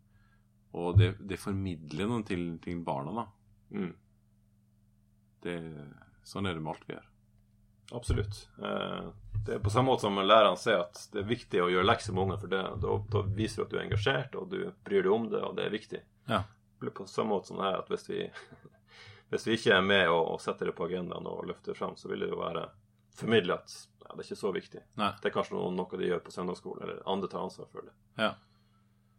og 0.77 0.97
det, 1.01 1.13
det 1.25 1.41
formidler 1.41 2.09
noen 2.09 2.25
til, 2.27 2.49
til 2.65 2.81
barna, 2.85 3.13
da. 3.13 3.27
Mm. 3.77 3.93
Det, 5.45 5.59
sånn 6.27 6.49
er 6.49 6.57
det 6.57 6.65
med 6.65 6.75
alt 6.75 6.89
vi 6.89 6.97
gjør. 6.97 7.13
Absolutt. 7.95 8.49
Eh, 8.63 9.09
det 9.47 9.55
er 9.55 9.59
på 9.63 9.71
samme 9.71 9.93
måte 9.93 10.07
som 10.07 10.19
læreren 10.19 10.59
sier 10.59 10.83
at 10.83 11.01
det 11.13 11.23
er 11.23 11.29
viktig 11.29 11.61
å 11.63 11.69
gjøre 11.71 11.87
lekser 11.87 12.17
med 12.17 12.25
unger, 12.27 12.41
for 12.43 12.53
det, 12.53 12.63
da, 12.83 12.95
da 13.13 13.23
viser 13.37 13.63
du 13.63 13.67
at 13.67 13.75
du 13.75 13.77
er 13.79 13.85
engasjert, 13.85 14.39
og 14.39 14.49
du 14.51 14.59
bryr 14.87 15.07
deg 15.07 15.13
om 15.13 15.29
det, 15.31 15.43
og 15.47 15.55
det 15.59 15.67
er 15.67 15.75
viktig. 15.75 16.01
Ja. 16.31 16.43
På 16.83 17.07
samme 17.09 17.37
måte 17.37 17.53
som 17.53 17.61
det 17.61 17.69
her 17.69 17.79
at 17.79 17.93
hvis 17.93 18.09
vi, 18.11 18.25
hvis 19.31 19.47
vi 19.47 19.59
ikke 19.59 19.77
er 19.77 19.87
med 19.87 20.11
og, 20.11 20.33
og 20.35 20.43
setter 20.43 20.71
det 20.71 20.75
på 20.79 20.89
agendaen 20.89 21.31
og 21.31 21.47
løfter 21.47 21.79
fram, 21.79 21.95
så 22.01 22.11
vil 22.11 22.27
det 22.27 22.33
jo 22.33 22.41
være 22.43 22.67
formidle 23.17 23.61
at 23.61 23.77
ja, 24.03 24.11
det 24.13 24.19
er 24.19 24.27
ikke 24.27 24.43
så 24.43 24.53
viktig. 24.55 24.83
Nei. 25.01 25.13
Det 25.23 25.31
er 25.31 25.35
kanskje 25.35 25.57
noe, 25.57 25.71
noe 25.75 26.01
de 26.01 26.11
gjør 26.11 26.27
på 26.27 26.35
søndagsskolen, 26.35 26.83
eller 26.85 27.07
andre 27.11 27.31
tar 27.31 27.47
ansvar 27.47 27.71
for 27.71 27.87
det. 27.87 27.95
Ja. 28.19 28.35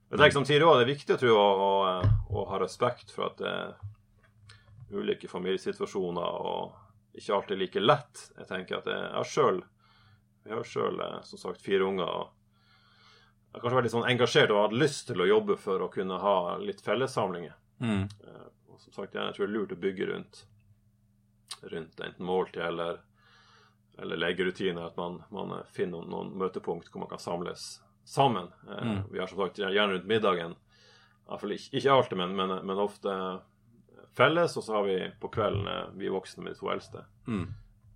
Jeg 0.07 0.20
tenker 0.22 0.38
samtidig 0.38 0.63
også, 0.63 0.80
Det 0.80 0.86
er 0.86 0.93
viktig 0.93 1.15
tror, 1.20 1.34
tro, 1.36 1.39
å, 1.39 1.72
å, 1.99 2.11
å 2.39 2.43
ha 2.51 2.59
respekt 2.61 3.11
for 3.11 3.28
at 3.28 3.41
det 3.41 3.51
er 3.51 4.95
ulike 4.95 5.28
familiesituasjoner 5.28 6.38
og 6.47 6.76
ikke 7.18 7.34
alltid 7.36 7.57
like 7.59 7.80
lett. 7.82 8.24
Jeg 8.38 8.47
tenker 8.47 8.78
at 8.78 8.86
jeg, 8.91 9.01
jeg 9.03 9.15
har 9.18 9.24
selv, 9.34 9.63
Vi 10.47 10.53
har 10.53 10.63
sjøl 10.63 11.01
som 11.28 11.39
sagt 11.41 11.61
fire 11.61 11.84
unger. 11.84 12.07
og 12.07 12.30
Jeg 13.51 13.53
har 13.57 13.61
kanskje 13.61 13.76
vært 13.78 13.88
litt 13.88 13.95
sånn 13.97 14.09
engasjert 14.11 14.51
og 14.53 14.61
hatt 14.61 14.78
lyst 14.80 15.07
til 15.09 15.22
å 15.22 15.28
jobbe 15.28 15.57
for 15.59 15.82
å 15.84 15.89
kunne 15.91 16.20
ha 16.24 16.36
litt 16.61 16.82
fellessamlinger. 16.86 17.53
Mm. 17.82 18.03
Eh, 18.24 18.45
Og 18.72 18.80
som 18.80 18.93
sagt, 18.93 19.15
jeg 19.15 19.34
tror 19.34 19.47
det 19.47 19.49
er 19.49 19.57
lurt 19.59 19.72
å 19.74 19.80
bygge 19.82 20.05
rundt, 20.11 20.45
rundt 21.63 21.99
enten 21.99 22.26
måltid 22.26 22.61
eller, 22.61 22.99
eller 23.97 24.18
legerutiner. 24.22 24.86
At 24.88 24.97
man, 24.97 25.24
man 25.32 25.63
finner 25.74 25.97
noen, 25.97 26.09
noen 26.11 26.32
møtepunkt 26.38 26.91
hvor 26.91 26.99
man 27.03 27.09
kan 27.09 27.20
samles 27.24 27.82
sammen. 28.05 28.51
Eh, 28.70 28.84
Mm. 28.86 29.03
Vi 29.11 29.20
har 29.20 29.28
som 29.28 29.38
sagt 29.41 29.57
gjerne 29.59 29.93
rundt 29.97 30.05
middagen. 30.07 30.55
Iallfall 31.28 31.51
ikke, 31.57 31.74
ikke 31.82 31.91
alltid, 31.91 32.18
men, 32.22 32.36
men, 32.38 32.53
men 32.65 32.78
ofte 32.80 33.11
felles. 34.18 34.57
Og 34.57 34.63
så 34.65 34.74
har 34.78 34.84
vi 34.88 34.97
på 35.22 35.30
kvelden 35.34 35.68
eh, 35.72 35.86
vi 35.99 36.09
voksne 36.13 36.43
med 36.43 36.53
de 36.55 36.59
to 36.59 36.70
eldste. 36.74 37.05
Mm. 37.28 37.45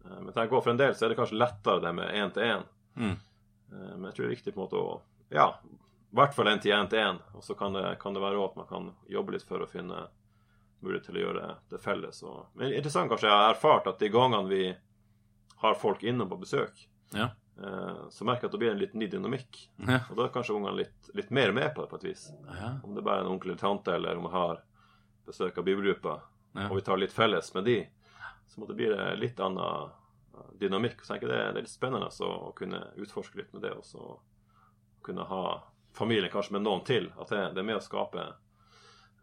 Eh, 0.06 0.20
Men 0.22 0.34
tenk 0.36 0.52
også 0.54 0.64
for 0.70 0.74
en 0.76 0.82
del 0.82 0.96
så 0.98 1.06
er 1.06 1.14
det 1.14 1.20
kanskje 1.22 1.40
lettere 1.42 1.82
det 1.84 1.94
med 1.98 2.16
én 2.22 2.34
til 2.36 2.44
én. 2.56 2.64
Mm. 2.96 3.16
Eh, 3.16 3.94
men 3.98 4.08
jeg 4.10 4.14
tror 4.16 4.24
det 4.26 4.30
er 4.32 4.36
viktig 4.38 4.54
på 4.56 4.62
en 4.62 4.66
måte 4.68 4.82
å 4.82 5.02
Ja, 5.32 5.46
i 6.12 6.16
hvert 6.20 6.34
fall 6.36 6.48
en 6.52 6.60
til 6.60 6.74
én 6.76 6.90
til 6.92 7.00
én. 7.00 7.20
Og 7.34 7.44
så 7.44 7.56
kan 7.56 7.74
det, 7.74 7.86
kan 8.02 8.14
det 8.14 8.22
være 8.24 8.42
at 8.46 8.56
man 8.60 8.68
kan 8.68 8.90
jobbe 9.08 9.32
litt 9.38 9.46
for 9.48 9.64
å 9.64 9.70
finne 9.72 10.08
mulighet 10.82 11.06
til 11.08 11.20
å 11.20 11.22
gjøre 11.26 11.50
det 11.72 11.80
felles. 11.80 12.24
Og, 12.28 12.48
men 12.58 12.74
interessant 12.74 13.08
kanskje 13.12 13.30
jeg 13.30 13.38
har 13.38 13.54
erfart 13.54 13.88
at 13.88 14.00
de 14.02 14.10
gangene 14.12 14.50
vi 14.50 14.64
har 15.62 15.76
folk 15.78 16.04
innom 16.04 16.28
på 16.32 16.40
besøk, 16.42 16.88
Ja. 17.14 17.28
så 18.10 18.26
merker 18.26 18.48
jeg 18.48 18.50
at 18.50 18.56
det 18.56 18.60
blir 18.64 18.72
en 18.72 18.80
litt 18.82 18.94
ny 18.98 19.08
dynamikk. 19.12 19.60
Ja. 19.86 20.00
Og 20.10 20.18
da 20.18 20.26
er 20.26 20.32
kanskje 20.34 20.56
ungene 20.58 20.80
litt, 20.82 21.10
litt 21.14 21.30
mer 21.30 21.52
med 21.54 21.76
på 21.76 21.84
det 21.84 21.90
på 21.92 22.00
et 22.02 22.08
vis. 22.10 22.24
ja. 22.50 22.72
Om 22.84 22.96
det 22.98 23.04
bare 23.06 23.22
er 23.22 23.28
en 23.28 23.32
onkel 23.36 23.52
eller 23.52 23.62
tante, 23.62 23.94
eller 23.94 24.18
om 24.18 24.26
jeg 24.26 24.34
har 24.34 24.62
besøk 25.26 25.58
av 25.58 25.64
bibelgruppa, 25.66 26.22
Ja. 26.56 26.68
og 26.70 26.76
vi 26.76 26.82
tar 26.82 26.98
litt 26.98 27.12
felles 27.14 27.54
med 27.54 27.64
de, 27.66 27.88
så 28.48 28.60
måtte 28.60 28.76
det 28.76 28.78
bli 28.78 29.20
litt 29.20 29.40
annen 29.40 29.92
dynamikk. 30.60 31.02
Så 31.02 31.14
jeg 31.14 31.22
tenker 31.22 31.28
det, 31.32 31.40
det 31.54 31.58
er 31.58 31.62
litt 31.62 31.70
spennende 31.70 32.12
så, 32.12 32.28
å 32.50 32.54
kunne 32.56 32.82
utforske 32.98 33.38
litt 33.38 33.54
med 33.54 33.62
det, 33.64 33.72
og 33.78 33.84
så 33.84 34.20
kunne 35.04 35.24
ha 35.26 35.64
familien 35.94 36.32
kanskje 36.32 36.52
med 36.52 36.62
noen 36.64 36.84
til. 36.86 37.12
At 37.20 37.30
det, 37.30 37.54
det 37.56 37.60
er 37.60 37.68
med 37.68 37.78
å 37.80 37.84
skape 37.86 38.34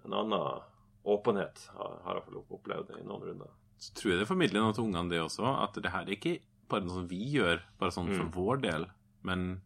en 0.05 0.13
annen 0.13 0.61
åpenhet, 1.05 1.69
har 1.77 2.15
jeg 2.21 2.43
opplevd 2.51 2.91
i 2.99 3.05
noen 3.07 3.23
runder. 3.23 3.51
Så 3.79 3.95
tror 3.95 4.13
jeg 4.13 4.21
det 4.21 4.29
formidler 4.29 4.61
noe 4.65 4.75
til 4.75 4.85
ungene, 4.89 5.09
det 5.11 5.21
også. 5.23 5.47
At 5.63 5.75
det 5.81 5.93
her 5.93 6.03
er 6.03 6.17
ikke 6.17 6.39
bare 6.69 6.85
noe 6.85 6.97
som 6.99 7.07
vi 7.09 7.21
gjør, 7.37 7.61
bare 7.79 7.91
sånn 7.95 8.11
for 8.15 8.25
Mm. 8.27 8.33
vår 8.35 8.61
del. 8.63 8.87
Men 9.23 9.61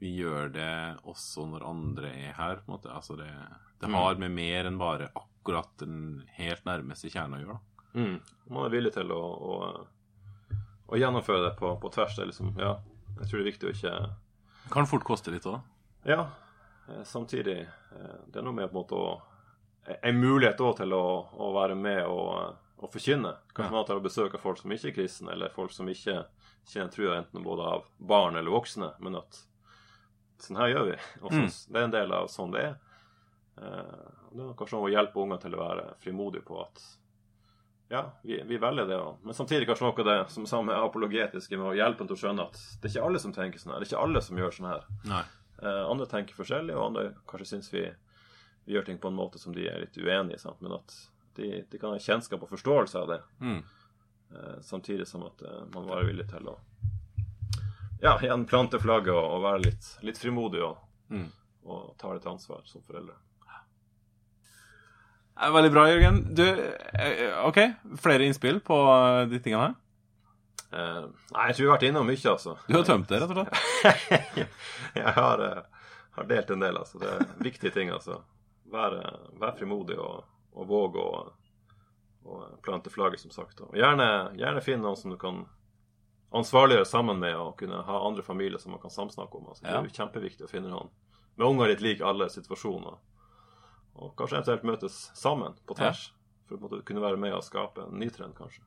vi 0.00 0.14
gjør 0.22 0.52
det 0.52 1.02
også 1.04 1.48
når 1.50 1.66
andre 1.66 2.08
er 2.28 2.32
her. 2.32 2.56
på 2.56 2.68
en 2.68 2.78
måte. 2.78 2.94
Altså 2.94 3.16
det, 3.16 3.28
det 3.80 3.88
Mm. 3.90 3.94
har 3.94 4.14
med 4.16 4.30
mer 4.30 4.64
enn 4.66 4.78
bare 4.78 5.08
akkurat 5.08 5.26
den 5.80 6.24
helt 6.36 6.64
nærmeste 6.64 7.08
kjernen 7.10 7.38
å 7.38 7.40
gjøre. 7.42 7.56
da. 7.56 8.00
Mm. 8.00 8.20
Man 8.50 8.64
er 8.66 8.70
villig 8.70 8.92
til 8.94 9.10
å, 9.12 9.20
å, 9.20 9.86
å 10.90 10.96
gjennomføre 11.00 11.48
det 11.48 11.56
på, 11.58 11.72
på 11.82 11.90
tvers. 11.90 12.16
Det 12.16 12.26
liksom, 12.30 12.52
ja, 12.58 12.76
jeg 13.20 13.26
tror 13.28 13.38
det 13.38 13.42
er 13.44 13.50
viktig 13.52 13.68
å 13.68 13.74
ikke 13.74 13.94
Kan 14.70 14.86
fort 14.86 15.04
koste 15.04 15.30
litt 15.34 15.46
òg. 15.50 15.60
Ja, 16.06 16.28
eh, 16.88 17.02
samtidig 17.04 17.56
eh, 17.66 18.18
Det 18.30 18.38
er 18.38 18.44
noe 18.46 18.54
med 18.54 18.70
på 18.70 18.76
en 18.76 18.82
måte 18.84 18.94
å 18.94 19.20
En 20.04 20.20
mulighet 20.20 20.60
også 20.60 20.82
til 20.84 20.92
å, 20.94 21.02
å 21.34 21.48
være 21.56 21.74
med 21.74 22.04
og, 22.06 22.54
og 22.78 22.92
forkynne. 22.92 23.32
Kanskje 23.56 23.70
Ja. 23.72 23.76
man 23.80 23.86
tar 23.88 23.96
og 23.98 24.04
besøker 24.04 24.38
folk 24.38 24.58
som 24.60 24.70
ikke 24.72 24.88
er 24.92 24.94
kristne, 25.00 25.32
eller 25.32 25.48
folk 25.56 25.72
som 25.72 25.88
ikke 25.88 26.18
kjenner 26.68 26.92
trua 26.92 27.16
enten 27.18 27.42
både 27.42 27.64
av 27.66 27.86
barn 27.98 28.36
eller 28.36 28.52
voksne, 28.52 28.92
men 29.00 29.16
at 29.18 29.40
sånn 30.44 30.60
her 30.60 30.68
gjør 30.74 30.86
vi. 30.92 30.98
Og 31.24 31.32
så, 31.32 31.40
Mm. 31.40 31.48
Det 31.72 31.80
er 31.80 31.84
en 31.88 31.90
del 31.96 32.12
av 32.12 32.28
sånn 32.30 32.52
det 32.54 32.62
er. 32.68 32.76
Eh, 33.60 34.08
det 34.32 34.44
er 34.46 34.54
kanskje 34.58 34.78
noe 34.78 34.88
å 34.88 34.92
hjelpe 34.94 35.20
unger 35.20 35.40
til 35.42 35.54
å 35.56 35.60
være 35.64 35.86
frimodige 36.00 36.44
på 36.46 36.60
at 36.62 36.82
ja, 37.90 38.04
vi, 38.22 38.36
vi 38.46 38.56
velger 38.62 38.86
det 38.86 38.96
Også. 39.02 39.24
Men 39.26 39.34
samtidig 39.34 39.66
kanskje 39.66 39.84
noe 39.88 39.98
av 39.98 40.06
det 40.06 40.18
som 40.32 40.44
samme 40.46 40.76
apologetiske 40.78 41.58
med 41.58 41.72
å 41.72 41.74
hjelpe 41.74 41.98
dem 42.04 42.10
til 42.12 42.16
å 42.16 42.20
skjønne 42.22 42.44
at 42.46 42.60
det 42.80 42.86
er 42.88 42.94
ikke 42.94 43.06
alle 43.08 43.18
som 43.24 43.32
tenker 43.34 43.58
sånn 43.58 43.72
her. 43.74 43.82
Det 43.82 43.88
er 43.88 43.92
ikke 43.94 44.04
alle 44.06 44.22
som 44.22 44.38
gjør 44.38 44.54
sånn 44.54 44.68
her. 44.70 44.84
Nei. 45.10 45.24
Eh, 45.60 45.82
andre 45.90 46.06
tenker 46.08 46.38
forskjellig, 46.38 46.76
og 46.78 46.84
andre 46.86 47.08
kanskje 47.28 47.48
syns 47.50 47.72
vi, 47.74 47.82
vi 48.64 48.76
gjør 48.76 48.86
ting 48.86 49.00
på 49.02 49.10
en 49.10 49.18
måte 49.18 49.42
som 49.42 49.52
de 49.56 49.66
er 49.68 49.82
litt 49.82 49.98
uenig 49.98 50.38
i. 50.38 50.54
Men 50.62 50.76
at 50.78 50.94
de, 51.36 51.50
de 51.68 51.78
kan 51.82 51.90
ha 51.92 51.98
kjennskap 52.00 52.46
og 52.46 52.52
forståelse 52.54 53.02
av 53.02 53.10
det, 53.10 53.18
Mm. 53.42 53.58
eh, 54.38 54.56
samtidig 54.62 55.08
som 55.10 55.26
at 55.26 55.42
eh, 55.42 55.64
man 55.74 55.90
var 55.90 56.06
villig 56.06 56.28
til 56.30 56.46
å 56.48 56.56
ja, 58.00 58.14
igjen 58.22 58.46
plante 58.48 58.78
flagget 58.80 59.12
og, 59.12 59.26
og 59.34 59.42
være 59.44 59.64
litt, 59.66 59.90
litt 60.06 60.18
frimodig 60.22 60.62
og, 60.64 60.78
Mm. 61.10 61.26
og 61.66 61.96
ta 61.98 62.12
litt 62.14 62.26
ansvar 62.30 62.62
som 62.64 62.80
foreldre. 62.86 63.16
Veldig 65.40 65.70
bra, 65.72 65.86
Jørgen. 65.88 66.34
Du, 66.36 66.44
eh, 66.92 67.46
OK, 67.48 67.58
flere 68.00 68.24
innspill 68.24 68.60
på 68.60 68.76
eh, 68.92 69.26
de 69.30 69.40
tingene 69.40 69.62
her? 69.62 69.78
Uh, 70.70 71.06
nei, 71.34 71.48
jeg 71.48 71.56
tror 71.56 71.64
vi 71.64 71.68
har 71.68 71.78
vært 71.78 71.86
innom 71.88 72.06
mye, 72.06 72.24
altså. 72.30 72.52
Du 72.68 72.76
har 72.76 72.84
tømt 72.86 73.08
det, 73.10 73.18
rett 73.18 73.32
og 73.32 73.40
slett? 73.40 74.36
jeg 75.00 75.14
har, 75.16 75.40
uh, 75.42 75.88
har 76.18 76.28
delt 76.30 76.52
en 76.54 76.62
del, 76.62 76.76
altså. 76.78 77.00
Det 77.02 77.08
er 77.10 77.24
viktige 77.42 77.72
ting, 77.74 77.90
altså. 77.90 78.20
Vær, 78.70 78.94
uh, 79.00 79.32
vær 79.40 79.56
frimodig 79.58 79.96
og, 79.98 80.28
og 80.54 80.68
våg 80.70 81.00
å 81.00 81.08
plante 82.62 82.92
flagget, 82.92 83.24
som 83.24 83.32
sagt. 83.34 83.64
Og 83.64 83.74
gjerne, 83.74 84.06
gjerne 84.38 84.62
finne 84.62 84.84
noen 84.84 85.00
som 85.00 85.10
du 85.10 85.18
kan 85.18 85.42
ansvarliggjøre 86.36 86.86
sammen 86.86 87.18
med, 87.18 87.34
og 87.34 87.56
kunne 87.58 87.80
ha 87.88 88.00
andre 88.06 88.22
familier 88.22 88.60
som 88.62 88.76
man 88.76 88.82
kan 88.82 88.92
samsnakke 88.94 89.40
om. 89.40 89.48
Altså, 89.50 89.64
det 89.64 89.72
er 89.72 89.88
jo 89.88 89.96
kjempeviktig 89.96 90.46
å 90.46 90.52
finne 90.52 90.70
noen 90.70 90.92
med 91.40 91.48
unger 91.48 91.72
litt 91.72 91.82
lik 91.82 92.04
alle 92.04 92.28
situasjoner. 92.30 93.00
Og 93.96 94.14
kanskje 94.16 94.38
eventuelt 94.38 94.64
møtes 94.68 94.98
sammen 95.18 95.56
på 95.66 95.76
tvers. 95.78 96.10
For 96.48 96.56
å 96.78 96.80
kunne 96.86 97.02
være 97.02 97.18
med 97.20 97.34
og 97.36 97.44
skape 97.46 97.84
en 97.86 97.98
ny 98.00 98.08
trend, 98.10 98.34
kanskje. 98.38 98.62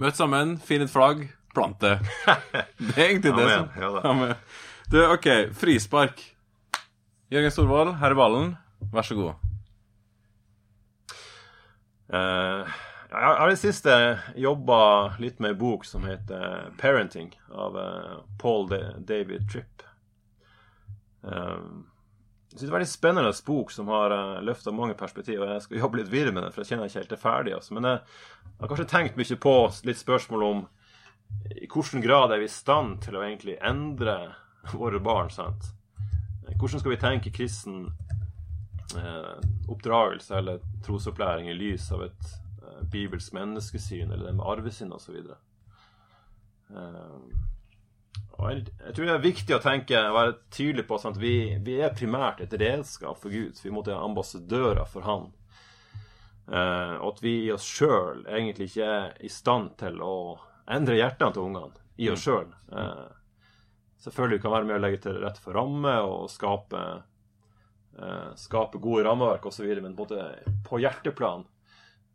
Møt 0.00 0.16
sammen, 0.18 0.56
finn 0.62 0.84
et 0.84 0.92
flagg, 0.92 1.26
plante. 1.54 1.96
det. 2.52 2.64
Er 2.96 3.04
egentlig 3.08 3.34
det 3.36 3.46
som 3.50 3.70
Ja 3.80 3.92
ja, 4.04 4.34
Du, 4.90 4.98
OK, 5.06 5.28
frispark. 5.56 6.22
Jørgen 7.30 7.54
Storvold, 7.54 7.94
her 8.00 8.10
er 8.10 8.18
ballen. 8.18 8.52
Vær 8.92 9.06
så 9.06 9.14
god. 9.18 9.34
Eh, 12.10 12.78
jeg 13.10 13.22
har 13.26 13.46
i 13.46 13.54
det 13.54 13.60
siste 13.60 13.94
jobba 14.38 14.80
litt 15.22 15.38
med 15.42 15.54
en 15.54 15.60
bok 15.60 15.84
som 15.86 16.04
heter 16.06 16.70
'Parenting' 16.78 17.34
av 17.50 17.76
eh, 17.78 18.16
Paul 18.38 18.68
Da- 18.70 18.98
David 18.98 19.48
Tripp. 19.50 19.82
Eh, 21.24 21.62
jeg 22.50 22.58
synes 22.58 22.66
det 22.66 22.70
er 22.72 22.78
veldig 22.78 22.90
spennende 22.90 23.32
bok 23.46 23.70
som 23.70 23.90
har 23.94 24.10
uh, 24.10 24.42
løfta 24.42 24.72
mange 24.74 24.96
perspektiver. 24.98 25.52
Jeg 25.54 25.62
skal 25.66 25.82
jobbe 25.84 26.00
litt 26.00 26.10
videre 26.10 26.34
med 26.34 26.42
den, 26.42 26.52
for 26.52 26.64
jeg 26.64 26.72
kjenner 26.72 26.88
jeg 26.88 26.90
ikke 26.90 27.02
helt 27.04 27.12
er 27.14 27.22
ferdig. 27.22 27.54
Altså. 27.54 27.74
Men 27.76 27.86
jeg, 27.86 28.00
jeg 28.48 28.60
har 28.60 28.72
kanskje 28.72 28.90
tenkt 28.90 29.20
mye 29.20 29.40
på 29.46 29.54
litt 29.86 30.00
spørsmål 30.00 30.46
om 30.48 30.64
i 31.54 31.68
hvilken 31.70 32.02
grad 32.02 32.34
er 32.34 32.42
vi 32.42 32.48
i 32.48 32.50
stand 32.50 32.98
til 33.04 33.16
å 33.16 33.22
egentlig 33.22 33.54
endre 33.62 34.16
våre 34.74 34.98
barn. 34.98 35.30
sant? 35.30 35.70
Hvordan 36.58 36.82
skal 36.82 36.90
vi 36.92 37.00
tenke 37.00 37.30
kristen 37.32 37.86
eh, 38.96 39.36
oppdragelse 39.68 40.38
eller 40.38 40.60
trosopplæring 40.84 41.50
i 41.50 41.54
lys 41.54 41.92
av 41.92 42.04
et 42.04 42.32
eh, 42.62 42.82
bibelsk 42.90 43.32
menneskesyn, 43.32 44.10
eller 44.10 44.26
det 44.26 44.34
med 44.38 44.46
arvesyn 44.46 44.92
osv. 44.92 45.16
Eh, 46.70 47.16
jeg, 48.40 48.94
tror 48.94 49.04
det 49.06 49.14
er 49.14 49.22
viktig 49.24 49.54
å 49.56 49.62
tenke 49.62 50.00
være 50.14 50.38
tydelig 50.54 50.86
på 50.88 50.98
at 51.10 51.18
vi, 51.20 51.34
vi 51.64 51.76
er 51.84 51.94
primært 51.96 52.40
et 52.44 52.54
redskap 52.60 53.18
for 53.20 53.32
Gud. 53.32 53.58
Vi 53.60 53.72
måtte 53.74 53.92
være 53.92 54.08
ambassadører 54.08 54.88
for 54.88 55.06
Han. 55.08 55.28
Eh, 56.50 56.94
og 56.98 57.12
at 57.12 57.22
vi 57.22 57.34
i 57.44 57.52
oss 57.54 57.66
sjøl 57.66 58.24
egentlig 58.26 58.70
ikke 58.70 58.88
er 58.88 59.12
i 59.22 59.30
stand 59.30 59.76
til 59.80 60.00
å 60.02 60.14
endre 60.70 60.98
hjertene 60.98 61.36
til 61.36 61.46
ungene 61.46 61.84
i 62.00 62.08
oss 62.10 62.24
sjøl. 62.24 62.48
Eh, 62.72 63.06
selvfølgelig 64.02 64.42
kan 64.42 64.56
være 64.56 64.70
med 64.70 64.78
å 64.78 64.82
legge 64.86 65.02
til 65.04 65.20
rette 65.22 65.42
for 65.44 65.58
rammer 65.58 66.08
og 66.08 66.30
skape 66.32 66.84
eh, 68.00 68.30
skape 68.40 68.80
gode 68.82 69.04
rammeverk 69.06 69.50
osv., 69.50 69.68
men 69.84 69.96
på, 69.98 70.08
på 70.66 70.80
hjerteplan 70.82 71.44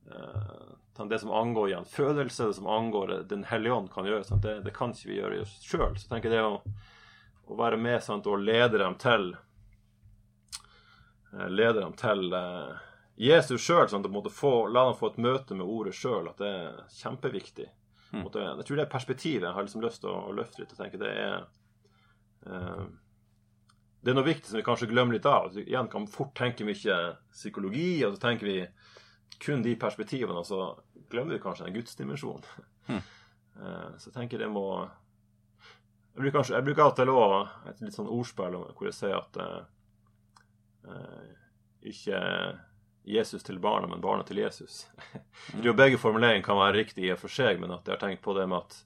eh, 0.09 0.73
Det 0.97 1.19
som 1.19 1.31
angår 1.31 1.69
igjen 1.69 1.85
fødelse, 1.85 2.47
det 2.47 2.53
som 2.53 2.67
angår 2.67 3.07
Den 3.29 3.43
hellige 3.43 3.73
ånd, 3.73 3.91
kan 3.91 4.05
gjøre. 4.05 4.39
Det, 4.41 4.59
det 4.63 4.73
kan 4.73 4.93
ikke 4.95 5.09
vi 5.09 5.19
gjøre 5.19 5.45
sjøl. 5.45 5.97
Så 5.99 6.07
tenker 6.07 6.31
jeg 6.31 6.39
det 6.39 6.45
å, 6.47 6.61
å 7.51 7.57
være 7.59 7.77
med 7.77 8.03
sant, 8.03 8.27
og 8.27 8.39
lede 8.39 8.79
dem 8.79 8.95
til 9.01 9.33
eh, 11.33 11.49
Lede 11.51 11.81
dem 11.81 11.95
til 11.99 12.31
eh, 12.31 12.83
Jesus 13.27 13.63
sjøl, 13.63 13.87
la 13.91 14.03
dem 14.05 14.21
få 14.31 15.11
et 15.11 15.19
møte 15.23 15.55
med 15.55 15.67
ordet 15.67 15.95
sjøl, 15.95 16.29
at 16.31 16.39
det 16.39 16.51
er 16.51 16.79
kjempeviktig. 17.01 17.67
Mm. 18.11 18.27
Jeg 18.31 18.63
tror 18.67 18.77
det 18.77 18.85
er 18.85 18.91
perspektivet 18.91 19.47
jeg 19.49 19.55
har 19.55 19.65
liksom 19.65 19.83
lyst 19.83 20.03
til 20.03 20.11
å, 20.13 20.19
å 20.29 20.35
løfte 20.35 20.61
litt. 20.61 20.71
og 20.71 20.79
tenke 20.79 20.99
det 21.01 21.11
er 21.11 21.41
eh, 22.47 22.85
det 24.05 24.11
er 24.13 24.19
noe 24.19 24.27
viktig 24.27 24.51
som 24.51 24.59
vi 24.59 24.65
kanskje 24.67 24.87
glemmer 24.91 25.17
litt 25.17 25.25
av. 25.25 25.47
Vi 25.55 25.63
igjen 25.65 25.87
kan 25.89 26.03
fort 26.05 26.35
tenke 26.37 26.67
mye 26.67 26.97
psykologi, 27.33 28.05
og 28.05 28.13
så 28.13 28.27
tenker 28.27 28.45
vi 28.45 28.59
kun 29.39 29.63
de 29.63 29.75
perspektivene, 29.79 30.43
så 30.45 30.75
glemmer 31.09 31.35
vi 31.35 31.41
kanskje 31.43 31.67
den 31.67 31.77
gudsdimensjonen. 31.79 32.43
Hmm. 32.87 33.03
Eh, 33.55 33.91
Så 33.97 34.09
jeg 34.09 34.13
tenker 34.17 34.41
det 34.41 34.49
må 34.51 34.65
Jeg 34.83 36.17
bruker, 36.17 36.33
kanskje, 36.33 36.55
jeg 36.57 36.65
bruker 36.65 36.81
av 36.83 36.89
og 36.89 36.95
til 36.97 37.69
et 37.71 37.83
litt 37.85 37.95
sånn 37.95 38.09
ordspill 38.11 38.57
hvor 38.59 38.89
jeg 38.89 38.97
sier 38.97 39.15
at 39.15 39.37
eh, 39.39 39.61
eh, 40.91 41.29
ikke 41.87 42.19
Jesus 43.05 43.43
til 43.47 43.61
barna, 43.63 43.87
men 43.87 44.01
barna 44.03 44.23
til 44.27 44.41
Jesus. 44.41 44.87
Jeg 45.53 45.61
tror 45.61 45.77
begge 45.77 45.97
formuleringene 46.01 46.43
kan 46.43 46.57
være 46.57 46.79
riktige 46.81 47.15
for 47.15 47.31
seg, 47.31 47.59
men 47.61 47.71
at 47.71 47.85
jeg 47.85 47.93
har 47.95 48.01
tenkt 48.01 48.23
på 48.25 48.33
det 48.33 48.47
med 48.49 48.63
at 48.63 48.77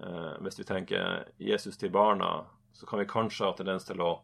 eh, 0.00 0.34
hvis 0.42 0.58
vi 0.58 0.64
tenker 0.64 1.26
Jesus 1.38 1.76
til 1.76 1.92
barna, 1.94 2.46
så 2.72 2.86
kan 2.90 2.98
vi 3.02 3.06
kanskje 3.10 3.44
ha 3.46 3.52
tendens 3.54 3.84
til 3.84 4.00
å 4.00 4.14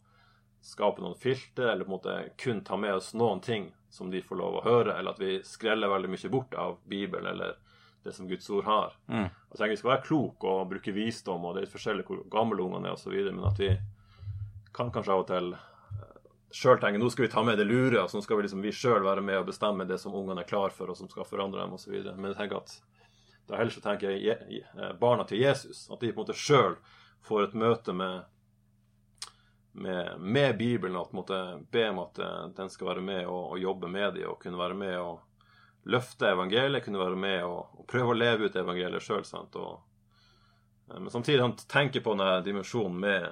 skape 0.64 1.04
noen 1.04 1.18
filter, 1.20 1.68
eller 1.70 1.84
på 1.84 1.92
en 1.92 1.96
måte 1.98 2.16
kun 2.40 2.64
ta 2.64 2.76
med 2.80 2.96
oss 2.96 3.12
noen 3.14 3.44
ting 3.44 3.70
som 3.90 4.10
de 4.10 4.22
får 4.22 4.38
lov 4.38 4.60
å 4.60 4.64
høre, 4.64 4.94
eller 4.98 5.10
at 5.10 5.18
vi 5.20 5.40
skreller 5.42 5.90
veldig 5.90 6.10
mye 6.12 6.30
bort 6.30 6.54
av 6.54 6.76
Bibelen 6.88 7.26
eller 7.26 7.56
det 8.04 8.12
som 8.16 8.28
Guds 8.30 8.48
ord 8.50 8.64
har. 8.64 8.94
Mm. 9.08 9.26
Jeg 9.50 9.56
tenker 9.58 9.70
Vi 9.74 9.76
skal 9.82 9.90
være 9.90 10.06
kloke 10.06 10.46
og 10.48 10.68
bruke 10.70 10.92
visdom, 10.96 11.44
og 11.44 11.56
det 11.56 11.64
er 11.66 11.72
forskjellig 11.72 12.06
hvor 12.08 12.22
gamle 12.32 12.62
ungene 12.64 12.88
er 12.88 12.96
osv., 12.96 13.12
men 13.32 13.44
at 13.44 13.58
vi 13.60 13.74
kan 14.72 14.90
kanskje 14.94 15.12
av 15.12 15.24
og 15.24 15.26
til 15.28 15.50
sjøl 16.50 16.80
tenke 16.82 16.98
nå 16.98 17.10
skal 17.12 17.26
vi 17.26 17.32
ta 17.32 17.42
med 17.46 17.58
det 17.60 17.66
lure, 17.68 18.00
og 18.02 18.10
så 18.10 18.22
skal 18.24 18.38
vi 18.40 18.46
liksom 18.46 18.62
vi 18.64 18.72
sjøl 18.74 19.04
være 19.06 19.22
med 19.22 19.38
og 19.42 19.46
bestemme 19.50 19.84
det 19.86 20.00
som 20.02 20.14
ungene 20.18 20.42
er 20.42 20.48
klar 20.50 20.72
for, 20.74 20.90
og 20.90 20.96
som 20.98 21.10
skal 21.10 21.26
forandre 21.28 21.60
dem 21.62 21.74
osv. 21.76 21.92
Men 22.16 22.30
jeg 22.32 22.38
tenker 22.40 22.62
at 22.62 22.76
da 23.50 23.58
heller 23.58 23.74
så 23.74 23.82
tenker 23.84 24.10
jeg 24.10 24.22
Je- 24.24 24.60
Je- 24.60 24.92
barna 24.98 25.24
til 25.26 25.38
Jesus, 25.42 25.88
at 25.90 26.00
de 26.00 26.12
på 26.12 26.20
en 26.22 26.26
måte 26.26 26.38
sjøl 26.38 26.76
får 27.26 27.42
et 27.48 27.54
møte 27.54 27.92
med 27.94 28.24
med, 29.72 30.16
med 30.18 30.58
Bibelen, 30.58 30.96
og 30.96 31.12
måte 31.14 31.40
be 31.70 31.88
om 31.90 31.98
at 32.04 32.18
eh, 32.18 32.46
den 32.56 32.70
skal 32.70 32.90
være 32.94 33.04
med 33.04 33.26
og, 33.26 33.52
og 33.52 33.60
jobbe 33.62 33.88
med 33.88 34.14
dem, 34.14 34.30
og 34.30 34.40
kunne 34.42 34.58
være 34.58 34.74
med 34.78 34.96
og 34.98 35.20
løfte 35.90 36.28
evangeliet, 36.28 36.84
kunne 36.84 37.00
være 37.00 37.16
med 37.16 37.44
og, 37.44 37.78
og 37.78 37.86
prøve 37.88 38.12
å 38.12 38.18
leve 38.18 38.48
ut 38.50 38.56
evangeliet 38.56 39.02
sjøl. 39.04 39.24
Men 40.90 41.10
samtidig 41.10 41.40
han 41.40 41.56
tenker 41.70 42.02
på 42.04 42.16
denne 42.16 42.40
dimensjonen 42.44 42.98
med 43.00 43.30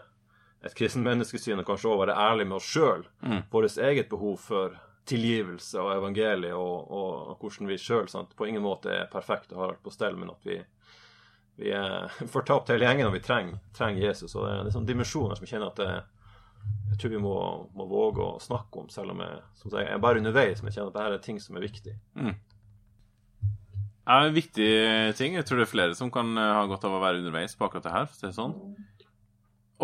et 0.65 0.75
kristent 0.75 1.07
menneskesyn, 1.07 1.61
og 1.61 1.67
kanskje 1.69 1.91
òg 1.93 2.01
være 2.07 2.19
ærlig 2.19 2.47
med 2.49 2.59
oss 2.59 2.71
sjøl, 2.73 3.07
Mm. 3.23 3.43
vårt 3.51 3.79
eget 3.79 4.09
behov 4.09 4.37
for 4.41 4.79
tilgivelse 5.09 5.81
og 5.81 5.93
evangeliet, 5.97 6.55
og, 6.55 6.91
og, 6.91 7.29
og 7.33 7.39
hvordan 7.41 7.69
vi 7.69 7.79
sjøl 7.81 8.09
på 8.37 8.47
ingen 8.47 8.63
måte 8.63 8.91
er 8.93 9.11
perfekte 9.13 9.55
og 9.55 9.61
har 9.63 9.73
alt 9.75 9.83
på 9.83 9.91
stell, 9.95 10.17
men 10.17 10.31
at 10.31 10.45
vi, 10.45 10.59
vi 11.57 11.71
er 11.73 12.09
fortapt 12.37 12.69
hele 12.73 12.85
gjengen, 12.87 13.09
og 13.09 13.15
vi 13.17 13.21
trenger, 13.25 13.59
trenger 13.77 14.09
Jesus. 14.09 14.35
Og 14.35 14.45
det 14.45 14.53
er, 14.53 14.59
en 14.59 14.67
sånn 14.69 14.77
sånne 14.81 14.93
dimensjoner 14.93 15.39
som 15.39 15.47
jeg 15.47 15.55
kjenner 15.55 15.73
at 15.73 15.81
det, 15.83 15.91
jeg 16.89 17.01
tror 17.03 17.13
vi 17.15 17.23
må, 17.23 17.35
må 17.79 17.87
våge 17.87 18.25
å 18.25 18.39
snakke 18.43 18.81
om, 18.81 18.89
selv 18.91 19.13
om 19.15 19.21
jeg, 19.23 19.41
som 19.61 19.71
sagt, 19.71 19.85
jeg 19.85 19.95
er 19.95 20.03
bare 20.03 20.19
underveis, 20.23 20.63
men 20.63 20.73
jeg 20.73 20.79
kjenner 20.79 20.91
at 20.91 20.97
dette 20.97 21.19
er 21.19 21.27
ting 21.27 21.41
som 21.43 21.59
er 21.59 21.67
viktig. 21.67 21.95
Det 24.09 24.15
er 24.17 24.25
en 24.25 24.35
viktig 24.35 24.69
ting. 25.19 25.35
Jeg 25.37 25.45
tror 25.45 25.61
det 25.61 25.67
er 25.67 25.71
flere 25.71 25.97
som 25.99 26.11
kan 26.11 26.33
eh, 26.33 26.55
ha 26.57 26.65
godt 26.67 26.87
av 26.89 26.97
å 26.97 27.03
være 27.03 27.21
underveis 27.21 27.55
på 27.55 27.67
akkurat 27.67 27.85
det 27.85 27.93
her. 27.93 28.07
for 28.09 28.17
å 28.17 28.19
si 28.19 28.27
det 28.27 28.37
sånn. 28.39 28.55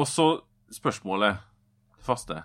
Og 0.00 0.08
så 0.08 0.26
spørsmålet 0.72 1.36
det 1.36 2.06
faste. 2.08 2.42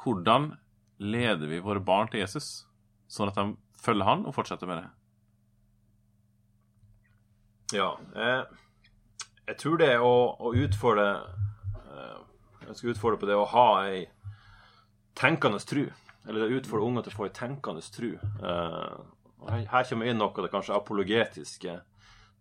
Hvordan 0.00 0.54
leder 0.98 1.46
vi 1.50 1.60
våre 1.60 1.84
barn 1.84 2.08
til 2.08 2.22
Jesus, 2.22 2.66
sånn 3.12 3.28
at 3.28 3.36
de 3.36 3.54
følger 3.76 4.08
han 4.08 4.24
og 4.26 4.34
fortsetter 4.38 4.66
med 4.70 4.80
det? 4.82 4.88
Ja. 7.76 7.90
Jeg, 8.16 8.46
jeg 9.50 9.56
tror 9.60 9.76
det 9.82 9.92
å, 10.00 10.14
å 10.40 10.54
utfordre 10.56 11.08
eh, 11.76 12.18
Jeg 12.66 12.78
skal 12.78 12.94
utfordre 12.94 13.20
på 13.20 13.28
det 13.30 13.36
å 13.38 13.48
ha 13.52 13.66
ei 13.86 14.06
tenkende 15.16 15.60
tru. 15.62 15.86
Eller 16.26 16.56
utfordre 16.58 16.86
unger 16.86 17.06
til 17.06 17.14
å 17.14 17.18
få 17.20 17.28
ei 17.28 17.34
tenkende 17.36 17.84
tru. 17.94 18.12
Eh, 18.16 18.96
her, 19.46 19.66
her 19.70 19.88
kommer 19.88 20.10
inn 20.10 20.18
noe 20.20 20.34
av 20.34 20.46
det 20.46 20.52
kanskje 20.52 20.76
apologetiske 20.76 21.78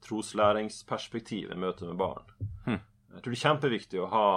troslæringsperspektivet 0.06 1.56
i 1.56 1.60
møte 1.60 1.88
med 1.90 2.00
barn. 2.00 2.26
Hm. 2.66 2.82
Jeg 3.16 3.22
tror 3.22 3.32
det 3.32 3.38
er 3.38 3.46
kjempeviktig 3.46 4.02
å 4.02 4.12
ha 4.12 4.28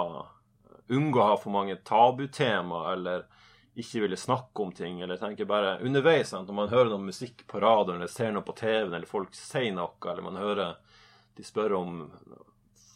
unngå 0.89 1.21
å 1.21 1.27
ha 1.31 1.37
for 1.37 1.53
mange 1.53 1.77
tabutema 1.85 2.87
eller 2.93 3.27
ikke 3.79 4.03
ville 4.03 4.17
snakke 4.17 4.63
om 4.63 4.71
ting. 4.75 5.01
Eller 5.01 5.19
tenke 5.21 5.47
bare 5.49 5.77
underveis, 5.85 6.33
når 6.33 6.55
man 6.55 6.71
hører 6.71 6.91
noe 6.93 7.09
musikk 7.09 7.45
på 7.47 7.61
radioen 7.63 7.99
eller 7.99 8.11
ser 8.11 8.33
noe 8.35 8.45
på 8.45 8.57
TV-en, 8.57 8.93
eller 8.93 9.09
folk 9.09 9.35
sier 9.37 9.73
noe, 9.75 9.97
eller 10.09 10.25
man 10.25 10.39
hører 10.39 10.79
de 11.37 11.45
spør 11.45 11.77
om 11.77 11.99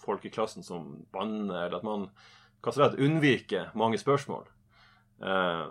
folk 0.04 0.26
i 0.28 0.34
klassen 0.34 0.66
som 0.66 1.06
banner, 1.14 1.68
eller 1.68 1.80
at 1.80 1.88
man 1.88 2.10
kan 2.64 2.74
slett 2.74 2.99
unnvike 2.99 3.68
mange 3.76 3.99
spørsmål. 3.99 4.47
Eh, 5.22 5.64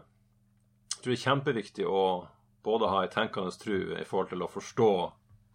jeg 0.92 1.00
tror 1.02 1.10
det 1.12 1.18
er 1.18 1.24
kjempeviktig 1.24 1.86
å 1.88 2.04
både 2.62 2.90
ha 2.92 3.02
ei 3.02 3.10
tenkende 3.10 3.50
tru 3.58 3.94
i 3.98 4.04
forhold 4.06 4.30
til 4.30 4.44
å 4.44 4.50
forstå 4.52 4.90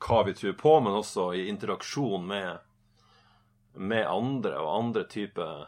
hva 0.07 0.19
vi 0.27 0.33
tror 0.37 0.53
på, 0.59 0.73
men 0.83 0.97
også 0.99 1.31
i 1.37 1.47
interaksjon 1.49 2.25
med, 2.27 2.59
med 3.73 4.05
andre 4.09 4.57
og 4.59 4.73
andre 4.75 5.05
typer 5.09 5.65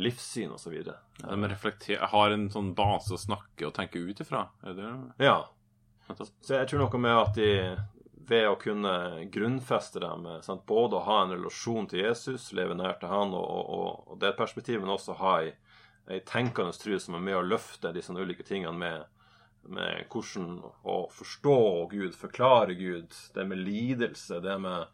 livssyn 0.00 0.54
osv. 0.54 0.78
De 1.20 1.48
reflekter- 1.50 2.06
har 2.12 2.30
en 2.30 2.48
sånn 2.50 2.72
base 2.78 3.14
å 3.14 3.20
snakke 3.20 3.66
og 3.68 3.74
tenke 3.76 3.98
ut 3.98 4.20
ifra. 4.22 4.46
Ja. 5.18 5.38
Så 6.14 6.56
jeg 6.56 6.70
tror 6.70 6.84
noe 6.86 6.98
med 7.02 7.14
at 7.18 7.34
de 7.38 7.50
ved 8.30 8.46
å 8.48 8.58
kunne 8.60 8.94
grunnfeste 9.34 10.00
dem, 10.02 10.26
eh, 10.26 10.40
sant? 10.46 10.66
både 10.66 10.98
å 10.98 11.04
ha 11.06 11.22
en 11.24 11.34
relasjon 11.34 11.88
til 11.90 12.04
Jesus, 12.04 12.52
leve 12.56 12.76
nær 12.78 13.00
til 13.00 13.10
han, 13.10 13.34
og, 13.34 13.46
og, 13.46 14.04
og, 14.06 14.20
det 14.22 14.36
perspektivet, 14.38 14.82
men 14.84 14.94
også 14.94 15.18
ha 15.20 15.36
ei, 15.42 15.54
ei 16.10 16.20
tenkende 16.26 16.76
tro 16.78 16.98
som 16.98 17.18
er 17.18 17.24
med 17.26 17.38
å 17.38 17.46
løfte 17.46 17.92
disse 17.94 18.14
ulike 18.14 18.46
tingene 18.46 18.78
med, 18.78 19.04
med 19.70 20.06
hvordan 20.12 20.60
å 20.88 21.02
forstå 21.12 21.58
Gud, 21.90 22.14
forklare 22.16 22.74
Gud, 22.78 23.14
det 23.34 23.46
med 23.46 23.60
lidelse, 23.66 24.40
det 24.40 24.56
med 24.62 24.86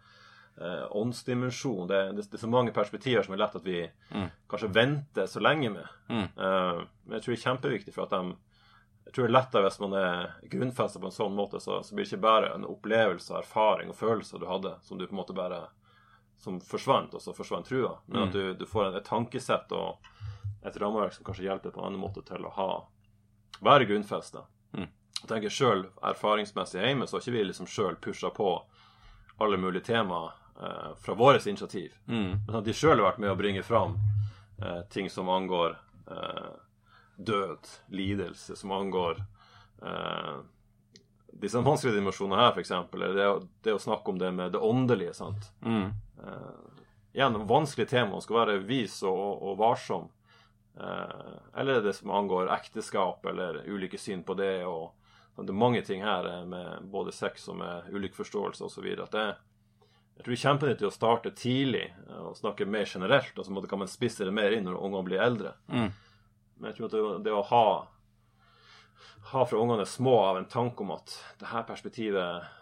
eh, 0.60 0.86
åndsdimensjon. 0.90 1.86
Det, 1.88 2.00
det, 2.16 2.26
det 2.30 2.40
er 2.40 2.44
så 2.44 2.50
mange 2.50 2.74
perspektiver 2.74 3.22
som 3.26 3.36
er 3.36 3.44
lett 3.44 3.56
at 3.60 3.66
vi 3.66 3.84
Mm. 4.06 4.28
kanskje 4.48 4.68
venter 4.72 5.26
så 5.26 5.40
lenge 5.42 5.70
med. 5.74 5.86
Mm. 6.08 6.24
Eh, 6.24 6.82
men 7.04 7.16
jeg 7.16 7.22
tror 7.24 7.34
det 7.34 7.38
er 7.38 7.46
kjempeviktig 7.50 7.94
for 7.94 8.06
at 8.06 8.14
de 8.14 8.36
jeg 9.06 9.14
tror 9.14 9.24
det 9.24 9.30
er 9.30 9.36
lettere 9.36 9.68
hvis 9.68 9.80
man 9.80 9.92
er 10.00 10.32
grunnfesta 10.50 11.00
på 11.00 11.06
en 11.06 11.14
sånn 11.14 11.34
måte, 11.36 11.60
så, 11.62 11.78
så 11.86 11.94
blir 11.94 12.04
det 12.04 12.10
ikke 12.10 12.24
bare 12.26 12.48
en 12.56 12.66
opplevelse, 12.66 13.36
erfaring 13.38 13.92
og 13.92 13.98
følelser 14.00 14.42
du 14.42 14.48
hadde, 14.50 14.74
som 14.82 14.98
du 14.98 15.06
på 15.06 15.14
en 15.14 15.20
måte 15.20 15.36
bare 15.36 15.60
som 16.42 16.58
forsvant, 16.60 17.14
og 17.14 17.22
så 17.22 17.32
forsvant 17.32 17.68
trua. 17.70 17.94
Men 18.06 18.26
at 18.26 18.34
du, 18.34 18.50
du 18.58 18.66
får 18.66 18.88
en, 18.88 18.98
et 18.98 19.06
tankesett 19.06 19.72
og 19.72 20.66
et 20.66 20.76
rammeverk 20.82 21.14
som 21.14 21.24
kanskje 21.24 21.46
hjelper 21.46 21.70
på 21.70 21.80
en 21.80 21.88
annen 21.88 22.02
måte 22.02 22.24
til 22.26 22.44
å 22.44 22.52
ha 22.58 22.68
være 23.62 23.86
grunnfesta. 23.88 24.42
Mm. 24.74 24.90
Jeg 25.22 25.30
tenker 25.30 25.54
selv 25.54 26.02
erfaringsmessig 26.04 26.82
hjemme, 26.82 27.06
så 27.06 27.16
har 27.16 27.24
ikke 27.24 27.36
vi 27.38 27.46
liksom 27.46 27.70
sjøl 27.70 27.96
pusha 28.02 28.30
på 28.34 28.50
alle 29.38 29.56
mulige 29.60 29.86
temaer 29.86 30.34
eh, 30.60 30.92
fra 31.00 31.14
vårt 31.14 31.46
initiativ. 31.46 31.94
Mm. 32.10 32.42
Men 32.46 32.58
at 32.58 32.66
de 32.66 32.74
sjøl 32.74 32.98
har 32.98 33.12
vært 33.12 33.22
med 33.22 33.32
å 33.32 33.38
bringe 33.38 33.64
fram 33.64 33.96
eh, 34.62 34.82
ting 34.92 35.08
som 35.12 35.30
angår 35.32 35.78
eh, 36.10 36.52
død, 37.16 37.68
lidelse, 37.88 38.56
som 38.56 38.72
angår 38.72 39.20
eh, 39.82 40.36
disse 41.36 41.60
vanskelige 41.60 41.98
dimensjonene 41.98 42.40
her, 42.40 42.52
f.eks. 42.56 42.68
Det, 42.92 43.26
å- 43.28 43.48
det 43.62 43.74
å 43.76 43.80
snakke 43.82 44.08
om 44.12 44.18
det 44.18 44.32
med 44.32 44.52
det 44.52 44.58
åndelige. 44.64 45.14
sant? 45.14 45.50
Mm. 45.64 45.90
Eh, 46.22 46.82
igjen, 47.14 47.40
vanskelige 47.48 47.88
tema. 47.92 48.10
Man 48.16 48.24
skal 48.24 48.36
være 48.46 48.58
vis 48.64 49.02
og, 49.02 49.42
og, 49.42 49.56
varsom. 49.60 50.08
Eh, 50.80 51.34
eller 51.60 51.82
det 51.84 51.94
som 51.96 52.10
angår 52.10 52.48
ekteskap, 52.56 53.24
eller 53.26 53.62
ulike 53.68 53.98
syn 54.00 54.22
på 54.24 54.36
det. 54.36 54.64
og 54.66 54.92
Det 55.36 55.48
er 55.52 55.60
mange 55.60 55.82
ting 55.84 56.02
her 56.04 56.24
eh, 56.28 56.44
med 56.48 56.88
både 56.92 57.12
sex 57.12 57.48
og 57.52 57.56
med 57.60 57.92
ulik 57.92 58.14
forståelse 58.16 58.64
osv. 58.64 58.86
at 59.02 59.12
det 59.12 59.26
jeg 60.16 60.24
tror 60.24 60.32
det 60.32 60.38
er 60.38 60.48
kjempenyttig 60.48 60.86
å 60.88 60.94
starte 60.94 61.30
tidlig 61.36 61.90
eh, 61.92 62.20
og 62.24 62.36
snakke 62.38 62.64
mer 62.64 62.86
generelt. 62.88 63.36
og 63.38 63.44
så 63.44 63.52
måtte- 63.52 63.68
kan 63.68 63.78
man 63.78 63.88
spisse 63.88 64.24
det 64.24 64.32
mer 64.32 64.52
inn 64.56 64.64
når 64.64 64.80
ungene 64.80 65.04
blir 65.04 65.20
eldre. 65.20 65.52
Mm. 65.68 65.90
Men 66.56 66.70
jeg 66.70 66.78
tror 66.78 66.88
at 66.88 66.96
det, 66.96 67.30
det 67.30 67.36
å 67.36 67.44
ha 67.50 67.66
ha 69.26 69.46
fra 69.46 69.58
ungene 69.58 69.86
små 69.86 70.20
av 70.22 70.36
en 70.38 70.44
tanke 70.48 70.82
om 70.82 70.92
at 70.94 71.16
det 71.38 71.50
her 71.50 71.64
perspektivet 71.66 72.52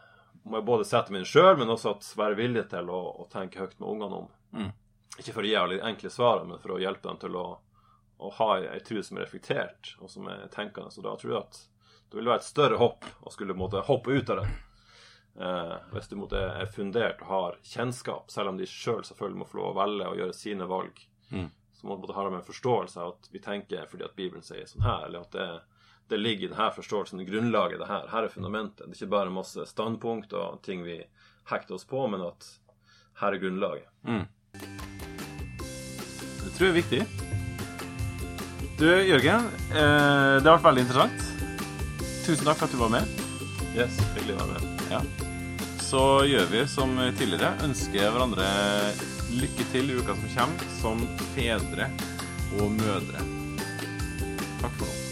må 0.44 0.58
jeg 0.58 0.66
både 0.68 0.86
sette 0.88 1.12
meg 1.12 1.26
sjøl, 1.28 1.56
men 1.60 1.72
også 1.72 1.94
at 1.94 2.08
være 2.16 2.38
villig 2.38 2.66
til 2.72 2.88
å, 2.92 3.00
å 3.20 3.26
tenke 3.32 3.60
høyt 3.60 3.78
med 3.80 3.88
ungene 3.88 4.18
om. 4.22 4.26
Mm. 4.52 4.72
Ikke 5.18 5.32
for 5.32 5.44
å 5.44 5.48
gi 5.48 5.54
alle 5.56 5.78
de 5.78 5.86
enkle 5.88 6.12
svarene, 6.12 6.50
men 6.50 6.60
for 6.60 6.74
å 6.74 6.80
hjelpe 6.82 7.08
dem 7.08 7.20
til 7.22 7.38
å, 7.40 7.46
å 8.18 8.32
ha 8.40 8.48
ei, 8.58 8.80
tru 8.84 9.00
som 9.04 9.18
er 9.18 9.26
reflektert, 9.26 9.94
og 10.00 10.12
som 10.12 10.28
er 10.32 10.44
tenkende. 10.52 10.92
Så 10.92 11.04
da 11.04 11.14
tror 11.20 11.32
jeg 11.32 11.40
at 11.40 11.60
det 12.10 12.20
vil 12.20 12.28
være 12.28 12.42
et 12.42 12.48
større 12.48 12.80
hopp 12.80 13.08
å 13.24 13.32
skulle 13.32 13.56
måtte 13.56 13.84
hoppe 13.88 14.12
ut 14.16 14.32
av 14.34 14.42
det. 14.42 14.48
Eh, 15.34 15.76
hvis 15.94 16.12
du 16.12 16.16
måtte 16.20 16.40
er 16.60 16.68
fundert 16.70 17.24
og 17.24 17.30
har 17.30 17.60
kjennskap, 17.66 18.28
selv 18.30 18.52
om 18.52 18.60
de 18.60 18.68
sjøl 18.68 19.00
selv 19.00 19.14
selvfølgelig 19.14 19.40
må 19.40 19.48
få 19.48 19.60
lov 19.60 19.72
å 19.72 19.78
velge 19.80 20.10
og 20.10 20.20
gjøre 20.20 20.36
sine 20.36 20.68
valg. 20.70 21.00
Mm. 21.32 21.48
Så 21.84 21.88
må 21.88 22.06
de 22.06 22.12
ha 22.16 22.26
en 22.26 22.42
forståelse 22.42 23.00
av 23.00 23.08
at 23.12 23.26
vi 23.28 23.40
tenker 23.44 23.84
fordi 23.90 24.06
at 24.06 24.14
Bibelen 24.16 24.42
sier 24.42 24.64
sånn 24.64 24.86
her, 24.86 25.02
eller 25.04 25.26
at 25.26 25.34
det, 25.36 25.48
det 26.08 26.16
ligger 26.16 26.46
i 26.46 26.52
denne 26.54 26.70
forståelsen, 26.72 27.20
i 27.20 27.26
grunnlaget 27.28 27.82
det 27.82 27.88
her. 27.90 28.06
Her 28.08 28.24
er 28.24 28.32
fundamentet. 28.32 28.86
Det 28.86 28.94
er 28.94 29.02
ikke 29.02 29.12
bare 29.12 29.34
masse 29.34 29.66
standpunkt 29.68 30.32
og 30.32 30.62
ting 30.64 30.80
vi 30.86 31.02
hekter 31.50 31.76
oss 31.76 31.84
på, 31.84 32.06
men 32.08 32.24
at 32.24 32.48
her 33.20 33.36
er 33.36 33.42
grunnlaget. 33.42 33.90
Mm. 34.08 34.24
Det 36.40 36.54
tror 36.56 36.70
jeg 36.70 36.72
er 36.72 36.78
viktig. 36.80 37.02
Du, 38.80 38.88
Jørgen, 38.88 39.52
eh, 39.76 40.40
det 40.40 40.48
har 40.48 40.56
vært 40.56 40.68
veldig 40.70 40.86
interessant. 40.86 41.28
Tusen 42.24 42.48
takk 42.48 42.62
for 42.62 42.64
at 42.64 42.72
du 42.72 42.80
var 42.80 42.94
med. 42.96 43.26
Yes, 43.76 44.00
hyggelig 44.14 44.38
å 44.38 44.46
være 44.46 44.54
med. 44.56 44.88
Ja. 44.88 45.04
Så 45.84 46.06
gjør 46.32 46.48
vi 46.48 46.64
som 46.78 46.96
tidligere. 47.20 47.52
Ønsker 47.68 48.08
hverandre 48.08 48.48
lykke 49.40 49.66
til 49.72 49.90
i 49.90 49.96
uka 50.00 50.16
som 50.18 50.28
kommer, 50.36 50.76
som 50.80 51.06
fedre 51.34 51.90
og 52.60 52.70
mødre. 52.76 53.24
Takk 54.60 54.78
for 54.78 54.86
nå. 54.86 55.03